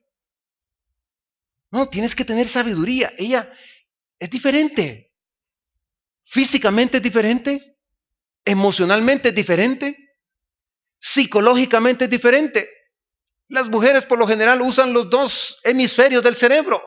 No, 1.72 1.90
tienes 1.90 2.16
que 2.16 2.26
tener 2.26 2.48
sabiduría. 2.48 3.14
Ella 3.18 3.52
es 4.20 4.30
diferente. 4.30 5.14
Físicamente 6.26 6.98
es 6.98 7.04
diferente. 7.04 7.78
Emocionalmente 8.44 9.30
es 9.30 9.36
diferente. 9.36 9.96
Psicológicamente 11.00 12.06
es 12.06 12.10
diferente. 12.10 12.70
Las 13.50 13.70
mujeres 13.70 14.06
por 14.06 14.18
lo 14.18 14.28
general 14.28 14.62
usan 14.62 14.92
los 14.92 15.10
dos 15.10 15.58
hemisferios 15.64 16.24
del 16.24 16.36
cerebro. 16.36 16.82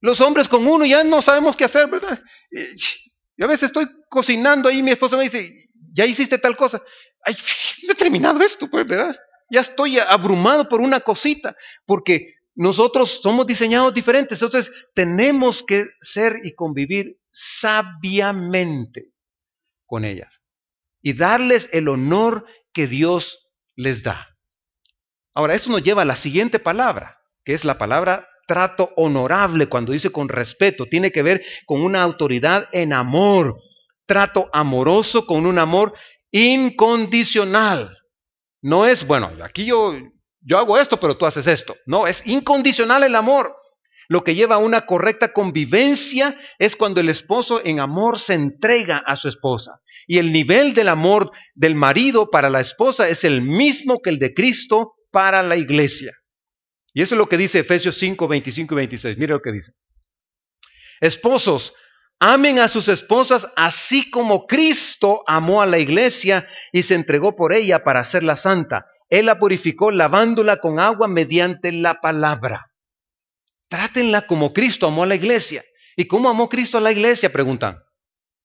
Los 0.00 0.20
hombres 0.20 0.48
con 0.48 0.66
uno 0.66 0.84
ya 0.84 1.02
no 1.02 1.22
sabemos 1.22 1.56
qué 1.56 1.64
hacer, 1.64 1.88
¿verdad? 1.88 2.22
Y 2.50 3.42
a 3.42 3.46
veces 3.46 3.64
estoy 3.64 3.86
cocinando 4.08 4.68
ahí 4.68 4.78
y 4.78 4.82
mi 4.82 4.92
esposa 4.92 5.16
me 5.16 5.24
dice, 5.24 5.70
ya 5.92 6.04
hiciste 6.04 6.38
tal 6.38 6.56
cosa. 6.56 6.80
Ay, 7.24 7.36
no 7.84 7.92
he 7.92 7.96
terminado 7.96 8.40
esto, 8.42 8.68
pues, 8.68 8.86
¿verdad? 8.86 9.16
Ya 9.50 9.60
estoy 9.60 9.98
abrumado 9.98 10.68
por 10.68 10.80
una 10.80 11.00
cosita, 11.00 11.56
porque 11.86 12.34
nosotros 12.54 13.20
somos 13.22 13.46
diseñados 13.46 13.94
diferentes, 13.94 14.42
entonces 14.42 14.72
tenemos 14.94 15.62
que 15.62 15.86
ser 16.00 16.40
y 16.42 16.54
convivir 16.54 17.18
sabiamente 17.30 19.12
con 19.86 20.04
ellas 20.04 20.40
y 21.00 21.12
darles 21.12 21.68
el 21.72 21.88
honor 21.88 22.44
que 22.72 22.86
Dios 22.86 23.48
les 23.76 24.02
da. 24.02 24.36
Ahora, 25.34 25.54
esto 25.54 25.70
nos 25.70 25.82
lleva 25.82 26.02
a 26.02 26.04
la 26.04 26.16
siguiente 26.16 26.58
palabra, 26.58 27.20
que 27.44 27.54
es 27.54 27.64
la 27.64 27.78
palabra 27.78 28.28
trato 28.48 28.92
honorable, 28.96 29.68
cuando 29.68 29.92
dice 29.92 30.10
con 30.10 30.28
respeto, 30.28 30.86
tiene 30.86 31.12
que 31.12 31.22
ver 31.22 31.44
con 31.66 31.82
una 31.82 32.02
autoridad 32.02 32.66
en 32.72 32.92
amor, 32.92 33.60
trato 34.06 34.48
amoroso 34.52 35.26
con 35.26 35.46
un 35.46 35.58
amor 35.58 35.94
incondicional. 36.32 37.97
No 38.62 38.86
es, 38.86 39.06
bueno, 39.06 39.30
aquí 39.42 39.66
yo, 39.66 39.94
yo 40.40 40.58
hago 40.58 40.78
esto, 40.78 40.98
pero 40.98 41.16
tú 41.16 41.26
haces 41.26 41.46
esto. 41.46 41.76
No, 41.86 42.06
es 42.06 42.26
incondicional 42.26 43.02
el 43.04 43.14
amor. 43.14 43.54
Lo 44.08 44.24
que 44.24 44.34
lleva 44.34 44.56
a 44.56 44.58
una 44.58 44.86
correcta 44.86 45.32
convivencia 45.32 46.38
es 46.58 46.76
cuando 46.76 47.00
el 47.00 47.10
esposo 47.10 47.60
en 47.62 47.78
amor 47.78 48.18
se 48.18 48.34
entrega 48.34 48.98
a 48.98 49.16
su 49.16 49.28
esposa. 49.28 49.80
Y 50.06 50.16
el 50.16 50.32
nivel 50.32 50.72
del 50.72 50.88
amor 50.88 51.30
del 51.54 51.74
marido 51.74 52.30
para 52.30 52.48
la 52.48 52.60
esposa 52.60 53.08
es 53.08 53.24
el 53.24 53.42
mismo 53.42 54.00
que 54.02 54.08
el 54.08 54.18
de 54.18 54.32
Cristo 54.32 54.94
para 55.10 55.42
la 55.42 55.56
iglesia. 55.56 56.12
Y 56.94 57.02
eso 57.02 57.14
es 57.14 57.18
lo 57.18 57.28
que 57.28 57.36
dice 57.36 57.58
Efesios 57.60 57.98
5, 57.98 58.26
25 58.26 58.74
y 58.74 58.76
26. 58.76 59.18
Mire 59.18 59.34
lo 59.34 59.40
que 59.40 59.52
dice. 59.52 59.72
Esposos, 61.00 61.74
Amen 62.20 62.58
a 62.58 62.68
sus 62.68 62.88
esposas 62.88 63.48
así 63.54 64.10
como 64.10 64.46
Cristo 64.46 65.22
amó 65.26 65.62
a 65.62 65.66
la 65.66 65.78
iglesia 65.78 66.48
y 66.72 66.82
se 66.82 66.96
entregó 66.96 67.36
por 67.36 67.52
ella 67.52 67.84
para 67.84 68.00
hacerla 68.00 68.34
santa. 68.34 68.86
Él 69.08 69.26
la 69.26 69.38
purificó 69.38 69.90
lavándola 69.90 70.56
con 70.56 70.80
agua 70.80 71.06
mediante 71.06 71.70
la 71.70 72.00
palabra. 72.00 72.72
Trátenla 73.68 74.26
como 74.26 74.52
Cristo 74.52 74.86
amó 74.86 75.04
a 75.04 75.06
la 75.06 75.14
iglesia. 75.14 75.64
¿Y 75.96 76.06
cómo 76.06 76.28
amó 76.28 76.48
Cristo 76.48 76.78
a 76.78 76.80
la 76.80 76.92
iglesia? 76.92 77.32
Preguntan. 77.32 77.78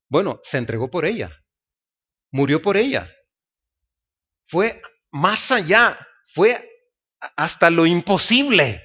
Bueno, 0.10 0.40
se 0.44 0.58
entregó 0.58 0.90
por 0.90 1.06
ella. 1.06 1.32
Murió 2.32 2.62
por 2.62 2.78
ella. 2.78 3.12
Fue 4.48 4.82
más 5.12 5.52
allá. 5.52 6.00
Fue 6.34 6.70
hasta 7.36 7.70
lo 7.70 7.86
imposible. 7.86 8.82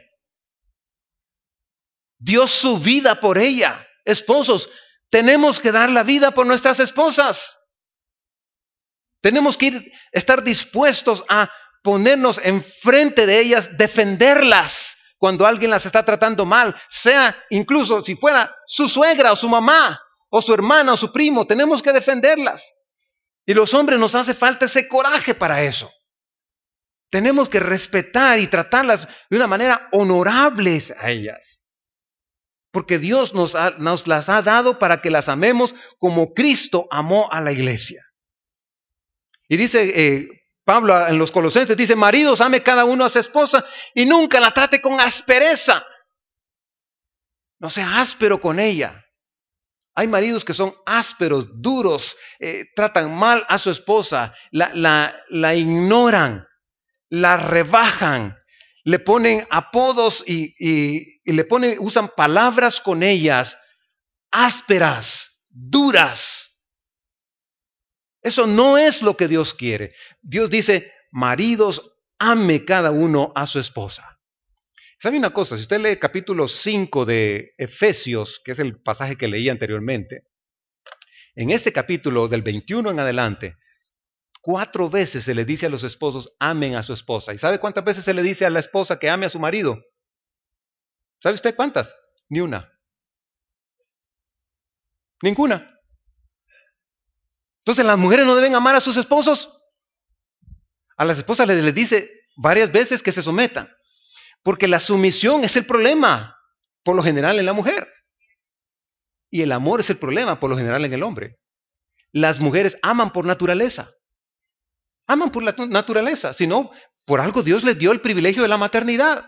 Dio 2.18 2.46
su 2.46 2.78
vida 2.78 3.20
por 3.20 3.38
ella. 3.38 3.87
Esposos, 4.08 4.70
tenemos 5.10 5.60
que 5.60 5.70
dar 5.70 5.90
la 5.90 6.02
vida 6.02 6.30
por 6.30 6.46
nuestras 6.46 6.80
esposas. 6.80 7.58
Tenemos 9.20 9.58
que 9.58 9.66
ir, 9.66 9.92
estar 10.12 10.42
dispuestos 10.42 11.22
a 11.28 11.52
ponernos 11.82 12.40
enfrente 12.42 13.26
de 13.26 13.38
ellas, 13.38 13.76
defenderlas 13.76 14.96
cuando 15.18 15.44
alguien 15.44 15.70
las 15.70 15.84
está 15.84 16.06
tratando 16.06 16.46
mal, 16.46 16.74
sea 16.88 17.36
incluso 17.50 18.02
si 18.02 18.16
fuera 18.16 18.56
su 18.66 18.88
suegra 18.88 19.32
o 19.32 19.36
su 19.36 19.48
mamá 19.50 20.00
o 20.30 20.40
su 20.40 20.54
hermana 20.54 20.94
o 20.94 20.96
su 20.96 21.12
primo, 21.12 21.46
tenemos 21.46 21.82
que 21.82 21.92
defenderlas. 21.92 22.72
Y 23.44 23.52
los 23.52 23.74
hombres 23.74 23.98
nos 23.98 24.14
hace 24.14 24.32
falta 24.32 24.64
ese 24.64 24.88
coraje 24.88 25.34
para 25.34 25.62
eso. 25.62 25.92
Tenemos 27.10 27.50
que 27.50 27.60
respetar 27.60 28.38
y 28.38 28.46
tratarlas 28.46 29.06
de 29.28 29.36
una 29.36 29.46
manera 29.46 29.86
honorable 29.92 30.82
a 30.98 31.10
ellas 31.10 31.58
porque 32.70 32.98
Dios 32.98 33.34
nos, 33.34 33.54
las 33.54 34.28
ha 34.28 34.42
dado 34.42 34.78
para 34.78 35.00
que 35.00 35.10
las 35.10 35.28
amemos 35.28 35.74
como 35.98 36.34
Cristo 36.34 36.86
amó 36.90 37.30
a 37.32 37.40
la 37.40 37.52
iglesia. 37.52 38.04
Y 39.48 39.56
dice 39.56 39.92
eh, 39.94 40.28
Pablo 40.64 41.06
en 41.06 41.18
los 41.18 41.32
Colosenses, 41.32 41.76
dice, 41.76 41.96
maridos, 41.96 42.40
ame 42.40 42.62
cada 42.62 42.84
uno 42.84 43.04
a 43.04 43.10
su 43.10 43.18
esposa 43.18 43.64
y 43.94 44.04
nunca 44.04 44.38
la 44.40 44.52
trate 44.52 44.82
con 44.82 45.00
aspereza. 45.00 45.84
No 47.58 47.70
sea 47.70 48.00
áspero 48.00 48.40
con 48.40 48.60
ella. 48.60 49.04
Hay 49.94 50.06
maridos 50.06 50.44
que 50.44 50.54
son 50.54 50.74
ásperos, 50.86 51.48
duros, 51.54 52.16
eh, 52.38 52.66
tratan 52.76 53.18
mal 53.18 53.44
a 53.48 53.58
su 53.58 53.70
esposa, 53.70 54.32
la 54.52 55.54
ignoran, 55.56 56.46
la 57.08 57.36
rebajan, 57.36 58.37
le 58.88 58.98
ponen 58.98 59.46
apodos 59.50 60.24
y, 60.26 61.20
le 61.30 61.44
ponen, 61.44 61.76
usan 61.78 62.08
palabras 62.16 62.80
con 62.80 63.02
ellas 63.02 63.58
ásperas, 64.30 65.30
duras. 65.50 66.58
Eso 68.22 68.46
no 68.46 68.78
es 68.78 69.02
lo 69.02 69.14
que 69.14 69.28
Dios 69.28 69.52
quiere. 69.52 69.94
Dios 70.22 70.48
dice, 70.48 70.90
maridos, 71.10 71.92
ame 72.18 72.64
cada 72.64 72.90
uno 72.90 73.30
a 73.34 73.46
su 73.46 73.58
esposa. 73.58 74.18
¿Sabe 74.98 75.18
una 75.18 75.34
cosa? 75.34 75.56
Si 75.56 75.62
usted 75.64 75.80
lee 75.82 75.96
capítulo 75.96 76.48
5 76.48 77.04
de 77.04 77.52
Efesios, 77.58 78.40
que 78.42 78.52
es 78.52 78.58
el 78.58 78.80
pasaje 78.80 79.16
que 79.16 79.28
leí 79.28 79.50
anteriormente, 79.50 80.22
en 81.34 81.50
este 81.50 81.74
capítulo 81.74 82.26
del 82.26 82.40
21 82.40 82.90
en 82.90 83.00
adelante, 83.00 83.56
Cuatro 84.48 84.88
veces 84.88 85.24
se 85.24 85.34
le 85.34 85.44
dice 85.44 85.66
a 85.66 85.68
los 85.68 85.84
esposos, 85.84 86.32
amen 86.40 86.74
a 86.74 86.82
su 86.82 86.94
esposa. 86.94 87.34
¿Y 87.34 87.38
sabe 87.38 87.60
cuántas 87.60 87.84
veces 87.84 88.02
se 88.02 88.14
le 88.14 88.22
dice 88.22 88.46
a 88.46 88.50
la 88.50 88.60
esposa 88.60 88.98
que 88.98 89.10
ame 89.10 89.26
a 89.26 89.28
su 89.28 89.38
marido? 89.38 89.78
¿Sabe 91.22 91.34
usted 91.34 91.54
cuántas? 91.54 91.94
Ni 92.30 92.40
una. 92.40 92.72
Ninguna. 95.20 95.78
Entonces 97.58 97.84
las 97.84 97.98
mujeres 97.98 98.24
no 98.24 98.34
deben 98.34 98.54
amar 98.54 98.74
a 98.74 98.80
sus 98.80 98.96
esposos. 98.96 99.52
A 100.96 101.04
las 101.04 101.18
esposas 101.18 101.46
les, 101.46 101.74
dice 101.74 102.10
varias 102.34 102.72
veces 102.72 103.02
que 103.02 103.12
se 103.12 103.22
sometan. 103.22 103.70
Porque 104.42 104.66
la 104.66 104.80
sumisión 104.80 105.44
es 105.44 105.56
el 105.56 105.66
problema, 105.66 106.40
por 106.84 106.96
lo 106.96 107.02
general, 107.02 107.38
en 107.38 107.44
la 107.44 107.52
mujer. 107.52 107.86
Y 109.28 109.42
el 109.42 109.52
amor 109.52 109.80
es 109.80 109.90
el 109.90 109.98
problema, 109.98 110.40
por 110.40 110.48
lo 110.48 110.56
general, 110.56 110.86
en 110.86 110.94
el 110.94 111.02
hombre. 111.02 111.38
Las 112.12 112.40
mujeres 112.40 112.78
aman 112.80 113.12
por 113.12 113.26
naturaleza. 113.26 113.92
Aman 115.08 115.30
por 115.30 115.42
la 115.42 115.54
naturaleza, 115.68 116.34
sino 116.34 116.70
por 117.04 117.20
algo 117.20 117.42
Dios 117.42 117.64
les 117.64 117.78
dio 117.78 117.90
el 117.92 118.02
privilegio 118.02 118.42
de 118.42 118.48
la 118.48 118.58
maternidad. 118.58 119.24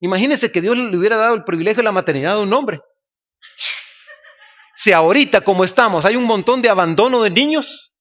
Imagínense 0.00 0.52
que 0.52 0.60
Dios 0.60 0.76
le 0.76 0.96
hubiera 0.96 1.16
dado 1.16 1.34
el 1.34 1.44
privilegio 1.44 1.78
de 1.78 1.84
la 1.84 1.92
maternidad 1.92 2.34
a 2.34 2.40
un 2.40 2.52
hombre. 2.52 2.80
si 4.76 4.92
ahorita 4.92 5.42
como 5.42 5.64
estamos 5.64 6.04
hay 6.04 6.16
un 6.16 6.24
montón 6.24 6.62
de 6.62 6.68
abandono 6.68 7.22
de 7.22 7.30
niños, 7.30 7.92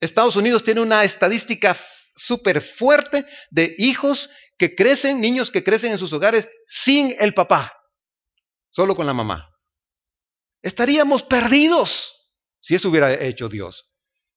Estados 0.00 0.36
Unidos 0.36 0.62
tiene 0.62 0.82
una 0.82 1.04
estadística 1.04 1.76
súper 2.16 2.60
fuerte 2.60 3.26
de 3.50 3.74
hijos 3.78 4.28
que 4.58 4.74
crecen, 4.74 5.20
niños 5.20 5.50
que 5.50 5.64
crecen 5.64 5.92
en 5.92 5.98
sus 5.98 6.12
hogares 6.12 6.46
sin 6.66 7.16
el 7.18 7.32
papá, 7.32 7.72
solo 8.70 8.94
con 8.94 9.06
la 9.06 9.14
mamá. 9.14 9.48
Estaríamos 10.62 11.22
perdidos 11.22 12.14
si 12.60 12.74
eso 12.74 12.90
hubiera 12.90 13.12
hecho 13.12 13.48
Dios. 13.48 13.86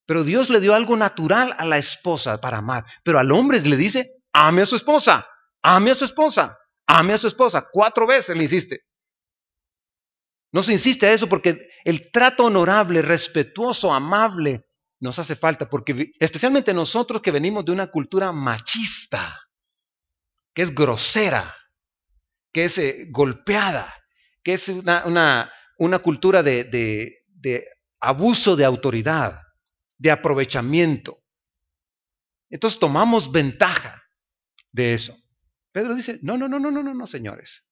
Pero 0.07 0.23
Dios 0.23 0.49
le 0.49 0.61
dio 0.61 0.73
algo 0.73 0.95
natural 0.95 1.53
a 1.57 1.65
la 1.65 1.77
esposa 1.77 2.39
para 2.39 2.59
amar. 2.59 2.85
Pero 3.03 3.19
al 3.19 3.29
hombre 3.31 3.59
le 3.59 3.75
dice, 3.75 4.13
ame 4.31 4.61
a 4.61 4.65
su 4.65 4.77
esposa, 4.77 5.27
ame 5.61 5.91
a 5.91 5.95
su 5.95 6.05
esposa, 6.05 6.57
ame 6.87 7.13
a 7.13 7.17
su 7.17 7.27
esposa. 7.27 7.67
Cuatro 7.69 8.07
veces 8.07 8.35
le 8.35 8.43
insiste. 8.43 8.79
No 10.53 10.63
se 10.63 10.71
insiste 10.71 11.05
a 11.05 11.11
eso 11.11 11.27
porque 11.27 11.67
el 11.83 12.09
trato 12.09 12.45
honorable, 12.45 13.01
respetuoso, 13.01 13.93
amable 13.93 14.65
nos 15.01 15.19
hace 15.19 15.35
falta. 15.35 15.69
Porque 15.69 16.11
especialmente 16.19 16.73
nosotros 16.73 17.21
que 17.21 17.31
venimos 17.31 17.65
de 17.65 17.73
una 17.73 17.87
cultura 17.87 18.31
machista, 18.31 19.37
que 20.53 20.61
es 20.61 20.73
grosera, 20.73 21.53
que 22.53 22.63
es 22.63 22.77
eh, 22.77 23.07
golpeada, 23.11 23.93
que 24.41 24.53
es 24.53 24.69
una, 24.69 25.51
una, 25.77 25.99
cultura 25.99 26.43
de, 26.43 26.63
de 26.63 27.67
abuso 27.99 28.55
de 28.55 28.63
autoridad 28.63 29.41
de 29.97 30.11
aprovechamiento. 30.11 31.23
Entonces 32.49 32.79
tomamos 32.79 33.31
ventaja 33.31 34.03
de 34.71 34.93
eso. 34.93 35.17
Pedro 35.71 35.95
dice, 35.95 36.19
no, 36.21 36.37
no, 36.37 36.47
no, 36.47 36.59
no, 36.59 36.71
no, 36.71 36.81
no, 36.83 36.93
no, 36.93 37.07
señores. 37.07 37.63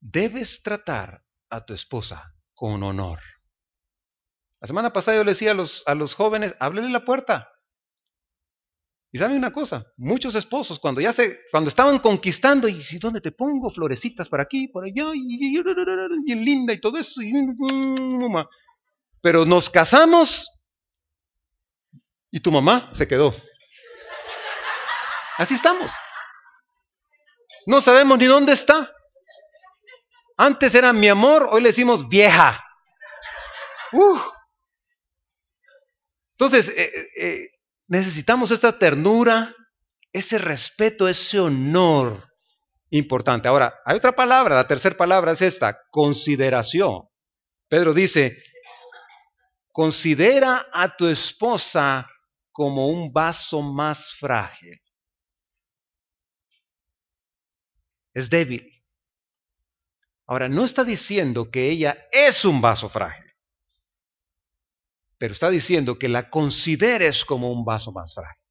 Debes 0.00 0.62
tratar 0.62 1.22
a 1.50 1.64
tu 1.64 1.74
esposa 1.74 2.34
con 2.54 2.82
honor. 2.82 3.20
La 4.60 4.66
semana 4.66 4.92
pasada 4.92 5.18
yo 5.18 5.24
le 5.24 5.32
decía 5.32 5.52
a 5.52 5.54
los, 5.54 5.82
a 5.86 5.94
los 5.94 6.14
jóvenes, 6.14 6.54
háblenle 6.60 6.90
la 6.90 7.04
puerta. 7.04 7.48
Y 9.12 9.18
saben 9.18 9.38
una 9.38 9.52
cosa, 9.52 9.86
muchos 9.96 10.36
esposos 10.36 10.78
cuando 10.78 11.00
ya 11.00 11.12
se, 11.12 11.40
cuando 11.50 11.68
estaban 11.68 11.98
conquistando, 11.98 12.68
y 12.68 12.80
dónde 13.00 13.20
te 13.20 13.32
pongo 13.32 13.68
florecitas 13.70 14.28
por 14.28 14.40
aquí, 14.40 14.68
por 14.68 14.84
allá, 14.84 15.10
y, 15.14 15.58
y 16.26 16.34
linda 16.36 16.72
y 16.72 16.80
todo 16.80 16.96
eso, 16.98 17.20
pero 19.20 19.44
nos 19.44 19.68
casamos 19.68 20.48
y 22.30 22.40
tu 22.40 22.52
mamá 22.52 22.90
se 22.94 23.06
quedó. 23.08 23.34
Así 25.38 25.54
estamos. 25.54 25.90
No 27.66 27.80
sabemos 27.80 28.18
ni 28.18 28.26
dónde 28.26 28.52
está. 28.52 28.92
Antes 30.36 30.74
era 30.74 30.92
mi 30.92 31.08
amor, 31.08 31.48
hoy 31.50 31.60
le 31.62 31.68
decimos 31.68 32.08
vieja. 32.08 32.64
Entonces, 36.32 36.68
eh, 36.68 36.90
eh, 36.94 37.06
eh, 37.16 37.48
necesitamos 37.88 38.50
esta 38.50 38.78
ternura, 38.78 39.54
ese 40.12 40.38
respeto, 40.38 41.08
ese 41.08 41.38
honor 41.38 42.26
importante. 42.90 43.48
Ahora, 43.48 43.74
hay 43.84 43.96
otra 43.96 44.12
palabra, 44.12 44.56
la 44.56 44.66
tercera 44.66 44.96
palabra 44.96 45.32
es 45.32 45.42
esta, 45.42 45.78
consideración. 45.90 47.02
Pedro 47.68 47.92
dice, 47.92 48.36
considera 49.72 50.66
a 50.72 50.96
tu 50.96 51.06
esposa 51.06 52.08
como 52.52 52.88
un 52.88 53.12
vaso 53.12 53.62
más 53.62 54.14
frágil. 54.16 54.80
Es 58.12 58.28
débil. 58.28 58.84
Ahora, 60.26 60.48
no 60.48 60.64
está 60.64 60.84
diciendo 60.84 61.50
que 61.50 61.70
ella 61.70 62.06
es 62.12 62.44
un 62.44 62.60
vaso 62.60 62.88
frágil, 62.88 63.32
pero 65.18 65.32
está 65.32 65.50
diciendo 65.50 65.98
que 65.98 66.08
la 66.08 66.30
consideres 66.30 67.24
como 67.24 67.52
un 67.52 67.64
vaso 67.64 67.92
más 67.92 68.14
frágil. 68.14 68.44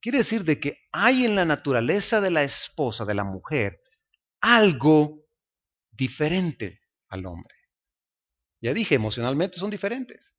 Quiere 0.00 0.18
decir 0.18 0.44
de 0.44 0.58
que 0.58 0.78
hay 0.92 1.26
en 1.26 1.36
la 1.36 1.44
naturaleza 1.44 2.22
de 2.22 2.30
la 2.30 2.42
esposa, 2.42 3.04
de 3.04 3.14
la 3.14 3.24
mujer, 3.24 3.82
algo 4.40 5.26
diferente 5.90 6.80
al 7.08 7.26
hombre. 7.26 7.54
Ya 8.62 8.72
dije, 8.72 8.94
emocionalmente 8.94 9.58
son 9.58 9.70
diferentes 9.70 10.34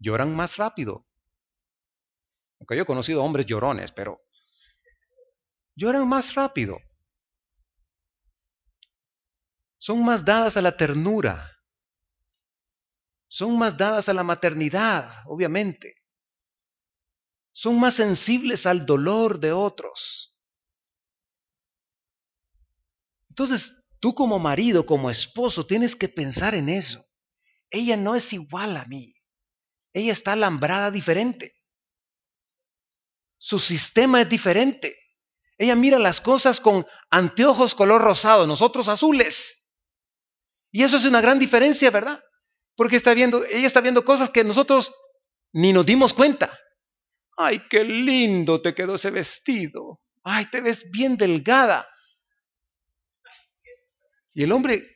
lloran 0.00 0.34
más 0.34 0.56
rápido. 0.56 1.06
Aunque 2.58 2.76
yo 2.76 2.82
he 2.82 2.86
conocido 2.86 3.22
hombres 3.22 3.46
llorones, 3.46 3.92
pero 3.92 4.20
lloran 5.76 6.08
más 6.08 6.34
rápido. 6.34 6.78
Son 9.78 10.04
más 10.04 10.24
dadas 10.24 10.56
a 10.56 10.62
la 10.62 10.76
ternura. 10.76 11.56
Son 13.28 13.56
más 13.56 13.76
dadas 13.76 14.08
a 14.08 14.12
la 14.12 14.24
maternidad, 14.24 15.22
obviamente. 15.26 15.94
Son 17.52 17.78
más 17.78 17.94
sensibles 17.94 18.66
al 18.66 18.84
dolor 18.84 19.38
de 19.38 19.52
otros. 19.52 20.36
Entonces, 23.30 23.74
tú 24.00 24.14
como 24.14 24.38
marido, 24.38 24.84
como 24.84 25.10
esposo, 25.10 25.64
tienes 25.66 25.96
que 25.96 26.08
pensar 26.08 26.54
en 26.54 26.68
eso. 26.68 27.06
Ella 27.70 27.96
no 27.96 28.14
es 28.14 28.32
igual 28.32 28.76
a 28.76 28.84
mí. 28.84 29.14
Ella 29.92 30.12
está 30.12 30.32
alambrada 30.32 30.90
diferente. 30.90 31.54
Su 33.38 33.58
sistema 33.58 34.20
es 34.20 34.28
diferente. 34.28 34.96
Ella 35.58 35.74
mira 35.74 35.98
las 35.98 36.20
cosas 36.20 36.60
con 36.60 36.86
anteojos 37.10 37.74
color 37.74 38.02
rosado, 38.02 38.46
nosotros 38.46 38.88
azules. 38.88 39.58
Y 40.70 40.84
eso 40.84 40.96
es 40.96 41.04
una 41.04 41.20
gran 41.20 41.38
diferencia, 41.38 41.90
¿verdad? 41.90 42.22
Porque 42.76 42.96
está 42.96 43.14
viendo, 43.14 43.44
ella 43.44 43.66
está 43.66 43.80
viendo 43.80 44.04
cosas 44.04 44.30
que 44.30 44.44
nosotros 44.44 44.92
ni 45.52 45.72
nos 45.72 45.84
dimos 45.84 46.14
cuenta. 46.14 46.58
Ay, 47.36 47.62
qué 47.68 47.84
lindo 47.84 48.60
te 48.62 48.74
quedó 48.74 48.94
ese 48.94 49.10
vestido. 49.10 50.00
Ay, 50.22 50.46
te 50.50 50.60
ves 50.60 50.88
bien 50.90 51.16
delgada. 51.16 51.88
Y 54.32 54.44
el 54.44 54.52
hombre, 54.52 54.86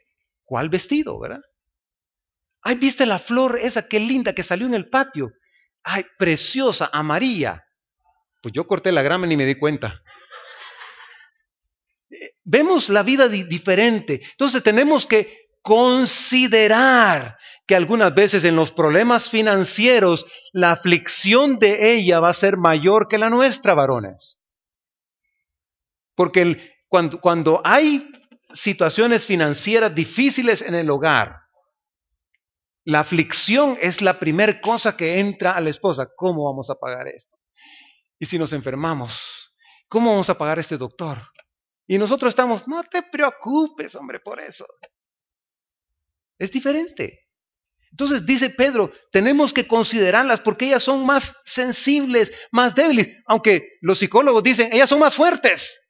¿cuál 0.45 0.69
vestido, 0.69 1.19
verdad? 1.19 1.41
Ay, 2.67 2.77
¿viste 2.77 3.05
la 3.05 3.19
flor 3.19 3.59
esa 3.61 3.87
qué 3.87 4.01
linda 4.01 4.33
que 4.33 4.43
salió 4.43 4.67
en 4.67 4.73
el 4.73 4.89
patio? 4.89 5.33
Ay, 5.83 6.05
preciosa, 6.19 6.89
amarilla. 6.91 7.63
Pues 8.43 8.55
yo 8.55 8.67
corté 8.67 8.91
la 8.91 9.03
grama 9.03 9.27
y 9.27 9.29
ni 9.29 9.37
me 9.37 9.45
di 9.45 9.55
cuenta. 9.57 10.03
Eh, 12.11 12.31
vemos 12.43 12.89
la 12.89 13.03
vida 13.03 13.29
diferente. 13.29 14.23
Entonces 14.31 14.63
tenemos 14.63 15.07
que 15.07 15.51
considerar 15.61 17.37
que 17.67 17.77
algunas 17.77 18.15
veces 18.15 18.45
en 18.45 18.57
los 18.57 18.73
problemas 18.73 19.29
financieros 19.29 20.25
la 20.53 20.73
aflicción 20.73 21.59
de 21.59 21.93
ella 21.93 22.21
va 22.21 22.31
a 22.31 22.35
ser 22.35 22.57
mayor 22.57 23.09
que 23.09 23.19
la 23.19 23.29
nuestra, 23.29 23.75
varones. 23.75 24.41
Porque 26.15 26.73
cuando, 26.89 27.21
cuando 27.21 27.61
hay 27.63 28.11
situaciones 28.55 29.27
financieras 29.27 29.95
difíciles 29.95 30.63
en 30.63 30.75
el 30.75 30.89
hogar, 30.89 31.44
la 32.85 33.01
aflicción 33.01 33.79
es 33.81 34.03
la 34.03 34.19
primera 34.19 34.61
cosa 34.61 34.97
que 34.97 35.19
entra 35.19 35.53
a 35.53 35.61
la 35.61 35.71
esposa. 35.71 36.09
¿Cómo 36.17 36.45
vamos 36.45 36.69
a 36.71 36.75
pagar 36.75 37.09
esto? 37.09 37.37
Y 38.19 38.27
si 38.27 38.39
nos 38.39 38.53
enfermamos, 38.53 39.55
¿cómo 39.89 40.11
vamos 40.11 40.29
a 40.31 40.37
pagar 40.39 40.59
este 40.59 40.77
doctor? 40.77 41.23
Y 41.87 41.99
nosotros 41.99 42.31
estamos, 42.31 42.69
no 42.69 42.83
te 42.85 43.03
preocupes, 43.03 43.95
hombre, 43.95 44.21
por 44.21 44.41
eso. 44.41 44.67
Es 46.39 46.51
diferente. 46.51 47.21
Entonces 47.91 48.27
dice 48.27 48.51
Pedro, 48.51 48.93
tenemos 49.13 49.53
que 49.53 49.69
considerarlas 49.69 50.41
porque 50.41 50.67
ellas 50.67 50.83
son 50.83 51.07
más 51.07 51.35
sensibles, 51.45 52.33
más 52.51 52.75
débiles, 52.75 53.09
aunque 53.27 53.79
los 53.81 53.99
psicólogos 53.99 54.43
dicen, 54.43 54.73
ellas 54.73 54.89
son 54.89 54.99
más 54.99 55.15
fuertes. 55.15 55.81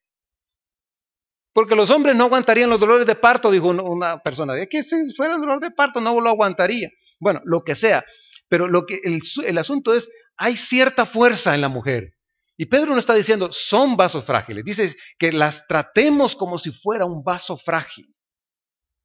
Porque 1.55 1.77
los 1.77 1.89
hombres 1.91 2.17
no 2.17 2.25
aguantarían 2.25 2.69
los 2.69 2.81
dolores 2.81 3.07
de 3.07 3.15
parto, 3.15 3.51
dijo 3.51 3.69
una 3.69 4.19
persona. 4.19 4.55
De 4.55 4.69
que 4.69 4.83
si 4.83 5.15
fuera 5.17 5.39
dolor 5.39 5.61
de 5.61 5.71
parto 5.71 6.01
no 6.01 6.21
lo 6.21 6.29
aguantaría. 6.29 6.91
Bueno, 7.21 7.41
lo 7.45 7.63
que 7.63 7.77
sea. 7.77 8.05
Pero 8.49 8.69
lo 8.69 8.85
que 8.85 9.01
el, 9.05 9.21
el 9.47 9.59
asunto 9.59 9.95
es, 9.95 10.09
hay 10.37 10.57
cierta 10.57 11.07
fuerza 11.07 11.55
en 11.55 11.61
la 11.61 11.69
mujer. 11.69 12.15
Y 12.57 12.67
Pedro 12.67 12.93
no 12.93 12.99
está 12.99 13.15
diciendo, 13.15 13.51
son 13.53 13.97
vasos 13.97 14.25
frágiles. 14.25 14.65
Dice 14.65 14.97
que 15.17 15.33
las 15.33 15.65
tratemos 15.69 16.35
como 16.35 16.59
si 16.59 16.73
fuera 16.73 17.05
un 17.05 17.23
vaso 17.23 17.57
frágil. 17.57 18.07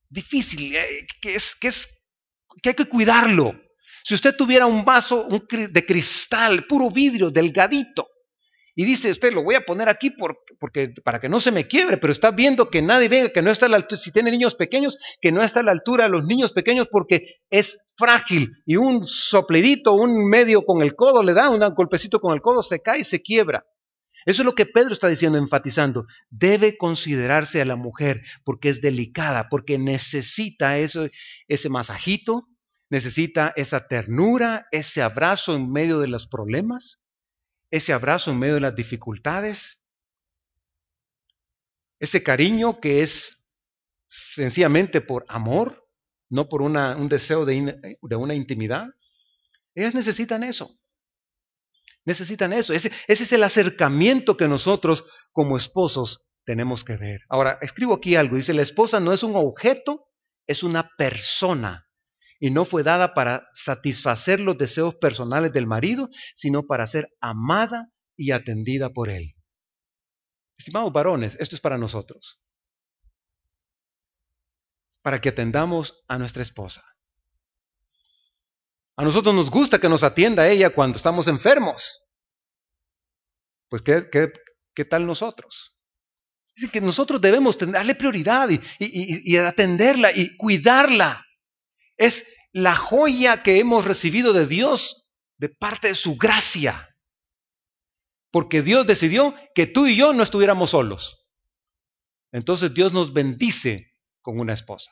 Difícil, 0.10 0.76
eh, 0.76 1.06
es, 1.24 1.56
que, 1.56 1.68
es, 1.68 1.88
que 2.64 2.70
hay 2.70 2.76
que 2.76 2.86
cuidarlo. 2.86 3.54
Si 4.04 4.16
usted 4.16 4.36
tuviera 4.36 4.66
un 4.66 4.84
vaso 4.84 5.28
de 5.28 5.86
cristal, 5.86 6.66
puro 6.66 6.90
vidrio, 6.90 7.30
delgadito, 7.30 8.08
y 8.80 8.86
dice 8.86 9.12
usted, 9.12 9.34
lo 9.34 9.44
voy 9.44 9.56
a 9.56 9.66
poner 9.66 9.90
aquí 9.90 10.10
porque, 10.10 10.94
para 11.04 11.20
que 11.20 11.28
no 11.28 11.42
se 11.42 11.52
me 11.52 11.68
quiebre, 11.68 11.98
pero 11.98 12.14
está 12.14 12.32
viendo 12.32 12.70
que 12.70 12.82
nadie 12.82 13.10
venga, 13.10 13.28
que 13.28 13.42
no 13.42 13.52
está 13.52 13.66
a 13.66 13.70
la 13.70 13.76
altura, 13.76 14.00
si 14.00 14.10
tiene 14.10 14.32
niños 14.32 14.56
pequeños, 14.56 14.98
que 15.20 15.34
no 15.34 15.44
está 15.44 15.60
a 15.60 15.64
la 15.64 15.74
altura 15.74 16.06
de 16.06 16.12
los 16.12 16.24
niños 16.24 16.54
pequeños 16.54 16.88
porque 16.90 17.42
es 17.50 17.78
frágil 17.98 18.54
y 18.66 18.78
un 18.78 19.06
soplidito, 19.06 19.96
un 19.96 20.30
medio 20.30 20.62
con 20.62 20.82
el 20.82 20.96
codo 20.96 21.24
le 21.24 21.34
da, 21.34 21.50
un 21.50 21.60
golpecito 21.76 22.22
con 22.22 22.34
el 22.34 22.40
codo, 22.40 22.64
se 22.64 22.80
cae 22.80 23.02
y 23.02 23.04
se 23.04 23.22
quiebra. 23.22 23.66
Eso 24.26 24.44
es 24.44 24.46
lo 24.46 24.56
que 24.56 24.66
Pedro 24.66 24.94
está 24.94 25.10
diciendo, 25.10 25.38
enfatizando. 25.38 26.06
Debe 26.30 26.78
considerarse 26.78 27.60
a 27.60 27.66
la 27.66 27.76
mujer 27.76 28.22
porque 28.46 28.70
es 28.70 28.80
delicada, 28.80 29.50
porque 29.50 29.78
necesita 29.78 30.78
eso, 30.78 31.10
ese 31.50 31.68
masajito, 31.68 32.48
necesita 32.90 33.52
esa 33.58 33.90
ternura, 33.90 34.68
ese 34.72 35.02
abrazo 35.02 35.54
en 35.54 35.70
medio 35.70 36.00
de 36.00 36.08
los 36.08 36.28
problemas, 36.28 36.98
ese 37.72 37.94
abrazo 37.94 38.32
en 38.32 38.40
medio 38.40 38.56
de 38.56 38.62
las 38.62 38.76
dificultades, 38.76 39.80
ese 42.00 42.24
cariño 42.24 42.80
que 42.80 43.02
es 43.02 43.38
sencillamente 44.08 45.02
por 45.02 45.26
amor, 45.28 45.88
no 46.30 46.48
por 46.48 46.62
un 46.62 47.10
deseo 47.10 47.46
de, 47.46 47.98
de 48.02 48.16
una 48.16 48.36
intimidad. 48.36 48.88
Ellas 49.76 49.94
necesitan 49.94 50.44
eso. 50.44 50.80
Necesitan 52.06 52.54
eso. 52.54 52.74
Ese, 52.74 52.92
ese, 53.08 53.24
es 53.24 53.32
el 53.34 53.44
acercamiento 53.44 54.38
que 54.38 54.48
nosotros 54.48 55.06
como 55.32 55.58
esposos 55.58 56.22
tenemos 56.46 56.84
que 56.84 56.98
ver. 56.98 57.22
Ahora, 57.30 57.60
escribo 57.62 57.96
aquí 57.96 58.16
algo. 58.16 58.36
Dice, 58.36 58.54
la 58.54 58.62
esposa 58.62 59.00
no 59.00 59.14
es 59.14 59.24
un 59.24 59.36
objeto, 59.36 60.08
es 60.48 60.64
una 60.64 60.90
persona. 60.98 61.89
Y 62.40 62.52
no 62.52 62.66
fue 62.66 62.84
dada 62.84 63.14
para 63.14 63.48
satisfacer 63.54 64.40
los 64.40 64.58
deseos 64.58 64.96
personales 64.96 65.52
del 65.52 65.68
marido, 65.68 66.10
sino 66.36 66.66
para 66.66 66.88
ser 66.88 67.10
amada 67.20 67.90
y 68.16 68.32
atendida 68.32 68.90
por 68.90 69.10
él. 69.10 69.36
Estimados 70.58 70.92
varones, 70.92 71.38
esto 71.40 71.56
es 71.56 71.62
para 71.62 71.78
nosotros. 71.78 72.40
Para 75.02 75.22
que 75.22 75.30
atendamos 75.30 76.04
a 76.08 76.18
nuestra 76.18 76.44
esposa. 76.44 76.84
A 78.98 79.04
nosotros 79.04 79.34
nos 79.34 79.50
gusta 79.50 79.80
que 79.80 79.88
nos 79.88 80.04
atienda 80.04 80.50
ella 80.50 80.72
cuando 80.72 80.98
estamos 80.98 81.30
enfermos. 81.30 82.02
Pues, 83.70 83.82
¿qué, 83.82 84.10
qué, 84.76 84.86
tal 84.86 85.06
nosotros? 85.06 85.74
Dice 86.54 86.70
que 86.70 86.82
nosotros 86.82 87.22
debemos 87.22 87.58
darle 87.58 87.96
prioridad 87.96 88.50
y, 88.50 88.60
y 88.80 89.38
atenderla 89.38 90.12
y 90.12 90.36
cuidarla. 90.36 91.26
Es 92.00 92.26
la 92.52 92.76
joya 92.76 93.44
que 93.44 93.60
hemos 93.60 93.86
recibido 93.86 94.34
de 94.34 94.48
Dios 94.48 95.06
de 95.38 95.50
parte 95.50 95.90
de 95.90 95.96
su 95.96 96.18
gracia. 96.18 96.96
Porque 98.32 98.64
Dios 98.64 98.88
decidió 98.88 99.36
que 99.54 99.68
tú 99.68 99.86
y 99.86 99.96
yo 99.96 100.14
no 100.14 100.24
estuviéramos 100.24 100.72
solos. 100.72 101.28
Entonces 102.32 102.74
Dios 102.74 102.94
nos 102.94 103.14
bendice 103.14 103.94
con 104.22 104.40
una 104.40 104.54
esposa. 104.54 104.92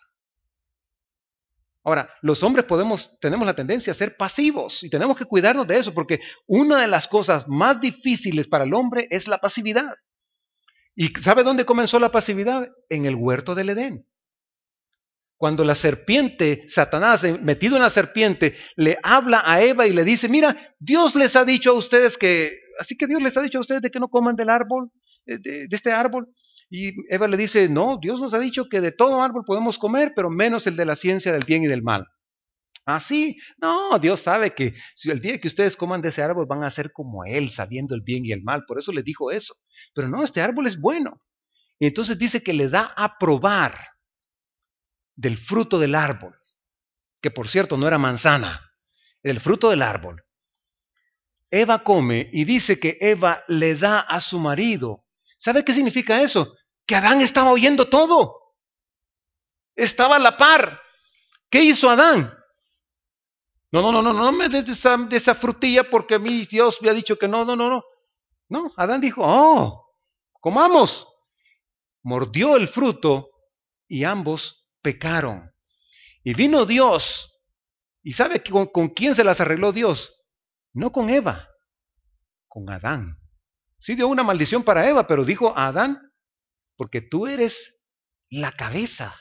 Ahora, 1.84 2.14
los 2.22 2.44
hombres 2.44 2.66
podemos, 2.66 3.18
tenemos 3.22 3.46
la 3.46 3.56
tendencia 3.56 3.92
a 3.92 3.96
ser 3.96 4.18
pasivos 4.18 4.84
y 4.84 4.90
tenemos 4.90 5.16
que 5.16 5.24
cuidarnos 5.24 5.66
de 5.68 5.78
eso 5.78 5.94
porque 5.94 6.20
una 6.46 6.82
de 6.82 6.88
las 6.88 7.08
cosas 7.08 7.48
más 7.48 7.80
difíciles 7.80 8.48
para 8.48 8.66
el 8.66 8.74
hombre 8.74 9.08
es 9.10 9.28
la 9.28 9.38
pasividad. 9.38 9.96
¿Y 10.96 11.08
sabe 11.22 11.44
dónde 11.44 11.66
comenzó 11.66 12.00
la 12.00 12.12
pasividad? 12.12 12.70
En 12.90 13.06
el 13.06 13.16
huerto 13.16 13.56
del 13.56 13.70
Edén. 13.70 14.06
Cuando 15.38 15.64
la 15.64 15.76
serpiente, 15.76 16.66
Satanás, 16.68 17.24
eh, 17.24 17.38
metido 17.42 17.76
en 17.76 17.84
la 17.84 17.90
serpiente, 17.90 18.56
le 18.76 18.98
habla 19.04 19.44
a 19.46 19.62
Eva 19.62 19.86
y 19.86 19.94
le 19.94 20.04
dice, 20.04 20.28
mira, 20.28 20.76
Dios 20.80 21.16
les 21.16 21.36
ha 21.36 21.46
dicho 21.46 21.72
a 21.72 21.74
ustedes 21.74 22.18
que, 22.18 22.60
así 22.80 22.98
que 22.98 23.08
Dios 23.08 23.22
les 23.22 23.38
ha 23.38 23.42
dicho 23.42 23.60
a 23.60 23.62
ustedes 23.62 23.82
de 23.82 23.92
que 23.92 24.00
no 24.00 24.08
coman 24.08 24.36
del 24.36 24.50
árbol, 24.50 24.92
eh, 25.26 25.38
de 25.40 25.68
este 25.70 25.92
árbol. 25.92 26.28
Y 26.70 26.92
Eva 27.14 27.28
le 27.28 27.38
dice, 27.38 27.70
no, 27.70 27.98
Dios 28.02 28.20
nos 28.20 28.34
ha 28.34 28.40
dicho 28.40 28.68
que 28.70 28.82
de 28.82 28.92
todo 28.92 29.22
árbol 29.22 29.44
podemos 29.46 29.78
comer, 29.78 30.14
pero 30.16 30.30
menos 30.30 30.68
el 30.68 30.76
de 30.76 30.86
la 30.86 30.96
ciencia 30.96 31.32
del 31.32 31.46
bien 31.46 31.64
y 31.64 31.68
del 31.68 31.84
mal. 31.84 32.06
Ah, 32.86 33.02
sí, 33.02 33.38
no, 33.58 34.00
Dios 34.00 34.22
sabe 34.22 34.56
que 34.56 34.74
el 35.04 35.20
día 35.20 35.40
que 35.40 35.50
ustedes 35.50 35.76
coman 35.76 36.02
de 36.02 36.10
ese 36.10 36.22
árbol 36.22 36.46
van 36.48 36.64
a 36.64 36.72
ser 36.72 36.94
como 36.94 37.26
Él, 37.26 37.50
sabiendo 37.52 37.96
el 37.96 38.02
bien 38.02 38.26
y 38.26 38.32
el 38.32 38.44
mal. 38.44 38.64
Por 38.66 38.80
eso 38.80 38.94
les 38.94 39.04
dijo 39.04 39.30
eso. 39.30 39.56
Pero 39.94 40.08
no, 40.08 40.24
este 40.24 40.40
árbol 40.40 40.68
es 40.68 40.80
bueno. 40.80 41.22
Y 41.80 41.88
entonces 41.88 42.18
dice 42.18 42.42
que 42.42 42.54
le 42.54 42.70
da 42.70 42.94
a 42.96 43.18
probar 43.18 43.78
del 45.18 45.38
fruto 45.38 45.78
del 45.78 45.96
árbol, 45.96 46.40
que 47.22 47.32
por 47.32 47.50
cierto 47.50 47.78
no 47.78 47.86
era 47.86 47.98
manzana, 47.98 48.72
el 49.22 49.42
fruto 49.42 49.70
del 49.70 49.82
árbol. 49.82 50.24
Eva 51.52 51.84
come 51.84 52.30
y 52.32 52.46
dice 52.46 52.80
que 52.80 52.98
Eva 53.02 53.44
le 53.50 53.76
da 53.76 54.00
a 54.00 54.22
su 54.22 54.40
marido 54.40 55.08
¿Sabe 55.38 55.64
qué 55.64 55.74
significa 55.74 56.22
eso? 56.22 56.56
Que 56.86 56.96
Adán 56.96 57.22
estaba 57.22 57.52
oyendo 57.52 57.90
todo. 57.90 58.56
Estaba 59.76 60.16
a 60.16 60.20
la 60.20 60.36
par. 60.36 60.82
¿Qué 61.50 61.62
hizo 61.62 61.90
Adán? 61.90 62.34
No, 63.72 63.82
no, 63.82 63.92
no, 63.92 64.02
no, 64.02 64.14
no 64.14 64.32
me 64.32 64.50
des 64.50 64.66
de 64.66 64.74
esa, 64.74 64.98
de 64.98 65.18
esa 65.18 65.36
frutilla 65.36 65.90
porque 65.90 66.16
a 66.16 66.20
mí 66.20 66.46
Dios 66.46 66.82
me 66.82 66.90
ha 66.90 66.94
dicho 66.94 67.18
que 67.18 67.28
no, 67.28 67.46
no, 67.46 67.56
no, 67.56 67.70
no. 67.70 67.84
No, 68.50 68.74
Adán 68.78 69.02
dijo, 69.02 69.22
oh, 69.24 69.94
comamos. 70.40 71.08
Mordió 72.02 72.56
el 72.56 72.68
fruto 72.68 73.30
y 73.88 74.06
ambos 74.06 74.67
pecaron. 74.82 75.52
Y 76.24 76.34
vino 76.34 76.66
Dios. 76.66 77.34
¿Y 78.04 78.14
sabe 78.14 78.42
con, 78.44 78.68
con 78.68 78.90
quién 78.90 79.16
se 79.16 79.24
las 79.24 79.42
arregló 79.42 79.72
Dios? 79.72 80.14
No 80.74 80.92
con 80.92 81.10
Eva, 81.10 81.48
con 82.48 82.70
Adán. 82.70 83.18
Sí 83.80 83.96
dio 83.96 84.08
una 84.08 84.24
maldición 84.24 84.64
para 84.64 84.88
Eva, 84.88 85.08
pero 85.08 85.24
dijo 85.24 85.58
a 85.58 85.68
Adán, 85.68 86.12
porque 86.76 87.02
tú 87.02 87.28
eres 87.28 87.76
la 88.30 88.52
cabeza, 88.52 89.16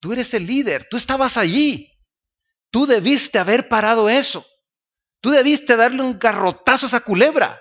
tú 0.00 0.12
eres 0.12 0.34
el 0.34 0.46
líder, 0.46 0.88
tú 0.90 0.96
estabas 0.96 1.36
allí, 1.36 1.92
tú 2.70 2.86
debiste 2.86 3.38
haber 3.38 3.68
parado 3.68 4.08
eso, 4.08 4.46
tú 5.20 5.30
debiste 5.30 5.76
darle 5.76 6.02
un 6.02 6.18
garrotazo 6.18 6.86
a 6.86 6.88
esa 6.88 7.00
culebra 7.00 7.60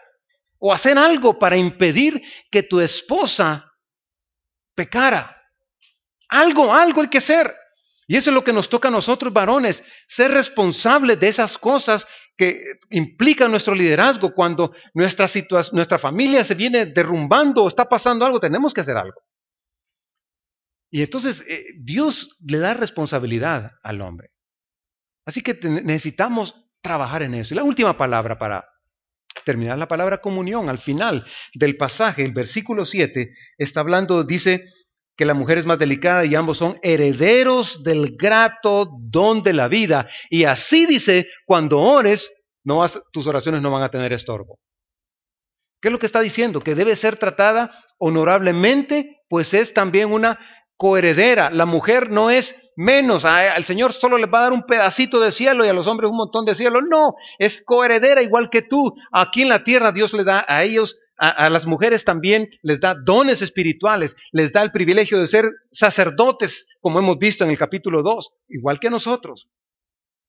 o 0.57 0.73
hacer 0.73 0.97
algo 0.97 1.39
para 1.39 1.57
impedir 1.57 2.21
que 2.51 2.63
tu 2.63 2.79
esposa 2.79 3.71
pecara. 4.75 5.40
Algo, 6.31 6.73
algo 6.73 7.01
hay 7.01 7.09
que 7.09 7.19
hacer. 7.19 7.53
Y 8.07 8.17
eso 8.17 8.29
es 8.29 8.33
lo 8.33 8.43
que 8.43 8.53
nos 8.53 8.69
toca 8.69 8.87
a 8.87 8.91
nosotros 8.91 9.31
varones, 9.31 9.83
ser 10.07 10.31
responsables 10.31 11.19
de 11.19 11.27
esas 11.27 11.57
cosas 11.57 12.07
que 12.35 12.63
implica 12.89 13.47
nuestro 13.47 13.75
liderazgo. 13.75 14.33
Cuando 14.33 14.73
nuestra, 14.93 15.27
nuestra 15.73 15.99
familia 15.99 16.43
se 16.43 16.55
viene 16.55 16.85
derrumbando 16.85 17.63
o 17.63 17.67
está 17.67 17.87
pasando 17.87 18.25
algo, 18.25 18.39
tenemos 18.39 18.73
que 18.73 18.81
hacer 18.81 18.97
algo. 18.97 19.21
Y 20.89 21.03
entonces 21.03 21.43
eh, 21.47 21.67
Dios 21.79 22.37
le 22.45 22.57
da 22.57 22.73
responsabilidad 22.73 23.71
al 23.83 24.01
hombre. 24.01 24.31
Así 25.25 25.41
que 25.41 25.53
necesitamos 25.63 26.55
trabajar 26.81 27.23
en 27.23 27.35
eso. 27.35 27.53
Y 27.53 27.57
la 27.57 27.63
última 27.63 27.97
palabra 27.97 28.37
para 28.37 28.67
terminar, 29.45 29.77
la 29.77 29.87
palabra 29.87 30.19
comunión. 30.19 30.69
Al 30.69 30.79
final 30.79 31.25
del 31.53 31.77
pasaje, 31.77 32.23
el 32.23 32.33
versículo 32.33 32.85
7, 32.85 33.33
está 33.57 33.81
hablando, 33.81 34.23
dice 34.23 34.65
que 35.15 35.25
la 35.25 35.33
mujer 35.33 35.57
es 35.57 35.65
más 35.65 35.79
delicada 35.79 36.25
y 36.25 36.35
ambos 36.35 36.57
son 36.57 36.79
herederos 36.81 37.83
del 37.83 38.15
grato 38.17 38.89
don 38.99 39.41
de 39.41 39.53
la 39.53 39.67
vida. 39.67 40.09
Y 40.29 40.45
así 40.45 40.85
dice, 40.85 41.27
cuando 41.45 41.79
ores, 41.79 42.31
no 42.63 42.85
tus 43.11 43.27
oraciones 43.27 43.61
no 43.61 43.71
van 43.71 43.83
a 43.83 43.89
tener 43.89 44.13
estorbo. 44.13 44.59
¿Qué 45.81 45.87
es 45.87 45.91
lo 45.91 45.99
que 45.99 46.05
está 46.05 46.21
diciendo? 46.21 46.61
Que 46.61 46.75
debe 46.75 46.95
ser 46.95 47.17
tratada 47.17 47.71
honorablemente, 47.97 49.21
pues 49.27 49.53
es 49.53 49.73
también 49.73 50.11
una 50.11 50.39
coheredera. 50.77 51.49
La 51.51 51.65
mujer 51.65 52.11
no 52.11 52.29
es 52.29 52.55
menos, 52.75 53.25
al 53.25 53.63
Señor 53.65 53.93
solo 53.93 54.17
le 54.17 54.27
va 54.27 54.39
a 54.39 54.43
dar 54.43 54.53
un 54.53 54.63
pedacito 54.63 55.19
de 55.19 55.31
cielo 55.31 55.65
y 55.65 55.67
a 55.67 55.73
los 55.73 55.87
hombres 55.87 56.09
un 56.09 56.17
montón 56.17 56.45
de 56.45 56.55
cielo. 56.55 56.81
No, 56.81 57.13
es 57.37 57.61
coheredera 57.65 58.21
igual 58.21 58.49
que 58.49 58.61
tú. 58.61 58.93
Aquí 59.11 59.41
en 59.41 59.49
la 59.49 59.63
tierra 59.63 59.91
Dios 59.91 60.13
le 60.13 60.23
da 60.23 60.45
a 60.47 60.63
ellos 60.63 60.97
a, 61.23 61.51
las 61.51 61.67
mujeres 61.67 62.03
también 62.03 62.49
les 62.63 62.79
da 62.79 62.95
dones 62.95 63.43
espirituales, 63.43 64.15
les 64.31 64.51
da 64.51 64.63
el 64.63 64.71
privilegio 64.71 65.19
de 65.19 65.27
ser 65.27 65.45
sacerdotes, 65.71 66.65
como 66.79 66.97
hemos 66.97 67.19
visto 67.19 67.43
en 67.43 67.51
el 67.51 67.59
capítulo 67.59 68.01
2, 68.01 68.31
igual 68.49 68.79
que 68.79 68.89
nosotros. 68.89 69.47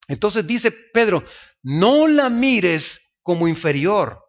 Entonces 0.07 0.47
dice 0.47 0.71
Pedro, 0.93 1.25
no 1.63 2.07
la 2.07 2.29
mires 2.29 3.01
como 3.23 3.49
inferior, 3.49 4.23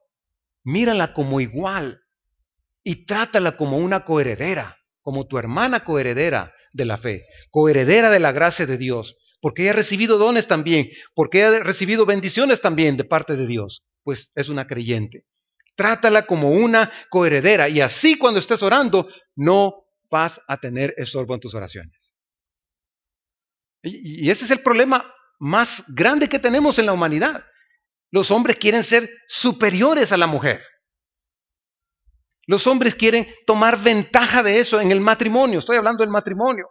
mírala 0.63 1.13
como 1.13 1.41
igual 1.41 1.99
y 2.81 3.05
trátala 3.05 3.57
como 3.57 3.77
una 3.77 4.05
coheredera, 4.05 4.77
como 5.01 5.27
tu 5.27 5.37
hermana 5.37 5.83
coheredera 5.83 6.53
de 6.71 6.85
la 6.85 6.97
fe, 6.97 7.25
coheredera 7.49 8.09
de 8.09 8.21
la 8.21 8.31
gracia 8.31 8.65
de 8.65 8.77
Dios, 8.77 9.17
porque 9.41 9.63
ella 9.63 9.71
ha 9.71 9.75
recibido 9.75 10.17
dones 10.17 10.47
también, 10.47 10.87
porque 11.13 11.43
ha 11.43 11.59
recibido 11.59 12.05
bendiciones 12.05 12.61
también 12.61 12.95
de 12.95 13.03
parte 13.03 13.35
de 13.35 13.47
Dios, 13.47 13.83
pues 14.03 14.29
es 14.35 14.47
una 14.47 14.65
creyente. 14.65 15.25
Trátala 15.75 16.25
como 16.25 16.51
una 16.51 16.91
coheredera 17.09 17.69
y 17.69 17.81
así 17.81 18.17
cuando 18.17 18.39
estés 18.39 18.61
orando 18.61 19.07
no 19.35 19.85
vas 20.09 20.39
a 20.47 20.57
tener 20.57 20.93
estorbo 20.97 21.33
en 21.33 21.39
tus 21.39 21.55
oraciones. 21.55 22.13
Y, 23.81 24.29
ese 24.29 24.45
es 24.45 24.51
el 24.51 24.61
problema 24.61 25.13
más 25.39 25.83
grande 25.87 26.29
que 26.29 26.39
tenemos 26.39 26.79
en 26.79 26.85
la 26.85 26.93
humanidad. 26.93 27.43
Los 28.11 28.31
hombres 28.31 28.57
quieren 28.57 28.83
ser 28.83 29.09
superiores 29.27 30.11
a 30.11 30.17
la 30.17 30.27
mujer. 30.27 30.61
Los 32.45 32.67
hombres 32.67 32.95
quieren 32.95 33.27
tomar 33.45 33.81
ventaja 33.81 34.43
de 34.43 34.59
eso 34.59 34.79
en 34.79 34.91
el 34.91 35.01
matrimonio. 35.01 35.59
Estoy 35.59 35.77
hablando 35.77 36.03
del 36.03 36.11
matrimonio. 36.11 36.69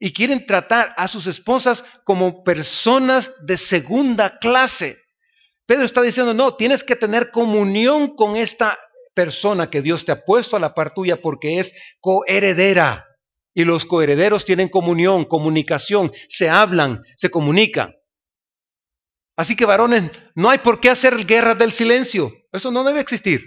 Y 0.00 0.12
quieren 0.12 0.46
tratar 0.46 0.94
a 0.96 1.08
sus 1.08 1.26
esposas 1.26 1.84
como 2.04 2.42
personas 2.42 3.32
de 3.42 3.56
segunda 3.56 4.38
clase. 4.38 5.03
Pedro 5.66 5.84
está 5.84 6.02
diciendo, 6.02 6.34
no, 6.34 6.56
tienes 6.56 6.84
que 6.84 6.96
tener 6.96 7.30
comunión 7.30 8.16
con 8.16 8.36
esta 8.36 8.78
persona 9.14 9.70
que 9.70 9.80
Dios 9.80 10.04
te 10.04 10.12
ha 10.12 10.24
puesto 10.24 10.56
a 10.56 10.60
la 10.60 10.74
par 10.74 10.92
tuya 10.92 11.20
porque 11.20 11.58
es 11.58 11.72
coheredera. 12.00 13.06
Y 13.54 13.64
los 13.64 13.86
coherederos 13.86 14.44
tienen 14.44 14.68
comunión, 14.68 15.24
comunicación, 15.24 16.12
se 16.28 16.50
hablan, 16.50 17.02
se 17.16 17.30
comunican. 17.30 17.94
Así 19.36 19.56
que 19.56 19.64
varones, 19.64 20.10
no 20.34 20.50
hay 20.50 20.58
por 20.58 20.80
qué 20.80 20.90
hacer 20.90 21.24
guerras 21.24 21.58
del 21.58 21.72
silencio. 21.72 22.32
Eso 22.52 22.70
no 22.70 22.84
debe 22.84 23.00
existir. 23.00 23.44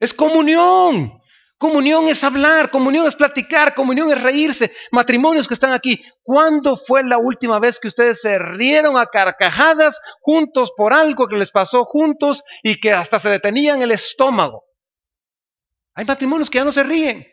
Es 0.00 0.14
comunión. 0.14 1.20
Comunión 1.58 2.08
es 2.08 2.24
hablar, 2.24 2.70
comunión 2.70 3.06
es 3.06 3.14
platicar, 3.14 3.74
comunión 3.74 4.10
es 4.10 4.20
reírse. 4.20 4.72
Matrimonios 4.90 5.46
que 5.46 5.54
están 5.54 5.72
aquí, 5.72 6.02
¿cuándo 6.22 6.76
fue 6.76 7.04
la 7.04 7.18
última 7.18 7.58
vez 7.60 7.78
que 7.78 7.88
ustedes 7.88 8.20
se 8.20 8.38
rieron 8.38 8.96
a 8.96 9.06
carcajadas 9.06 9.98
juntos 10.20 10.72
por 10.76 10.92
algo 10.92 11.28
que 11.28 11.36
les 11.36 11.52
pasó 11.52 11.84
juntos 11.84 12.42
y 12.62 12.80
que 12.80 12.92
hasta 12.92 13.20
se 13.20 13.28
detenían 13.28 13.82
el 13.82 13.92
estómago? 13.92 14.64
Hay 15.94 16.04
matrimonios 16.04 16.50
que 16.50 16.58
ya 16.58 16.64
no 16.64 16.72
se 16.72 16.82
ríen. 16.82 17.24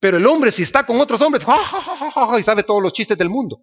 Pero 0.00 0.16
el 0.16 0.26
hombre, 0.26 0.50
si 0.50 0.62
está 0.62 0.84
con 0.84 1.00
otros 1.00 1.20
hombres, 1.20 1.44
y 2.38 2.42
sabe 2.42 2.62
todos 2.64 2.82
los 2.82 2.92
chistes 2.92 3.16
del 3.16 3.28
mundo. 3.28 3.62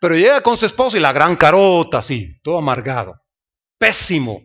Pero 0.00 0.16
llega 0.16 0.40
con 0.40 0.56
su 0.56 0.66
esposo 0.66 0.96
y 0.96 1.00
la 1.00 1.12
gran 1.12 1.36
carota, 1.36 1.98
así, 1.98 2.40
todo 2.42 2.58
amargado. 2.58 3.14
Pésimo. 3.78 4.40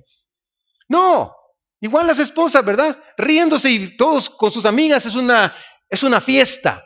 No, 0.88 1.34
igual 1.82 2.08
las 2.08 2.20
esposas, 2.20 2.64
¿verdad? 2.66 2.98
Riéndose 3.18 3.72
y 3.72 3.98
todos 3.98 4.30
con 4.30 4.52
sus 4.52 4.66
amigas 4.66 5.06
es 5.06 5.16
una, 5.16 5.56
es 5.90 6.04
una 6.04 6.22
fiesta. 6.22 6.84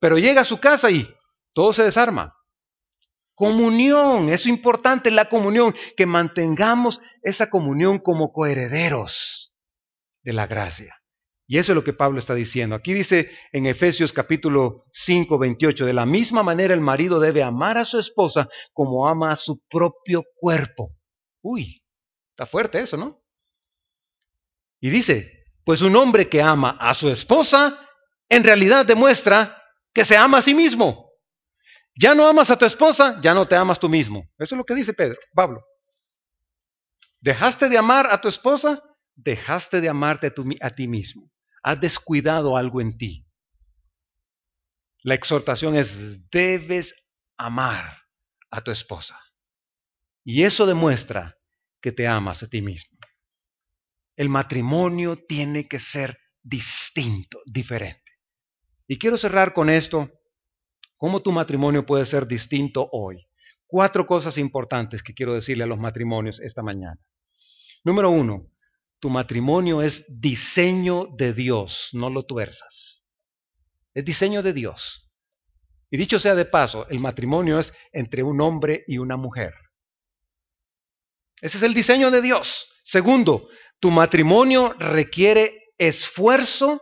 Pero 0.00 0.18
llega 0.18 0.40
a 0.40 0.44
su 0.44 0.58
casa 0.58 0.90
y 0.90 1.08
todo 1.52 1.72
se 1.72 1.84
desarma. 1.84 2.34
Comunión, 3.34 4.28
es 4.28 4.46
importante 4.46 5.10
la 5.10 5.28
comunión, 5.28 5.74
que 5.96 6.06
mantengamos 6.06 7.00
esa 7.22 7.50
comunión 7.50 7.98
como 7.98 8.32
coherederos 8.32 9.52
de 10.22 10.32
la 10.32 10.46
gracia. 10.46 10.96
Y 11.46 11.58
eso 11.58 11.72
es 11.72 11.76
lo 11.76 11.84
que 11.84 11.92
Pablo 11.92 12.18
está 12.18 12.34
diciendo. 12.34 12.74
Aquí 12.74 12.94
dice 12.94 13.30
en 13.52 13.66
Efesios 13.66 14.12
capítulo 14.12 14.86
5, 14.92 15.38
28, 15.38 15.84
de 15.84 15.92
la 15.92 16.06
misma 16.06 16.42
manera 16.42 16.72
el 16.72 16.80
marido 16.80 17.20
debe 17.20 17.42
amar 17.42 17.78
a 17.78 17.84
su 17.84 17.98
esposa 17.98 18.48
como 18.72 19.06
ama 19.06 19.32
a 19.32 19.36
su 19.36 19.60
propio 19.68 20.24
cuerpo. 20.36 20.94
Uy, 21.42 21.82
está 22.30 22.46
fuerte 22.46 22.80
eso, 22.80 22.96
¿no? 22.96 23.21
Y 24.82 24.90
dice, 24.90 25.46
pues 25.64 25.80
un 25.80 25.96
hombre 25.96 26.28
que 26.28 26.42
ama 26.42 26.76
a 26.78 26.92
su 26.92 27.08
esposa 27.08 27.80
en 28.28 28.44
realidad 28.44 28.84
demuestra 28.84 29.62
que 29.94 30.04
se 30.04 30.18
ama 30.18 30.38
a 30.38 30.42
sí 30.42 30.52
mismo. 30.52 31.10
Ya 31.94 32.14
no 32.14 32.26
amas 32.26 32.50
a 32.50 32.58
tu 32.58 32.66
esposa, 32.66 33.18
ya 33.22 33.32
no 33.32 33.48
te 33.48 33.56
amas 33.56 33.80
tú 33.80 33.88
mismo. 33.88 34.28
Eso 34.38 34.54
es 34.54 34.58
lo 34.58 34.64
que 34.64 34.74
dice 34.74 34.92
Pedro, 34.92 35.16
Pablo. 35.34 35.64
¿Dejaste 37.20 37.70
de 37.70 37.78
amar 37.78 38.08
a 38.10 38.20
tu 38.20 38.28
esposa? 38.28 38.82
Dejaste 39.14 39.80
de 39.80 39.88
amarte 39.88 40.30
a 40.60 40.70
ti 40.70 40.86
mismo 40.86 41.32
has 41.62 41.80
descuidado 41.80 42.56
algo 42.56 42.80
en 42.80 42.98
ti. 42.98 43.26
La 45.02 45.14
exhortación 45.14 45.76
es, 45.76 46.28
debes 46.30 46.94
amar 47.36 47.98
a 48.50 48.60
tu 48.60 48.70
esposa. 48.70 49.18
Y 50.24 50.42
eso 50.42 50.66
demuestra 50.66 51.36
que 51.80 51.92
te 51.92 52.06
amas 52.06 52.42
a 52.42 52.48
ti 52.48 52.62
mismo. 52.62 52.98
El 54.22 54.28
matrimonio 54.28 55.16
tiene 55.16 55.66
que 55.66 55.80
ser 55.80 56.16
distinto, 56.44 57.40
diferente. 57.44 58.12
Y 58.86 58.96
quiero 58.96 59.18
cerrar 59.18 59.52
con 59.52 59.68
esto. 59.68 60.12
¿Cómo 60.96 61.22
tu 61.22 61.32
matrimonio 61.32 61.84
puede 61.84 62.06
ser 62.06 62.28
distinto 62.28 62.88
hoy? 62.92 63.26
Cuatro 63.66 64.06
cosas 64.06 64.38
importantes 64.38 65.02
que 65.02 65.12
quiero 65.12 65.34
decirle 65.34 65.64
a 65.64 65.66
los 65.66 65.80
matrimonios 65.80 66.38
esta 66.38 66.62
mañana. 66.62 67.00
Número 67.82 68.10
uno, 68.10 68.48
tu 69.00 69.10
matrimonio 69.10 69.82
es 69.82 70.04
diseño 70.08 71.06
de 71.18 71.32
Dios, 71.32 71.88
no 71.92 72.08
lo 72.08 72.22
tuerzas. 72.22 73.04
Es 73.92 74.04
diseño 74.04 74.44
de 74.44 74.52
Dios. 74.52 75.10
Y 75.90 75.96
dicho 75.96 76.20
sea 76.20 76.36
de 76.36 76.44
paso, 76.44 76.86
el 76.90 77.00
matrimonio 77.00 77.58
es 77.58 77.72
entre 77.90 78.22
un 78.22 78.40
hombre 78.40 78.84
y 78.86 78.98
una 78.98 79.16
mujer. 79.16 79.52
Ese 81.40 81.56
es 81.56 81.64
el 81.64 81.74
diseño 81.74 82.12
de 82.12 82.22
Dios. 82.22 82.68
Segundo, 82.84 83.48
tu 83.82 83.90
matrimonio 83.90 84.74
requiere 84.78 85.74
esfuerzo 85.76 86.80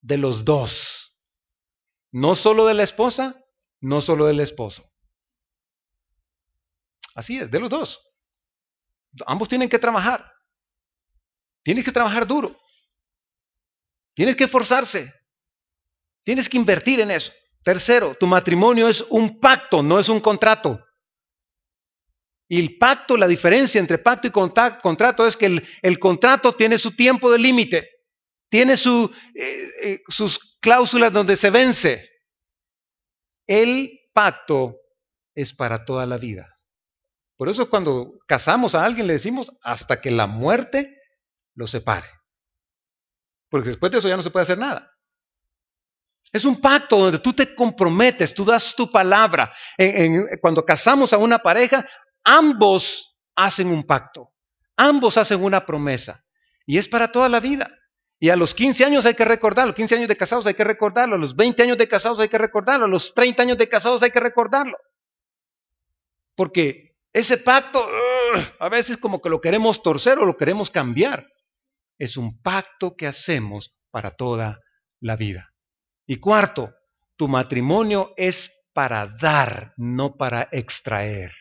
de 0.00 0.18
los 0.18 0.44
dos. 0.44 1.16
No 2.10 2.34
solo 2.34 2.66
de 2.66 2.74
la 2.74 2.82
esposa, 2.82 3.40
no 3.80 4.00
solo 4.00 4.26
del 4.26 4.40
esposo. 4.40 4.90
Así 7.14 7.38
es, 7.38 7.48
de 7.48 7.60
los 7.60 7.70
dos. 7.70 8.02
Ambos 9.24 9.48
tienen 9.48 9.68
que 9.68 9.78
trabajar. 9.78 10.32
Tienes 11.62 11.84
que 11.84 11.92
trabajar 11.92 12.26
duro. 12.26 12.60
Tienes 14.12 14.34
que 14.34 14.44
esforzarse. 14.44 15.14
Tienes 16.24 16.48
que 16.48 16.56
invertir 16.56 16.98
en 16.98 17.12
eso. 17.12 17.32
Tercero, 17.62 18.16
tu 18.18 18.26
matrimonio 18.26 18.88
es 18.88 19.02
un 19.10 19.38
pacto, 19.38 19.80
no 19.80 20.00
es 20.00 20.08
un 20.08 20.18
contrato. 20.18 20.84
Y 22.52 22.60
el 22.60 22.76
pacto, 22.76 23.16
la 23.16 23.26
diferencia 23.26 23.78
entre 23.78 23.96
pacto 23.96 24.28
y 24.28 24.30
contrato 24.30 25.26
es 25.26 25.38
que 25.38 25.46
el, 25.80 25.98
contrato 25.98 26.54
tiene 26.54 26.76
su 26.76 26.94
tiempo 26.94 27.32
de 27.32 27.38
límite, 27.38 27.88
tiene 28.50 28.74
eh, 28.74 29.08
eh, 29.82 30.02
sus 30.08 30.38
cláusulas 30.60 31.14
donde 31.14 31.38
se 31.38 31.48
vence. 31.48 32.10
El 33.46 33.98
pacto 34.12 34.76
es 35.34 35.54
para 35.54 35.86
toda 35.86 36.04
la 36.04 36.18
vida. 36.18 36.58
Por 37.38 37.48
eso 37.48 37.70
cuando 37.70 38.18
casamos 38.28 38.74
a 38.74 38.84
alguien 38.84 39.06
le 39.06 39.14
decimos 39.14 39.50
hasta 39.62 40.02
que 40.02 40.10
la 40.10 40.26
muerte 40.26 40.94
lo 41.54 41.66
separe. 41.66 42.10
Porque 43.48 43.70
después 43.70 43.90
de 43.92 43.96
eso 43.96 44.10
ya 44.10 44.16
no 44.18 44.22
se 44.22 44.30
puede 44.30 44.42
hacer 44.42 44.58
nada. 44.58 44.92
Es 46.30 46.46
un 46.46 46.60
pacto 46.60 46.98
donde 46.98 47.18
tú 47.18 47.32
te 47.32 47.54
comprometes, 47.54 48.32
tú 48.34 48.44
das 48.44 48.74
tu 48.74 48.90
palabra. 48.90 49.54
cuando 50.42 50.66
casamos 50.66 51.12
a 51.14 51.18
una 51.18 51.38
pareja, 51.38 51.86
ambos 52.24 53.16
hacen 53.36 53.68
un 53.68 53.84
pacto, 53.84 54.32
ambos 54.76 55.16
hacen 55.16 55.42
una 55.42 55.64
promesa. 55.66 56.24
Y 56.66 56.78
es 56.78 56.88
para 56.88 57.10
toda 57.10 57.28
la 57.28 57.40
vida. 57.40 57.70
Y 58.18 58.30
a 58.30 58.36
los 58.36 58.54
15 58.54 58.84
años 58.84 59.04
hay 59.04 59.14
que 59.14 59.24
recordarlo, 59.24 59.74
15 59.74 59.96
años 59.96 60.08
de 60.08 60.16
casados 60.16 60.46
hay 60.46 60.54
que 60.54 60.62
recordarlo, 60.62 61.16
a 61.16 61.18
los 61.18 61.34
20 61.34 61.60
años 61.64 61.76
de 61.76 61.88
casados 61.88 62.20
hay 62.20 62.28
que 62.28 62.38
recordarlo, 62.38 62.84
a 62.84 62.88
los 62.88 63.14
30 63.14 63.42
años 63.42 63.58
de 63.58 63.68
casados 63.68 64.02
hay 64.02 64.10
que 64.10 64.20
recordarlo. 64.20 64.76
Porque 66.36 66.94
ese 67.12 67.38
pacto 67.38 67.84
a 68.58 68.68
veces 68.68 68.96
como 68.96 69.20
que 69.20 69.28
lo 69.28 69.40
queremos 69.40 69.82
torcer 69.82 70.18
o 70.18 70.24
lo 70.24 70.36
queremos 70.36 70.70
cambiar 70.70 71.26
es 71.98 72.16
un 72.16 72.40
pacto 72.40 72.96
que 72.96 73.06
hacemos 73.06 73.74
para 73.90 74.12
toda 74.12 74.60
la 75.00 75.16
vida. 75.16 75.52
Y 76.06 76.18
cuarto, 76.18 76.74
tu 77.16 77.28
matrimonio 77.28 78.14
es 78.16 78.50
para 78.72 79.06
dar, 79.06 79.74
no 79.76 80.16
para 80.16 80.48
extraer. 80.52 81.32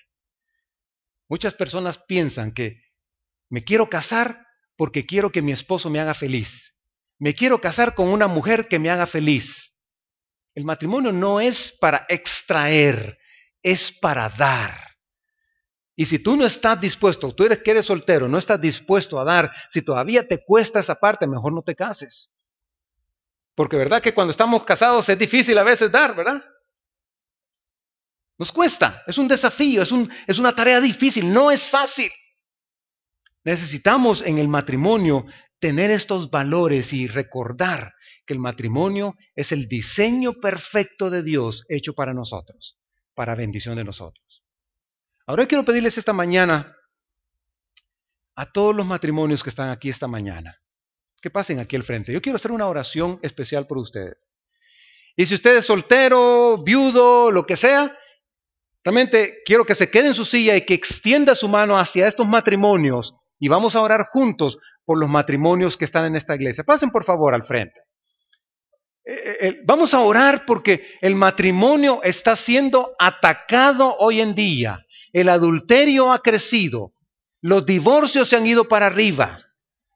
Muchas 1.31 1.53
personas 1.53 1.97
piensan 1.97 2.51
que 2.51 2.83
me 3.49 3.63
quiero 3.63 3.89
casar 3.89 4.47
porque 4.75 5.05
quiero 5.05 5.31
que 5.31 5.41
mi 5.41 5.53
esposo 5.53 5.89
me 5.89 6.01
haga 6.01 6.13
feliz. 6.13 6.75
Me 7.19 7.33
quiero 7.33 7.61
casar 7.61 7.95
con 7.95 8.09
una 8.09 8.27
mujer 8.27 8.67
que 8.67 8.79
me 8.79 8.89
haga 8.89 9.07
feliz. 9.07 9.73
El 10.55 10.65
matrimonio 10.65 11.13
no 11.13 11.39
es 11.39 11.71
para 11.71 12.05
extraer, 12.09 13.17
es 13.63 13.93
para 13.93 14.27
dar. 14.27 14.75
Y 15.95 16.03
si 16.07 16.19
tú 16.19 16.35
no 16.35 16.45
estás 16.45 16.81
dispuesto, 16.81 17.33
tú 17.33 17.45
eres 17.45 17.59
que 17.59 17.71
eres 17.71 17.85
soltero, 17.85 18.27
no 18.27 18.37
estás 18.37 18.59
dispuesto 18.59 19.17
a 19.17 19.23
dar, 19.23 19.53
si 19.69 19.81
todavía 19.81 20.27
te 20.27 20.43
cuesta 20.43 20.81
esa 20.81 20.95
parte, 20.95 21.27
mejor 21.27 21.53
no 21.53 21.61
te 21.61 21.75
cases. 21.75 22.29
Porque 23.55 23.77
verdad 23.77 24.01
que 24.01 24.13
cuando 24.13 24.31
estamos 24.31 24.65
casados 24.65 25.07
es 25.07 25.17
difícil 25.17 25.57
a 25.57 25.63
veces 25.63 25.89
dar, 25.93 26.13
¿verdad? 26.13 26.43
Nos 28.41 28.51
cuesta, 28.51 29.03
es 29.05 29.19
un 29.19 29.27
desafío, 29.27 29.83
es, 29.83 29.91
un, 29.91 30.11
es 30.25 30.39
una 30.39 30.55
tarea 30.55 30.81
difícil, 30.81 31.31
no 31.31 31.51
es 31.51 31.69
fácil. 31.69 32.09
Necesitamos 33.43 34.23
en 34.23 34.39
el 34.39 34.47
matrimonio 34.47 35.27
tener 35.59 35.91
estos 35.91 36.31
valores 36.31 36.91
y 36.91 37.05
recordar 37.05 37.93
que 38.25 38.33
el 38.33 38.39
matrimonio 38.39 39.15
es 39.35 39.51
el 39.51 39.67
diseño 39.67 40.33
perfecto 40.41 41.11
de 41.11 41.21
Dios 41.21 41.65
hecho 41.69 41.93
para 41.93 42.15
nosotros, 42.15 42.79
para 43.13 43.35
bendición 43.35 43.75
de 43.75 43.83
nosotros. 43.83 44.43
Ahora 45.27 45.45
quiero 45.45 45.63
pedirles 45.63 45.99
esta 45.99 46.11
mañana 46.11 46.75
a 48.33 48.51
todos 48.51 48.75
los 48.75 48.87
matrimonios 48.87 49.43
que 49.43 49.51
están 49.51 49.69
aquí 49.69 49.89
esta 49.89 50.07
mañana, 50.07 50.59
que 51.21 51.29
pasen 51.29 51.59
aquí 51.59 51.75
al 51.75 51.83
frente. 51.83 52.11
Yo 52.11 52.23
quiero 52.23 52.37
hacer 52.37 52.51
una 52.51 52.67
oración 52.67 53.19
especial 53.21 53.67
por 53.67 53.77
ustedes. 53.77 54.17
Y 55.15 55.27
si 55.27 55.35
usted 55.35 55.57
es 55.57 55.67
soltero, 55.67 56.63
viudo, 56.63 57.29
lo 57.29 57.45
que 57.45 57.55
sea, 57.55 57.95
realmente 58.83 59.39
quiero 59.45 59.65
que 59.65 59.75
se 59.75 59.89
quede 59.89 60.07
en 60.07 60.13
su 60.13 60.25
silla 60.25 60.55
y 60.55 60.65
que 60.65 60.73
extienda 60.73 61.35
su 61.35 61.47
mano 61.47 61.77
hacia 61.77 62.07
estos 62.07 62.27
matrimonios 62.27 63.13
y 63.39 63.47
vamos 63.47 63.75
a 63.75 63.81
orar 63.81 64.07
juntos 64.11 64.57
por 64.85 64.99
los 64.99 65.09
matrimonios 65.09 65.77
que 65.77 65.85
están 65.85 66.05
en 66.05 66.15
esta 66.15 66.35
iglesia. 66.35 66.63
Pasen 66.63 66.91
por 66.91 67.03
favor 67.03 67.33
al 67.33 67.43
frente. 67.43 67.79
Eh, 69.03 69.37
eh, 69.41 69.61
vamos 69.65 69.93
a 69.93 70.01
orar 70.01 70.45
porque 70.45 70.85
el 71.01 71.15
matrimonio 71.15 72.01
está 72.03 72.35
siendo 72.35 72.95
atacado 72.99 73.95
hoy 73.97 74.21
en 74.21 74.35
día 74.35 74.85
el 75.13 75.29
adulterio 75.29 76.11
ha 76.11 76.19
crecido, 76.19 76.93
los 77.41 77.65
divorcios 77.65 78.29
se 78.29 78.35
han 78.35 78.45
ido 78.45 78.67
para 78.67 78.87
arriba, 78.87 79.39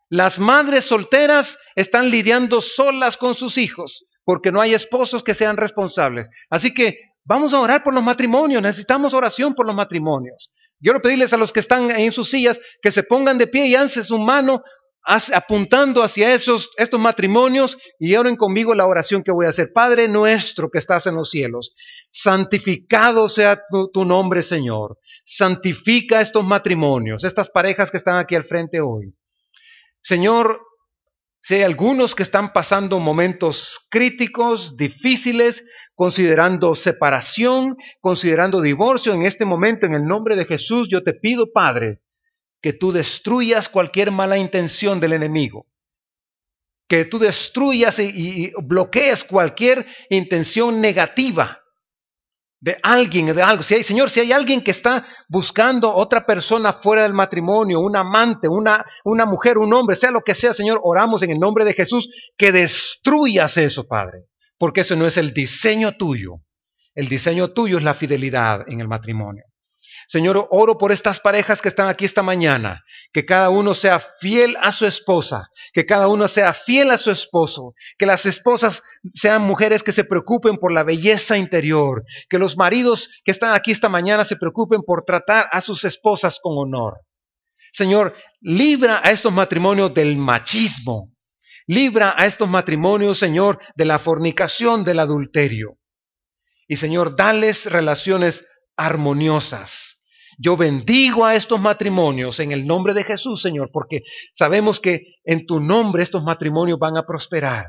Las 0.07 0.37
madres 0.37 0.85
solteras 0.85 1.57
están 1.75 2.11
lidiando 2.11 2.61
solas 2.61 3.17
con 3.17 3.33
sus 3.33 3.57
hijos 3.57 4.05
porque 4.23 4.51
no 4.51 4.61
hay 4.61 4.75
esposos 4.75 5.23
que 5.23 5.33
sean 5.33 5.57
responsables. 5.57 6.27
Así 6.49 6.75
que 6.75 6.99
vamos 7.25 7.53
a 7.53 7.59
orar 7.59 7.83
por 7.83 7.93
los 7.93 8.03
matrimonios, 8.03 8.61
necesitamos 8.61 9.13
oración 9.13 9.53
por 9.53 9.65
los 9.65 9.75
matrimonios. 9.75 10.49
Quiero 10.81 11.01
pedirles 11.01 11.33
a 11.33 11.37
los 11.37 11.51
que 11.51 11.59
están 11.59 11.91
en 11.91 12.11
sus 12.11 12.29
sillas 12.29 12.59
que 12.81 12.91
se 12.91 13.03
pongan 13.03 13.37
de 13.37 13.47
pie 13.47 13.67
y 13.67 13.75
alcen 13.75 14.03
su 14.03 14.17
mano 14.19 14.63
apuntando 15.05 16.01
hacia 16.01 16.33
esos, 16.33 16.71
estos 16.77 16.99
matrimonios 16.99 17.77
y 17.99 18.15
oren 18.15 18.35
conmigo 18.35 18.73
la 18.73 18.87
oración 18.87 19.21
que 19.21 19.31
voy 19.31 19.45
a 19.45 19.49
hacer. 19.49 19.71
Padre 19.71 20.07
nuestro 20.07 20.69
que 20.69 20.79
estás 20.79 21.05
en 21.05 21.15
los 21.15 21.29
cielos, 21.29 21.75
santificado 22.09 23.29
sea 23.29 23.61
tu, 23.69 23.89
tu 23.91 24.03
nombre, 24.03 24.41
Señor. 24.41 24.97
Santifica 25.23 26.21
estos 26.21 26.43
matrimonios, 26.43 27.23
estas 27.23 27.49
parejas 27.49 27.91
que 27.91 27.97
están 27.97 28.17
aquí 28.17 28.35
al 28.35 28.43
frente 28.43 28.81
hoy. 28.81 29.11
Señor, 30.01 30.59
hay 31.53 31.61
algunos 31.61 32.15
que 32.15 32.23
están 32.23 32.53
pasando 32.53 32.99
momentos 32.99 33.79
críticos, 33.89 34.75
difíciles, 34.77 35.63
considerando 35.93 36.73
separación, 36.73 37.77
considerando 38.01 38.61
divorcio, 38.61 39.13
en 39.13 39.21
este 39.23 39.45
momento, 39.45 39.85
en 39.85 39.93
el 39.93 40.05
nombre 40.05 40.35
de 40.35 40.45
Jesús, 40.45 40.87
yo 40.89 41.03
te 41.03 41.13
pido, 41.13 41.51
Padre, 41.53 42.01
que 42.61 42.73
tú 42.73 42.91
destruyas 42.91 43.69
cualquier 43.69 44.09
mala 44.09 44.39
intención 44.39 44.99
del 44.99 45.13
enemigo, 45.13 45.67
que 46.87 47.05
tú 47.05 47.19
destruyas 47.19 47.99
y, 47.99 48.51
bloquees 48.63 49.23
cualquier 49.23 49.85
intención 50.09 50.81
negativa 50.81 51.61
de 52.59 52.77
alguien, 52.81 53.27
de 53.27 53.41
algo. 53.41 53.63
Si 53.63 53.75
hay, 53.75 53.83
Señor, 53.83 54.09
si 54.09 54.19
hay 54.19 54.31
alguien 54.31 54.61
que 54.61 54.71
está 54.71 55.05
buscando 55.27 55.93
otra 55.93 56.25
persona 56.25 56.73
fuera 56.73 57.03
del 57.03 57.13
matrimonio, 57.13 57.79
un 57.79 57.95
amante, 57.95 58.47
una, 58.47 58.85
una 59.03 59.25
mujer, 59.25 59.57
un 59.57 59.73
hombre, 59.73 59.95
sea 59.95 60.11
lo 60.11 60.21
que 60.21 60.35
sea, 60.35 60.53
Señor, 60.53 60.79
oramos 60.83 61.21
en 61.23 61.31
el 61.31 61.39
nombre 61.39 61.65
de 61.65 61.73
Jesús, 61.73 62.09
que 62.37 62.51
destruyas 62.51 63.57
eso, 63.57 63.85
Padre, 63.85 64.25
porque 64.57 64.81
eso 64.81 64.95
no 64.95 65.05
es 65.05 65.17
el 65.17 65.33
diseño 65.33 65.97
tuyo. 65.97 66.41
El 66.93 67.09
diseño 67.09 67.51
tuyo 67.51 67.77
es 67.77 67.83
la 67.83 67.93
fidelidad 67.93 68.63
en 68.67 68.79
el 68.79 68.87
matrimonio. 68.87 69.43
Señor, 70.07 70.47
oro 70.51 70.77
por 70.77 70.91
estas 70.91 71.19
parejas 71.19 71.61
que 71.61 71.69
están 71.69 71.87
aquí 71.87 72.05
esta 72.05 72.21
mañana, 72.21 72.83
que 73.11 73.25
cada 73.25 73.49
uno 73.49 73.73
sea 73.73 73.99
fiel 73.99 74.55
a 74.61 74.71
su 74.71 74.85
esposa, 74.85 75.49
que 75.73 75.85
cada 75.85 76.07
uno 76.07 76.27
sea 76.27 76.53
fiel 76.53 76.91
a 76.91 76.97
su 76.97 77.11
esposo, 77.11 77.73
que 77.97 78.05
las 78.05 78.25
esposas 78.25 78.83
sean 79.13 79.41
mujeres 79.41 79.83
que 79.83 79.91
se 79.91 80.03
preocupen 80.03 80.57
por 80.57 80.71
la 80.71 80.83
belleza 80.83 81.37
interior, 81.37 82.03
que 82.29 82.39
los 82.39 82.57
maridos 82.57 83.09
que 83.23 83.31
están 83.31 83.55
aquí 83.55 83.71
esta 83.71 83.89
mañana 83.89 84.25
se 84.25 84.35
preocupen 84.35 84.81
por 84.81 85.03
tratar 85.03 85.47
a 85.51 85.61
sus 85.61 85.85
esposas 85.85 86.39
con 86.41 86.53
honor. 86.57 86.99
Señor, 87.71 88.15
libra 88.41 89.01
a 89.03 89.11
estos 89.11 89.33
matrimonios 89.33 89.93
del 89.93 90.17
machismo, 90.17 91.11
libra 91.67 92.13
a 92.15 92.25
estos 92.25 92.47
matrimonios, 92.47 93.17
Señor, 93.17 93.59
de 93.75 93.85
la 93.85 93.99
fornicación, 93.99 94.83
del 94.83 94.99
adulterio. 94.99 95.77
Y 96.67 96.77
Señor, 96.77 97.15
dales 97.15 97.65
relaciones 97.65 98.45
armoniosas 98.77 99.94
yo 100.37 100.57
bendigo 100.57 101.25
a 101.25 101.35
estos 101.35 101.59
matrimonios 101.59 102.39
en 102.39 102.51
el 102.51 102.65
nombre 102.65 102.93
de 102.93 103.03
Jesús, 103.03 103.41
Señor, 103.41 103.69
porque 103.71 104.01
sabemos 104.33 104.79
que 104.79 105.15
en 105.23 105.45
tu 105.45 105.59
nombre 105.59 106.03
estos 106.03 106.23
matrimonios 106.23 106.79
van 106.79 106.97
a 106.97 107.05
prosperar. 107.05 107.65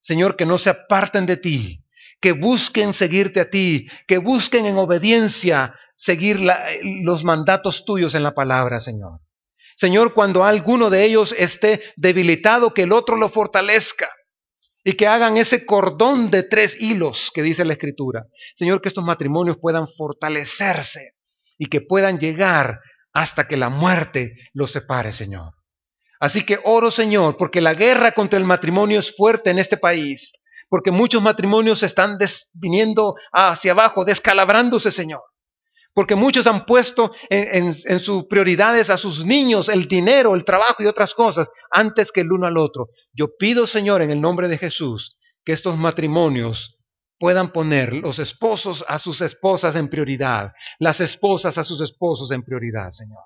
Señor, 0.00 0.36
que 0.36 0.46
no 0.46 0.58
se 0.58 0.70
aparten 0.70 1.26
de 1.26 1.36
ti, 1.36 1.84
que 2.20 2.32
busquen 2.32 2.92
seguirte 2.92 3.40
a 3.40 3.50
ti, 3.50 3.88
que 4.06 4.18
busquen 4.18 4.66
en 4.66 4.78
obediencia 4.78 5.74
seguir 5.96 6.40
los 7.02 7.24
mandatos 7.24 7.84
tuyos 7.84 8.14
en 8.14 8.22
la 8.22 8.34
palabra, 8.34 8.80
Señor. 8.80 9.20
Señor, 9.76 10.14
cuando 10.14 10.44
alguno 10.44 10.90
de 10.90 11.04
ellos 11.04 11.34
esté 11.36 11.82
debilitado, 11.96 12.74
que 12.74 12.82
el 12.82 12.92
otro 12.92 13.16
lo 13.16 13.28
fortalezca 13.28 14.08
y 14.84 14.92
que 14.92 15.06
hagan 15.06 15.36
ese 15.36 15.64
cordón 15.64 16.30
de 16.30 16.42
tres 16.42 16.76
hilos 16.78 17.30
que 17.34 17.42
dice 17.42 17.64
la 17.64 17.72
Escritura. 17.72 18.26
Señor, 18.54 18.80
que 18.80 18.88
estos 18.88 19.04
matrimonios 19.04 19.56
puedan 19.60 19.88
fortalecerse 19.88 21.13
y 21.58 21.66
que 21.66 21.80
puedan 21.80 22.18
llegar 22.18 22.80
hasta 23.12 23.46
que 23.46 23.56
la 23.56 23.68
muerte 23.68 24.34
los 24.52 24.72
separe, 24.72 25.12
Señor. 25.12 25.52
Así 26.20 26.44
que 26.44 26.58
oro, 26.64 26.90
Señor, 26.90 27.36
porque 27.36 27.60
la 27.60 27.74
guerra 27.74 28.12
contra 28.12 28.38
el 28.38 28.44
matrimonio 28.44 28.98
es 28.98 29.14
fuerte 29.14 29.50
en 29.50 29.58
este 29.58 29.76
país, 29.76 30.32
porque 30.68 30.90
muchos 30.90 31.22
matrimonios 31.22 31.82
están 31.82 32.18
viniendo 32.52 33.14
hacia 33.32 33.72
abajo, 33.72 34.04
descalabrándose, 34.04 34.90
Señor. 34.90 35.22
Porque 35.92 36.16
muchos 36.16 36.46
han 36.48 36.66
puesto 36.66 37.12
en, 37.30 37.72
en 37.84 38.00
sus 38.00 38.24
prioridades 38.24 38.90
a 38.90 38.96
sus 38.96 39.24
niños, 39.24 39.68
el 39.68 39.86
dinero, 39.86 40.34
el 40.34 40.44
trabajo 40.44 40.82
y 40.82 40.86
otras 40.86 41.14
cosas, 41.14 41.48
antes 41.70 42.10
que 42.10 42.22
el 42.22 42.32
uno 42.32 42.46
al 42.46 42.56
otro. 42.56 42.88
Yo 43.12 43.36
pido, 43.38 43.66
Señor, 43.68 44.02
en 44.02 44.10
el 44.10 44.20
nombre 44.20 44.48
de 44.48 44.58
Jesús, 44.58 45.16
que 45.44 45.52
estos 45.52 45.76
matrimonios 45.76 46.73
puedan 47.24 47.52
poner 47.52 47.94
los 47.94 48.18
esposos 48.18 48.84
a 48.86 48.98
sus 48.98 49.22
esposas 49.22 49.76
en 49.76 49.88
prioridad, 49.88 50.52
las 50.78 51.00
esposas 51.00 51.56
a 51.56 51.64
sus 51.64 51.80
esposos 51.80 52.30
en 52.32 52.42
prioridad, 52.42 52.90
Señor. 52.90 53.24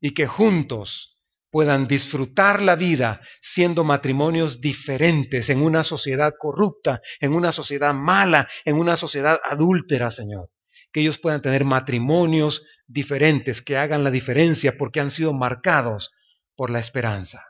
Y 0.00 0.12
que 0.12 0.26
juntos 0.26 1.16
puedan 1.50 1.86
disfrutar 1.86 2.60
la 2.60 2.74
vida 2.74 3.20
siendo 3.40 3.84
matrimonios 3.84 4.60
diferentes 4.60 5.50
en 5.50 5.62
una 5.62 5.84
sociedad 5.84 6.34
corrupta, 6.36 7.00
en 7.20 7.32
una 7.32 7.52
sociedad 7.52 7.94
mala, 7.94 8.48
en 8.64 8.74
una 8.74 8.96
sociedad 8.96 9.38
adúltera, 9.44 10.10
Señor. 10.10 10.50
Que 10.90 11.02
ellos 11.02 11.20
puedan 11.20 11.42
tener 11.42 11.64
matrimonios 11.64 12.64
diferentes, 12.88 13.62
que 13.62 13.76
hagan 13.76 14.02
la 14.02 14.10
diferencia 14.10 14.76
porque 14.76 14.98
han 14.98 15.12
sido 15.12 15.32
marcados 15.32 16.10
por 16.56 16.70
la 16.70 16.80
esperanza. 16.80 17.46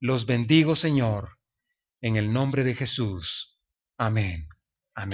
Los 0.00 0.24
bendigo, 0.24 0.74
Señor, 0.74 1.36
en 2.00 2.16
el 2.16 2.32
nombre 2.32 2.64
de 2.64 2.74
Jesús. 2.74 3.60
Amén. 3.98 4.48